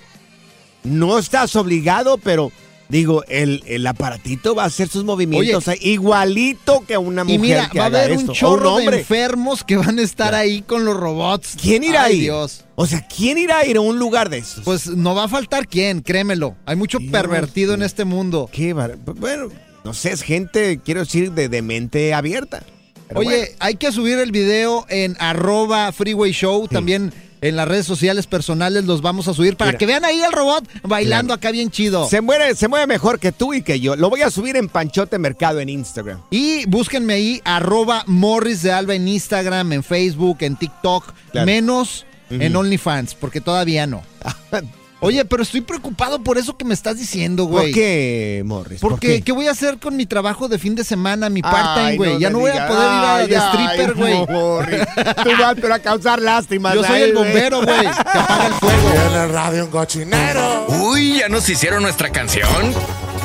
No 0.84 1.18
estás 1.18 1.56
obligado, 1.56 2.18
pero 2.18 2.52
digo, 2.90 3.24
el, 3.28 3.62
el 3.66 3.86
aparatito 3.86 4.54
va 4.54 4.64
a 4.64 4.66
hacer 4.66 4.88
sus 4.88 5.04
movimientos 5.04 5.64
igualito 5.80 6.84
que 6.86 6.98
una 6.98 7.24
mujer 7.24 7.38
Y 7.38 7.42
mira, 7.42 7.68
que 7.70 7.78
va 7.78 7.84
a 7.84 7.88
haber 7.88 8.10
esto, 8.12 8.32
un 8.32 8.36
chorro 8.36 8.76
de 8.78 8.84
enfermos 8.98 9.64
que 9.64 9.76
van 9.76 9.98
a 9.98 10.02
estar 10.02 10.34
ahí 10.34 10.62
con 10.62 10.84
los 10.84 10.96
robots. 10.96 11.56
¿Quién 11.60 11.84
irá 11.84 12.04
Ay, 12.04 12.12
ahí? 12.14 12.20
Dios. 12.20 12.64
O 12.74 12.86
sea, 12.86 13.06
¿quién 13.06 13.38
irá 13.38 13.58
a 13.58 13.66
ir 13.66 13.76
a 13.76 13.80
un 13.80 13.98
lugar 13.98 14.28
de 14.30 14.38
estos? 14.38 14.64
Pues 14.64 14.86
no 14.88 15.14
va 15.14 15.24
a 15.24 15.28
faltar 15.28 15.68
quién, 15.68 16.00
créemelo. 16.00 16.56
Hay 16.66 16.76
mucho 16.76 16.98
pervertido 17.12 17.74
en 17.74 17.82
este 17.82 18.04
mundo. 18.04 18.48
Qué 18.52 18.72
bar- 18.72 18.96
Bueno, 18.96 19.48
no 19.84 19.94
sé, 19.94 20.12
es 20.12 20.22
gente, 20.22 20.80
quiero 20.84 21.00
decir, 21.00 21.32
de, 21.32 21.48
de 21.48 21.62
mente 21.62 22.12
abierta. 22.14 22.62
Pero 23.08 23.20
Oye, 23.20 23.28
bueno. 23.38 23.46
hay 23.58 23.74
que 23.74 23.92
subir 23.92 24.18
el 24.18 24.30
video 24.32 24.86
en 24.88 25.16
arroba 25.18 25.90
Freeway 25.92 26.32
Show, 26.32 26.68
también 26.68 27.12
en 27.42 27.56
las 27.56 27.66
redes 27.68 27.86
sociales 27.86 28.26
personales 28.26 28.84
los 28.84 29.00
vamos 29.02 29.28
a 29.28 29.34
subir 29.34 29.56
para 29.56 29.70
Mira. 29.70 29.78
que 29.78 29.86
vean 29.86 30.04
ahí 30.04 30.20
al 30.22 30.32
robot 30.32 30.64
bailando 30.82 31.32
acá 31.34 31.50
bien 31.50 31.70
chido. 31.70 32.06
Se 32.08 32.20
mueve, 32.20 32.54
se 32.54 32.68
mueve 32.68 32.86
mejor 32.86 33.18
que 33.18 33.32
tú 33.32 33.54
y 33.54 33.62
que 33.62 33.80
yo. 33.80 33.96
Lo 33.96 34.10
voy 34.10 34.22
a 34.22 34.30
subir 34.30 34.56
en 34.56 34.68
Panchote 34.68 35.18
Mercado 35.18 35.60
en 35.60 35.68
Instagram. 35.68 36.20
Y 36.30 36.66
búsquenme 36.66 37.14
ahí, 37.14 37.40
arroba 37.44 38.04
Morris 38.06 38.62
de 38.62 38.72
Alba 38.72 38.94
en 38.94 39.08
Instagram, 39.08 39.72
en 39.72 39.82
Facebook, 39.82 40.38
en 40.40 40.56
TikTok, 40.56 41.12
Claro. 41.32 41.46
menos 41.46 42.06
en 42.30 42.54
OnlyFans, 42.54 43.14
porque 43.14 43.40
todavía 43.40 43.86
no. 43.86 44.02
Oye, 45.02 45.24
pero 45.24 45.42
estoy 45.42 45.62
preocupado 45.62 46.22
por 46.22 46.36
eso 46.36 46.56
que 46.56 46.64
me 46.64 46.74
estás 46.74 46.98
diciendo, 46.98 47.44
güey. 47.44 47.66
¿Por 47.66 47.74
qué, 47.74 48.42
Morris? 48.44 48.80
¿Por 48.80 48.90
Porque, 48.92 49.06
qué? 49.06 49.22
qué? 49.22 49.32
voy 49.32 49.46
a 49.46 49.52
hacer 49.52 49.78
con 49.78 49.96
mi 49.96 50.04
trabajo 50.04 50.46
de 50.48 50.58
fin 50.58 50.74
de 50.74 50.84
semana, 50.84 51.30
mi 51.30 51.40
part-time, 51.40 51.96
güey? 51.96 52.18
ya 52.18 52.28
no 52.28 52.40
voy 52.40 52.50
a 52.50 52.66
poder 52.68 52.82
ir 52.82 53.04
a 53.04 53.16
Ay, 53.16 53.26
de 53.28 53.36
ay, 53.36 53.42
stripper, 53.50 53.94
güey. 53.94 54.26
Morris. 54.28 54.80
Tú 55.24 55.30
vas 55.40 55.54
pero 55.60 55.74
a 55.74 55.78
causar 55.78 56.20
lástima. 56.20 56.74
Yo 56.74 56.84
soy 56.84 57.00
el 57.00 57.14
bombero, 57.14 57.62
güey, 57.62 57.80
que 57.80 57.88
apaga 57.88 58.46
el 58.46 58.52
fuego. 58.54 58.92
En 59.14 59.20
el 59.22 59.28
radio 59.32 59.64
un 59.64 59.70
cochinero. 59.70 60.66
Uy, 60.68 61.18
¿ya 61.20 61.28
nos 61.30 61.48
hicieron 61.48 61.82
nuestra 61.82 62.10
canción? 62.10 62.74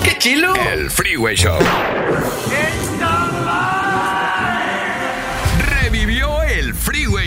¡Qué 0.03 0.17
chilo! 0.17 0.53
El 0.71 0.89
Freeway 0.89 1.35
Show. 1.35 1.57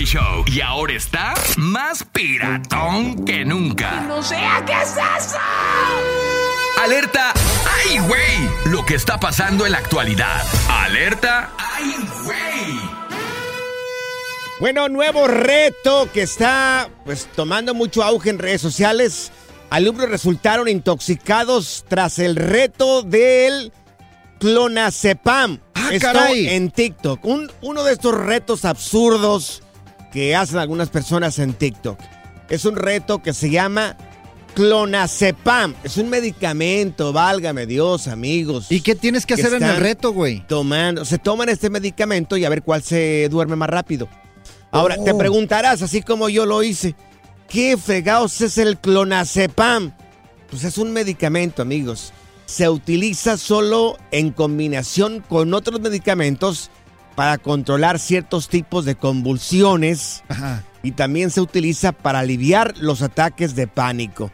Show 0.09 0.43
y 0.47 0.63
ahora 0.63 0.95
está 0.95 1.35
más 1.59 2.03
piratón 2.03 3.27
que 3.27 3.45
nunca. 3.45 4.01
No 4.09 4.23
sea, 4.23 4.63
¿qué 4.65 4.73
es 4.73 4.93
eso? 4.93 5.37
Alerta, 6.83 7.35
¡ay, 7.85 7.99
güey! 7.99 8.73
Lo 8.73 8.87
que 8.87 8.95
está 8.95 9.21
pasando 9.21 9.67
en 9.67 9.73
la 9.73 9.79
actualidad. 9.79 10.43
Alerta, 10.71 11.51
¡ay, 11.59 11.95
güey! 12.25 12.81
Bueno, 14.61 14.89
nuevo 14.89 15.27
reto 15.29 16.09
que 16.11 16.23
está 16.23 16.89
pues 17.05 17.29
tomando 17.37 17.75
mucho 17.75 18.03
auge 18.03 18.31
en 18.31 18.39
redes 18.39 18.63
sociales. 18.63 19.31
Alumnos 19.69 20.09
resultaron 20.09 20.69
intoxicados 20.69 21.85
tras 21.87 22.19
el 22.19 22.37
reto 22.37 23.03
del 23.03 23.73
clonazepam. 24.41 25.61
Ah, 25.75 25.89
Esto 25.93 26.07
caray. 26.13 26.49
en 26.49 26.71
TikTok. 26.71 27.23
Un- 27.27 27.53
uno 27.61 27.85
de 27.85 27.93
estos 27.93 28.15
retos 28.15 28.65
absurdos 28.65 29.63
que 30.19 30.35
hacen 30.35 30.59
algunas 30.59 30.89
personas 30.89 31.39
en 31.39 31.53
TikTok. 31.55 31.97
Es 32.49 32.65
un 32.65 32.75
reto 32.75 33.23
que 33.23 33.33
se 33.33 33.51
llama 33.51 33.97
clonazepam. 34.55 35.77
Es 35.85 35.97
un 35.97 36.09
medicamento, 36.09 37.13
válgame 37.13 37.67
Dios, 37.67 38.09
amigos. 38.09 38.67
¿Y 38.69 38.81
qué 38.81 38.97
tienes 38.97 39.25
que 39.25 39.35
hacer 39.35 39.55
en 39.55 39.63
el 39.63 39.77
reto, 39.77 40.13
güey? 40.13 40.45
Tomando, 40.49 41.05
se 41.05 41.19
toman 41.19 41.49
este 41.51 41.71
medicamento 41.71 42.37
y 42.37 42.45
a 42.45 42.49
ver 42.49 42.65
cuál 42.65 42.83
se 42.83 43.29
duerme 43.31 43.55
más 43.55 43.71
rápido. 43.71 44.09
Ahora, 44.73 44.97
te 45.05 45.13
Oh. 45.13 45.19
preguntarás, 45.19 45.83
así 45.83 46.03
como 46.03 46.29
yo 46.29 46.47
lo 46.47 46.65
hice, 46.65 46.97
¿qué 47.49 47.77
fregados 47.77 48.41
es 48.41 48.59
el 48.59 48.77
clonazepam? 48.77 49.93
Pues 50.51 50.65
es 50.65 50.79
un 50.79 50.93
medicamento, 50.93 51.63
amigos. 51.63 52.13
Se 52.45 52.69
utiliza 52.69 53.37
solo 53.37 53.97
en 54.11 54.33
combinación 54.33 55.21
con 55.29 55.55
otros 55.55 55.81
medicamentos 55.81 56.73
para 57.19 57.37
controlar 57.37 57.99
ciertos 57.99 58.49
tipos 58.49 58.85
de 58.85 58.95
convulsiones 58.95 60.23
y 60.85 60.93
también 60.93 61.33
se 61.33 61.41
utiliza 61.41 61.91
para 61.91 62.21
aliviar 62.21 62.75
los 62.79 63.03
ataques 63.03 63.57
de 63.57 63.67
pánico. 63.67 64.31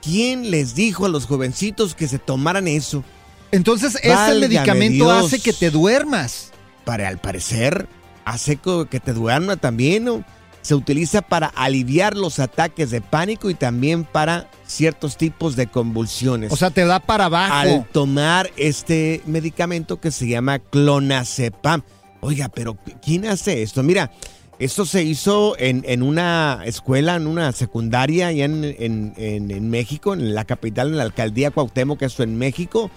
¿Quién 0.00 0.52
les 0.52 0.76
dijo 0.76 1.06
a 1.06 1.08
los 1.08 1.26
jovencitos 1.26 1.96
que 1.96 2.06
se 2.06 2.20
tomaran 2.20 2.68
eso? 2.68 3.02
Entonces, 3.50 3.98
Válgame 4.04 4.38
medicamento 4.38 5.04
Dios. 5.04 5.26
hace 5.26 5.40
que 5.40 5.52
te 5.52 5.70
duermas. 5.70 6.52
Para 6.84 7.08
al 7.08 7.18
parecer, 7.18 7.88
hace 8.24 8.56
que 8.88 9.00
te 9.00 9.12
duerma 9.14 9.56
también, 9.56 10.04
¿no? 10.04 10.24
Se 10.60 10.76
utiliza 10.76 11.22
para 11.22 11.48
aliviar 11.48 12.16
los 12.16 12.38
ataques 12.38 12.92
de 12.92 13.00
pánico 13.00 13.50
y 13.50 13.54
también 13.54 14.04
para 14.04 14.48
ciertos 14.64 15.16
tipos 15.16 15.56
de 15.56 15.66
convulsiones. 15.66 16.52
O 16.52 16.56
sea, 16.56 16.70
te 16.70 16.84
da 16.84 17.00
para 17.00 17.24
abajo. 17.24 17.52
al 17.52 17.84
tomar 17.88 18.48
este 18.56 19.22
medicamento 19.26 20.00
que 20.00 20.12
se 20.12 20.28
llama 20.28 20.60
clonazepam. 20.60 21.82
Oiga, 22.24 22.48
pero 22.48 22.76
¿quién 23.04 23.26
hace 23.26 23.62
esto? 23.62 23.82
Mira, 23.82 24.12
esto 24.60 24.86
se 24.86 25.02
hizo 25.02 25.56
en, 25.58 25.84
en 25.88 26.02
una 26.02 26.60
escuela, 26.64 27.16
en 27.16 27.26
una 27.26 27.50
secundaria 27.50 28.28
allá 28.28 28.44
en, 28.44 28.64
en- 28.64 29.14
en- 29.16 29.68
México, 29.70 30.14
en 30.14 30.32
la 30.34 30.44
capital, 30.44 30.88
en 30.88 30.98
la 30.98 31.02
alcaldía 31.02 31.50
Cuauhtémoc, 31.50 31.98
que 31.98 32.04
eso 32.04 32.22
en 32.22 32.38
México. 32.38 32.90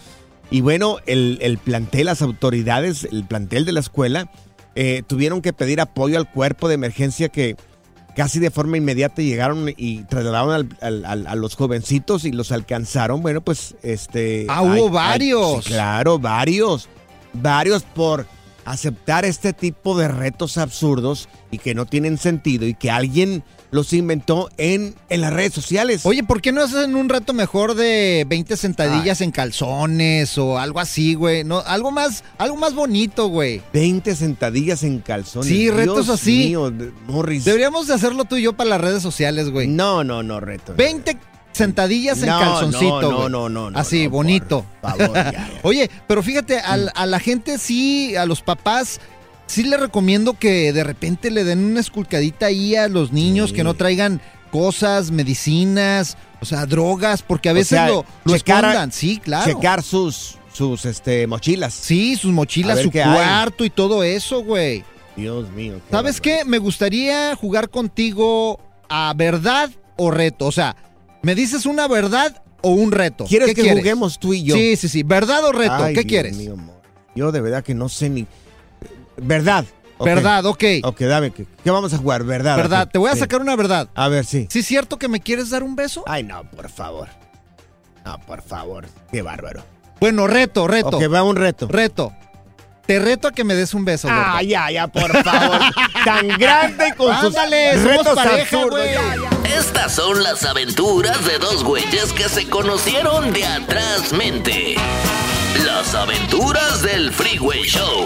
Y 0.52 0.62
bueno, 0.62 0.98
el, 1.08 1.40
el 1.42 1.58
plantel, 1.58 2.06
las 2.06 2.22
autoridades, 2.22 3.04
el 3.12 3.24
plantel 3.26 3.66
de 3.66 3.72
la 3.72 3.80
escuela, 3.80 4.30
eh, 4.76 5.02
tuvieron 5.08 5.42
que 5.42 5.54
pedir 5.54 5.82
apoyo 5.82 6.18
al 6.20 6.30
cuerpo 6.32 6.68
de 6.68 6.76
emergencia 6.76 7.30
que 7.30 7.56
casi 8.16 8.38
de 8.40 8.52
forma 8.52 8.78
inmediata 8.78 9.24
llegaron 9.24 9.74
y 9.76 10.04
trasladaron 10.04 10.52
al- 10.54 10.78
al- 10.82 11.04
al- 11.06 11.26
a 11.28 11.34
los 11.36 11.56
jovencitos 11.56 12.26
y 12.26 12.32
los 12.32 12.52
alcanzaron. 12.52 13.24
Bueno, 13.24 13.42
pues 13.42 13.74
este... 13.82 14.46
Ah, 14.50 14.62
hubo 14.62 14.90
varios. 14.92 15.64
sí, 15.66 15.72
claro, 15.72 16.20
varios. 16.20 16.88
Varios 17.34 17.82
por 17.82 18.28
aceptar 18.66 19.26
este 19.26 19.54
tipo 19.54 19.98
de 19.98 20.08
retos 20.08 20.58
absurdos 20.58 21.30
y 21.52 21.60
que 21.60 21.74
no 21.76 21.86
tienen 21.86 22.18
sentido 22.18 22.66
y 22.66 22.74
que 22.74 22.92
alguien 22.92 23.44
los 23.72 23.94
inventó 23.94 24.50
en, 24.58 24.96
en 25.10 25.22
las 25.22 25.34
redes 25.34 25.54
sociales. 25.54 26.06
Oye, 26.06 26.24
¿por 26.24 26.42
qué 26.42 26.52
no 26.52 26.64
hacen 26.64 26.96
un 26.96 27.10
reto 27.10 27.34
mejor 27.34 27.76
de 27.76 28.26
20 28.28 28.58
sentadillas 28.58 29.22
en 29.22 29.32
calzones 29.32 30.38
o 30.38 30.58
algo 30.58 30.80
así, 30.80 31.14
güey? 31.14 31.44
No, 31.44 31.60
algo 31.60 31.92
más, 31.92 32.24
algo 32.38 32.56
más 32.56 32.74
bonito, 32.74 33.28
güey. 33.28 33.62
20 33.74 34.16
sentadillas 34.16 34.84
en 34.84 35.00
calzones. 35.00 35.48
Sí, 35.50 35.70
retos 35.70 36.06
Dios 36.06 36.10
así. 36.10 36.46
mío, 36.46 36.74
Morris. 37.08 37.46
Deberíamos 37.46 37.88
de 37.88 37.94
hacerlo 37.94 38.26
tú 38.26 38.38
y 38.38 38.44
yo 38.44 38.54
para 38.54 38.70
las 38.72 38.82
redes 38.82 39.04
sociales, 39.04 39.50
güey. 39.50 39.68
No, 39.68 40.04
no, 40.04 40.24
no, 40.24 40.40
reto. 40.40 40.74
20 40.76 41.18
sentadillas 41.56 42.22
en 42.22 42.28
calzoncito, 42.30 43.02
no, 43.02 43.12
no, 43.12 43.30
no, 43.30 43.50
no, 43.50 43.72
no, 43.72 43.80
Así, 43.80 44.08
bonito. 44.08 44.66
favor, 44.82 45.14
ya, 45.14 45.32
ya. 45.32 45.50
Oye, 45.64 45.90
pero 46.08 46.22
fíjate, 46.22 46.60
al- 46.60 46.92
a 46.96 47.06
la 47.06 47.20
gente 47.20 47.58
sí, 47.58 48.16
a 48.16 48.26
los 48.26 48.42
papás, 48.42 49.00
sí 49.48 49.64
les 49.64 49.80
recomiendo 49.80 50.34
que 50.34 50.74
de 50.74 50.84
repente 50.84 51.32
le 51.32 51.44
den 51.44 51.64
una 51.64 51.80
esculcadita 51.80 52.48
ahí 52.48 52.76
a 52.76 52.88
los 52.88 53.12
niños, 53.12 53.54
que 53.54 53.64
no 53.64 53.74
traigan 53.74 54.22
cosas, 54.52 55.12
medicinas, 55.12 56.18
o 56.42 56.46
sea, 56.46 56.66
drogas, 56.66 57.22
porque 57.22 57.50
a 57.50 57.52
O 57.54 57.56
veces 57.56 57.70
sea, 57.70 57.88
lo, 57.88 58.06
lo 58.24 58.34
checar- 58.36 58.64
escondan. 58.66 58.92
Sí, 58.92 59.18
claro. 59.24 59.52
Checar 59.52 59.82
sus, 59.84 60.36
sus 60.54 60.86
este, 60.86 61.26
mochilas. 61.28 61.74
Sí, 61.74 62.16
sus 62.16 62.32
mochilas, 62.32 62.80
su 62.82 62.92
hay. 62.92 63.14
cuarto 63.14 63.66
y 63.66 63.70
todo 63.70 64.04
eso, 64.04 64.44
güey. 64.44 64.84
Dios 65.16 65.50
mío. 65.52 65.76
qué 65.76 65.92
¿Sabes 65.92 66.20
qué? 66.22 66.44
Me 66.46 66.58
gustaría 66.58 67.36
jugar 67.36 67.70
contigo 67.70 68.60
a 68.90 69.14
verdad 69.16 69.70
o 69.96 70.12
reto. 70.12 70.46
O 70.48 70.52
sea, 70.52 70.76
¿me 71.26 71.34
dices 71.34 71.66
una 71.66 71.88
verdad 71.88 72.44
o 72.62 72.70
un 72.70 72.92
reto? 72.92 73.26
¿Quieres 73.26 73.50
¿Qué 73.56 73.64
que 73.64 73.72
juguemos 73.74 74.20
tú 74.20 74.34
y 74.36 74.44
yo? 74.44 74.54
Sí, 74.56 74.76
sí, 74.76 74.88
sí. 74.88 75.02
¿Verdad 75.02 75.44
o 75.46 75.52
reto? 75.52 75.74
Ay, 75.74 75.96
¿Qué 75.96 76.02
Dios 76.02 76.10
quieres? 76.10 76.38
mío, 76.38 76.54
amor. 76.54 76.76
Yo 77.16 77.32
de 77.32 77.42
verdad 77.42 77.64
que 77.64 77.74
no 77.74 77.90
sé 77.90 78.10
ni. 78.10 78.28
Verdad. 79.18 79.66
Verdad, 80.00 80.46
ok. 80.46 80.64
Ok, 80.84 81.00
dame. 81.02 81.32
¿Qué, 81.32 81.48
qué 81.64 81.72
vamos 81.72 81.94
a 81.94 81.98
jugar? 81.98 82.24
Verdad. 82.26 82.58
Verdad, 82.58 82.90
te 82.92 83.00
voy 83.00 83.10
a 83.10 83.14
sí. 83.14 83.20
sacar 83.22 83.42
una 83.42 83.56
verdad. 83.56 83.90
A 83.96 84.08
ver, 84.08 84.24
sí. 84.26 84.46
¿Sí 84.52 84.60
es 84.60 84.68
cierto 84.68 85.00
que 85.00 85.08
me 85.08 85.20
quieres 85.20 85.50
dar 85.50 85.64
un 85.64 85.76
beso? 85.76 86.04
Ay, 86.06 86.22
no, 86.24 86.44
por 86.52 86.70
favor. 86.70 87.08
No, 88.06 88.20
por 88.20 88.44
favor. 88.44 88.86
Qué 89.12 89.24
bárbaro. 89.24 89.64
Bueno, 90.00 90.28
reto, 90.28 90.68
reto. 90.68 90.98
Ok, 90.98 91.12
va 91.12 91.24
un 91.24 91.38
reto. 91.38 91.68
Reto. 91.68 92.14
Te 92.86 93.00
reto 93.00 93.30
a 93.30 93.32
que 93.32 93.44
me 93.44 93.56
des 93.56 93.74
un 93.74 93.84
beso, 93.84 94.08
Ah, 94.12 94.34
gordo. 94.34 94.48
ya, 94.48 94.70
ya, 94.70 94.88
por 94.88 95.12
favor. 95.24 95.60
Tan 96.06 96.28
grande 96.38 96.94
con 96.96 97.16
sus 97.16 97.26
Ándale, 97.36 97.74
somos 97.74 97.88
retos 97.88 98.16
pareja, 98.16 98.42
absurdos. 98.58 98.70
güey. 98.80 98.94
Ya, 98.94 99.16
ya. 99.16 99.45
Estas 99.58 99.96
son 99.96 100.22
las 100.22 100.44
aventuras 100.44 101.26
de 101.26 101.38
dos 101.40 101.64
güeyes 101.64 102.12
que 102.12 102.28
se 102.28 102.50
conocieron 102.50 103.32
de 103.32 103.46
atrás 103.46 104.12
mente. 104.12 104.76
Las 105.66 105.96
aventuras 105.96 106.82
del 106.82 107.14
Freeway 107.14 107.64
Show. 107.64 108.06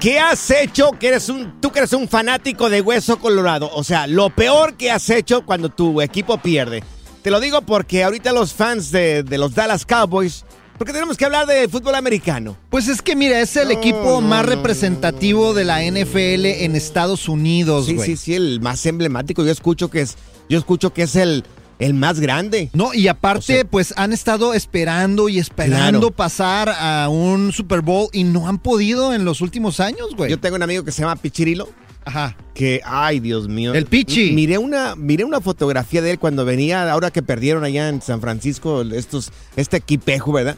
¿Qué 0.00 0.18
has 0.18 0.50
hecho 0.50 0.90
que 0.92 1.08
eres 1.08 1.30
un, 1.30 1.60
tú 1.62 1.72
que 1.72 1.78
eres 1.78 1.94
un 1.94 2.08
fanático 2.08 2.68
de 2.68 2.82
Hueso 2.82 3.18
Colorado? 3.18 3.70
O 3.72 3.82
sea, 3.84 4.06
lo 4.06 4.28
peor 4.28 4.76
que 4.76 4.90
has 4.90 5.08
hecho 5.08 5.46
cuando 5.46 5.70
tu 5.70 6.02
equipo 6.02 6.36
pierde. 6.36 6.84
Te 7.22 7.30
lo 7.30 7.40
digo 7.40 7.62
porque 7.62 8.04
ahorita 8.04 8.32
los 8.32 8.52
fans 8.52 8.90
de, 8.90 9.22
de 9.22 9.38
los 9.38 9.54
Dallas 9.54 9.86
Cowboys, 9.86 10.44
porque 10.78 10.92
tenemos 10.92 11.16
que 11.16 11.24
hablar 11.24 11.46
de 11.46 11.68
fútbol 11.68 11.94
americano. 11.96 12.56
Pues 12.70 12.88
es 12.88 13.02
que 13.02 13.14
mira, 13.16 13.40
es 13.40 13.56
el 13.56 13.68
No, 13.68 13.74
equipo 13.74 14.20
no, 14.20 14.20
más 14.22 14.44
no, 14.46 14.50
representativo 14.50 15.52
de 15.54 15.64
la 15.64 15.82
NFL 15.82 16.46
en 16.64 16.76
Estados 16.76 17.28
Unidos, 17.28 17.86
Sí, 17.86 17.94
güey. 17.94 18.06
sí, 18.06 18.16
sí, 18.16 18.34
el 18.34 18.60
más 18.60 18.84
emblemático. 18.86 19.44
Yo 19.44 19.50
escucho 19.50 19.90
que 19.90 20.00
es, 20.02 20.16
yo 20.48 20.58
escucho 20.58 20.92
que 20.94 21.02
es 21.02 21.16
el, 21.16 21.44
el 21.78 21.94
más 21.94 22.20
grande. 22.20 22.70
No, 22.72 22.94
y 22.94 23.08
aparte, 23.08 23.64
pues 23.64 23.92
han 23.96 24.12
estado 24.12 24.54
esperando 24.54 25.28
y 25.28 25.38
esperando 25.38 26.00
Claro. 26.00 26.10
pasar 26.12 26.68
a 26.70 27.08
un 27.08 27.52
Super 27.52 27.80
Bowl 27.82 28.08
y 28.12 28.24
no 28.24 28.48
han 28.48 28.58
podido 28.58 29.12
en 29.14 29.24
los 29.24 29.40
últimos 29.40 29.80
años, 29.80 30.14
güey. 30.16 30.30
Yo 30.30 30.38
tengo 30.40 30.56
un 30.56 30.62
amigo 30.62 30.84
que 30.84 30.92
se 30.92 31.02
llama 31.02 31.16
Pichirilo. 31.16 31.68
Ajá. 32.04 32.36
Que, 32.54 32.80
ay, 32.86 33.20
Dios 33.20 33.48
mío. 33.48 33.74
El 33.74 33.84
Pichi. 33.84 34.32
Miré 34.32 34.56
una, 34.56 34.96
miré 34.96 35.24
una 35.24 35.42
fotografía 35.42 36.00
de 36.00 36.12
él 36.12 36.18
cuando 36.18 36.46
venía, 36.46 36.90
ahora 36.90 37.10
que 37.10 37.22
perdieron 37.22 37.64
allá 37.64 37.90
en 37.90 38.00
San 38.00 38.22
Francisco, 38.22 38.80
estos, 38.80 39.30
este 39.56 39.76
equipejo, 39.76 40.32
¿verdad? 40.32 40.56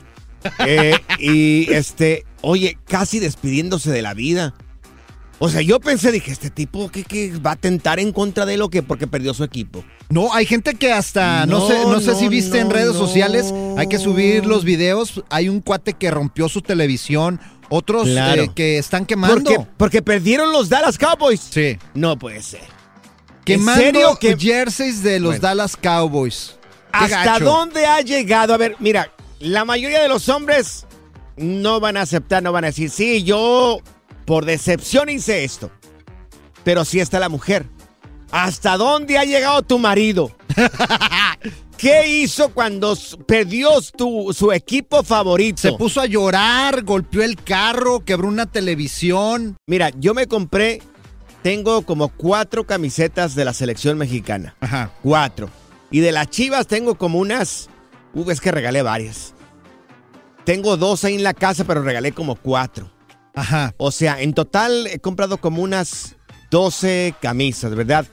Eh, 0.66 0.94
y 1.18 1.72
este, 1.72 2.24
oye, 2.42 2.78
casi 2.86 3.18
despidiéndose 3.18 3.90
de 3.90 4.02
la 4.02 4.14
vida. 4.14 4.54
O 5.42 5.48
sea, 5.48 5.62
yo 5.62 5.80
pensé, 5.80 6.12
dije, 6.12 6.30
este 6.32 6.50
tipo 6.50 6.90
que, 6.90 7.02
que 7.02 7.32
va 7.38 7.52
a 7.52 7.56
tentar 7.56 7.98
en 7.98 8.12
contra 8.12 8.44
de 8.44 8.54
él 8.54 8.62
o 8.62 8.68
qué, 8.68 8.82
porque 8.82 9.06
perdió 9.06 9.32
su 9.32 9.42
equipo. 9.42 9.82
No, 10.10 10.34
hay 10.34 10.44
gente 10.44 10.74
que 10.74 10.92
hasta, 10.92 11.46
no, 11.46 11.60
No, 11.60 11.66
sé, 11.66 11.78
no 11.86 12.00
sé 12.00 12.14
si 12.14 12.28
viste 12.28 12.58
en 12.58 12.68
redes 12.68 12.94
sociales, 12.94 13.54
hay 13.78 13.86
que 13.86 13.98
subir 13.98 14.44
los 14.44 14.64
videos. 14.64 15.22
Hay 15.30 15.48
un 15.48 15.60
cuate 15.62 15.94
que 15.94 16.10
rompió 16.10 16.48
su 16.50 16.60
televisión, 16.60 17.40
otros 17.70 18.04
Claro. 18.06 18.42
eh, 18.42 18.50
que 18.54 18.76
están 18.76 19.06
quemando. 19.06 19.42
Porque, 19.50 19.66
porque 19.78 20.02
perdieron 20.02 20.52
los 20.52 20.68
Dallas 20.68 20.98
Cowboys. 20.98 21.40
Sí. 21.50 21.78
No 21.94 22.18
puede 22.18 22.42
ser. 22.42 22.60
Quemando 23.44 23.80
¿En 23.82 23.86
serio 23.94 24.18
que- 24.20 24.36
jerseys 24.36 25.02
de 25.02 25.20
los 25.20 25.30
Bueno. 25.30 25.42
Dallas 25.42 25.74
Cowboys. 25.74 26.56
¿Hasta 26.92 27.24
gacho. 27.24 27.44
dónde 27.46 27.86
ha 27.86 28.02
llegado? 28.02 28.52
A 28.52 28.58
ver, 28.58 28.76
mira, 28.78 29.10
la 29.40 29.64
mayoría 29.64 30.00
de 30.00 30.08
los 30.08 30.28
hombres 30.28 30.86
no 31.36 31.80
van 31.80 31.96
a 31.96 32.02
aceptar, 32.02 32.42
no 32.42 32.52
van 32.52 32.64
a 32.64 32.68
decir, 32.68 32.90
sí, 32.90 33.24
yo 33.24 33.80
por 34.26 34.44
decepción 34.44 35.08
hice 35.08 35.44
esto. 35.44 35.70
Pero 36.62 36.84
sí 36.84 37.00
está 37.00 37.18
la 37.18 37.30
mujer. 37.30 37.66
¿Hasta 38.30 38.76
dónde 38.76 39.18
ha 39.18 39.24
llegado 39.24 39.62
tu 39.62 39.78
marido? 39.78 40.30
¿Qué 41.78 42.06
hizo 42.08 42.50
cuando 42.50 42.94
perdió 43.26 43.70
tu, 43.96 44.34
su 44.34 44.52
equipo 44.52 45.02
favorito? 45.02 45.62
Se 45.62 45.72
puso 45.72 46.02
a 46.02 46.06
llorar, 46.06 46.84
golpeó 46.84 47.22
el 47.22 47.36
carro, 47.42 48.04
quebró 48.04 48.28
una 48.28 48.44
televisión. 48.44 49.56
Mira, 49.66 49.90
yo 49.98 50.12
me 50.12 50.26
compré, 50.26 50.82
tengo 51.42 51.80
como 51.82 52.10
cuatro 52.10 52.66
camisetas 52.66 53.34
de 53.34 53.46
la 53.46 53.54
selección 53.54 53.96
mexicana. 53.96 54.54
Ajá. 54.60 54.92
Cuatro. 55.02 55.48
Y 55.90 56.00
de 56.00 56.12
las 56.12 56.28
chivas 56.28 56.66
tengo 56.66 56.96
como 56.96 57.18
unas. 57.18 57.69
Uh, 58.14 58.30
es 58.30 58.40
que 58.40 58.50
regalé 58.50 58.82
varias. 58.82 59.34
Tengo 60.44 60.76
dos 60.76 61.04
ahí 61.04 61.14
en 61.14 61.22
la 61.22 61.34
casa, 61.34 61.64
pero 61.64 61.82
regalé 61.82 62.12
como 62.12 62.34
cuatro. 62.36 62.90
Ajá. 63.34 63.74
O 63.76 63.92
sea, 63.92 64.20
en 64.20 64.32
total 64.34 64.86
he 64.88 64.98
comprado 64.98 65.38
como 65.38 65.62
unas 65.62 66.16
12 66.50 67.14
camisas, 67.20 67.74
¿verdad? 67.74 68.06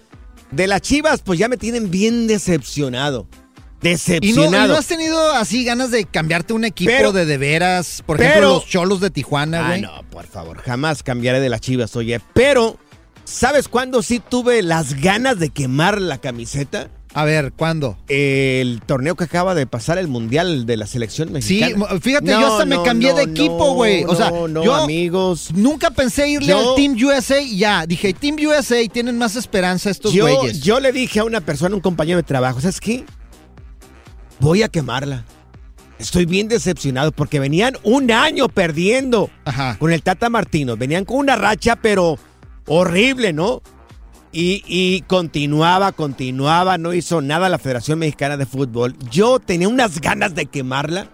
De 0.51 0.67
las 0.67 0.81
chivas, 0.81 1.21
pues 1.21 1.39
ya 1.39 1.47
me 1.49 1.57
tienen 1.57 1.89
bien 1.89 2.27
decepcionado. 2.27 3.27
¿Y 3.29 3.85
no, 3.85 3.89
y 3.89 3.91
Decepcionado. 3.91 4.67
no 4.73 4.79
has 4.79 4.87
tenido 4.87 5.31
así 5.33 5.63
ganas 5.63 5.91
de 5.91 6.05
cambiarte 6.05 6.53
un 6.53 6.65
equipo 6.65 6.91
Pero- 6.91 7.11
de 7.11 7.25
de 7.25 7.37
veras? 7.37 8.01
Por 8.05 8.17
ejemplo, 8.19 8.35
pero- 8.41 8.53
los 8.55 8.65
cholos 8.67 8.99
de 9.01 9.09
Tijuana, 9.11 9.65
Ah, 9.65 9.67
güey. 9.69 9.81
no, 9.81 10.03
por 10.09 10.25
favor, 10.25 10.57
jamás 10.61 11.03
cambiaré 11.03 11.39
de 11.39 11.49
las 11.49 11.61
chivas, 11.61 11.95
oye. 11.95 12.19
Pero, 12.33 12.77
¿sabes 13.23 13.67
cuándo 13.67 14.01
sí 14.01 14.19
tuve 14.19 14.63
las 14.63 14.95
ganas 14.95 15.37
de 15.39 15.49
quemar 15.49 16.01
la 16.01 16.17
camiseta? 16.17 16.89
A 17.19 17.25
ver, 17.25 17.51
¿cuándo? 17.51 17.97
El 18.09 18.79
torneo 18.85 19.15
que 19.15 19.23
acaba 19.23 19.55
de 19.55 19.65
pasar, 19.65 19.97
el 19.97 20.07
mundial 20.07 20.67
de 20.67 20.77
la 20.77 20.85
selección 20.85 21.29
Sí, 21.29 21.33
mexicana. 21.33 21.75
mo- 21.75 21.87
fíjate, 21.99 22.31
No, 22.31 22.41
yo 22.41 22.47
hasta 22.47 22.65
me 22.65 22.75
no, 22.75 22.83
cambié 22.83 23.11
de 23.15 23.25
no, 23.25 23.31
equipo, 23.31 23.73
güey. 23.73 24.03
o 24.03 24.13
sea, 24.15 24.29
yo 24.29 24.75
amigos. 24.75 25.49
nunca 25.55 25.89
pensé 25.89 26.29
irle 26.29 26.49
Yo- 26.49 26.59
al 26.71 26.75
Team 26.75 26.95
USA 27.03 27.41
y 27.41 27.57
ya. 27.57 27.87
Dije, 27.87 28.13
Team 28.13 28.35
USA 28.45 28.87
tienen 28.87 29.17
más 29.17 29.35
esperanza 29.35 29.89
estos 29.89 30.15
güeyes. 30.15 30.61
yo 30.61 30.79
le 30.79 30.91
dije 30.91 31.19
a 31.19 31.23
una 31.23 31.41
persona, 31.41 31.73
un 31.73 31.81
compañero 31.81 32.17
de 32.17 32.23
trabajo, 32.23 32.61
¿sabes 32.61 32.79
qué? 32.79 33.03
Voy 34.39 34.61
a 34.61 34.69
quemarla. 34.69 35.25
Estoy 35.97 36.25
bien 36.27 36.47
decepcionado 36.47 37.11
porque 37.11 37.39
venían 37.39 37.77
un 37.81 38.11
año 38.11 38.47
perdiendo 38.47 39.31
con 39.79 39.91
el 39.91 40.03
Tata 40.03 40.29
Martino. 40.29 40.77
Venían 40.77 41.03
con 41.03 41.17
una 41.17 41.35
racha, 41.35 41.77
pero 41.77 42.19
horrible, 42.67 43.33
¿no? 43.33 43.63
Y, 44.39 44.63
y 44.67 45.01
continuaba, 45.07 45.93
continuaba, 45.93 46.77
no 46.77 46.93
hizo 46.93 47.21
nada 47.21 47.49
la 47.49 47.57
Federación 47.57 47.97
Mexicana 47.97 48.37
de 48.37 48.45
Fútbol. 48.45 48.95
Yo 49.09 49.39
tenía 49.39 49.67
unas 49.67 49.99
ganas 49.99 50.35
de 50.35 50.45
quemarla. 50.45 51.09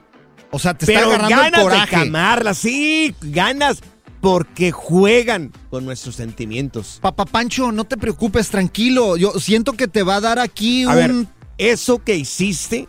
O 0.52 0.60
sea, 0.60 0.74
te 0.74 0.84
está 0.84 1.00
pero 1.00 1.14
agarrando 1.14 1.36
el 1.36 1.40
ganas 1.40 1.60
de 1.60 1.64
coraje. 1.64 2.04
quemarla, 2.04 2.54
sí, 2.54 3.16
ganas 3.22 3.80
porque 4.20 4.74
juegan 4.74 5.54
con 5.70 5.86
nuestros 5.86 6.16
sentimientos. 6.16 7.00
Papá 7.02 7.24
Pancho, 7.24 7.72
no 7.72 7.86
te 7.86 7.96
preocupes, 7.96 8.50
tranquilo. 8.50 9.16
Yo 9.16 9.40
siento 9.40 9.72
que 9.72 9.88
te 9.88 10.04
va 10.04 10.18
a 10.18 10.22
dar 10.22 10.40
aquí 10.40 10.84
A 10.84 10.90
un... 10.90 10.96
ver, 10.96 11.12
eso 11.58 12.04
que 12.04 12.18
hiciste 12.18 12.88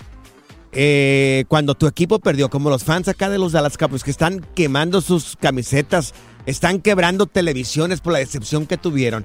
eh, 0.72 1.44
cuando 1.46 1.76
tu 1.76 1.86
equipo 1.86 2.18
perdió, 2.18 2.50
como 2.50 2.70
los 2.70 2.82
fans 2.82 3.06
acá 3.06 3.30
de 3.30 3.38
los 3.38 3.52
Dallas 3.52 3.78
Cowboys 3.78 4.02
que 4.02 4.10
están 4.10 4.44
quemando 4.56 5.00
sus 5.00 5.36
camisetas, 5.36 6.12
están 6.44 6.80
quebrando 6.80 7.26
televisiones 7.26 8.00
por 8.00 8.14
la 8.14 8.18
decepción 8.18 8.66
que 8.66 8.76
tuvieron. 8.76 9.24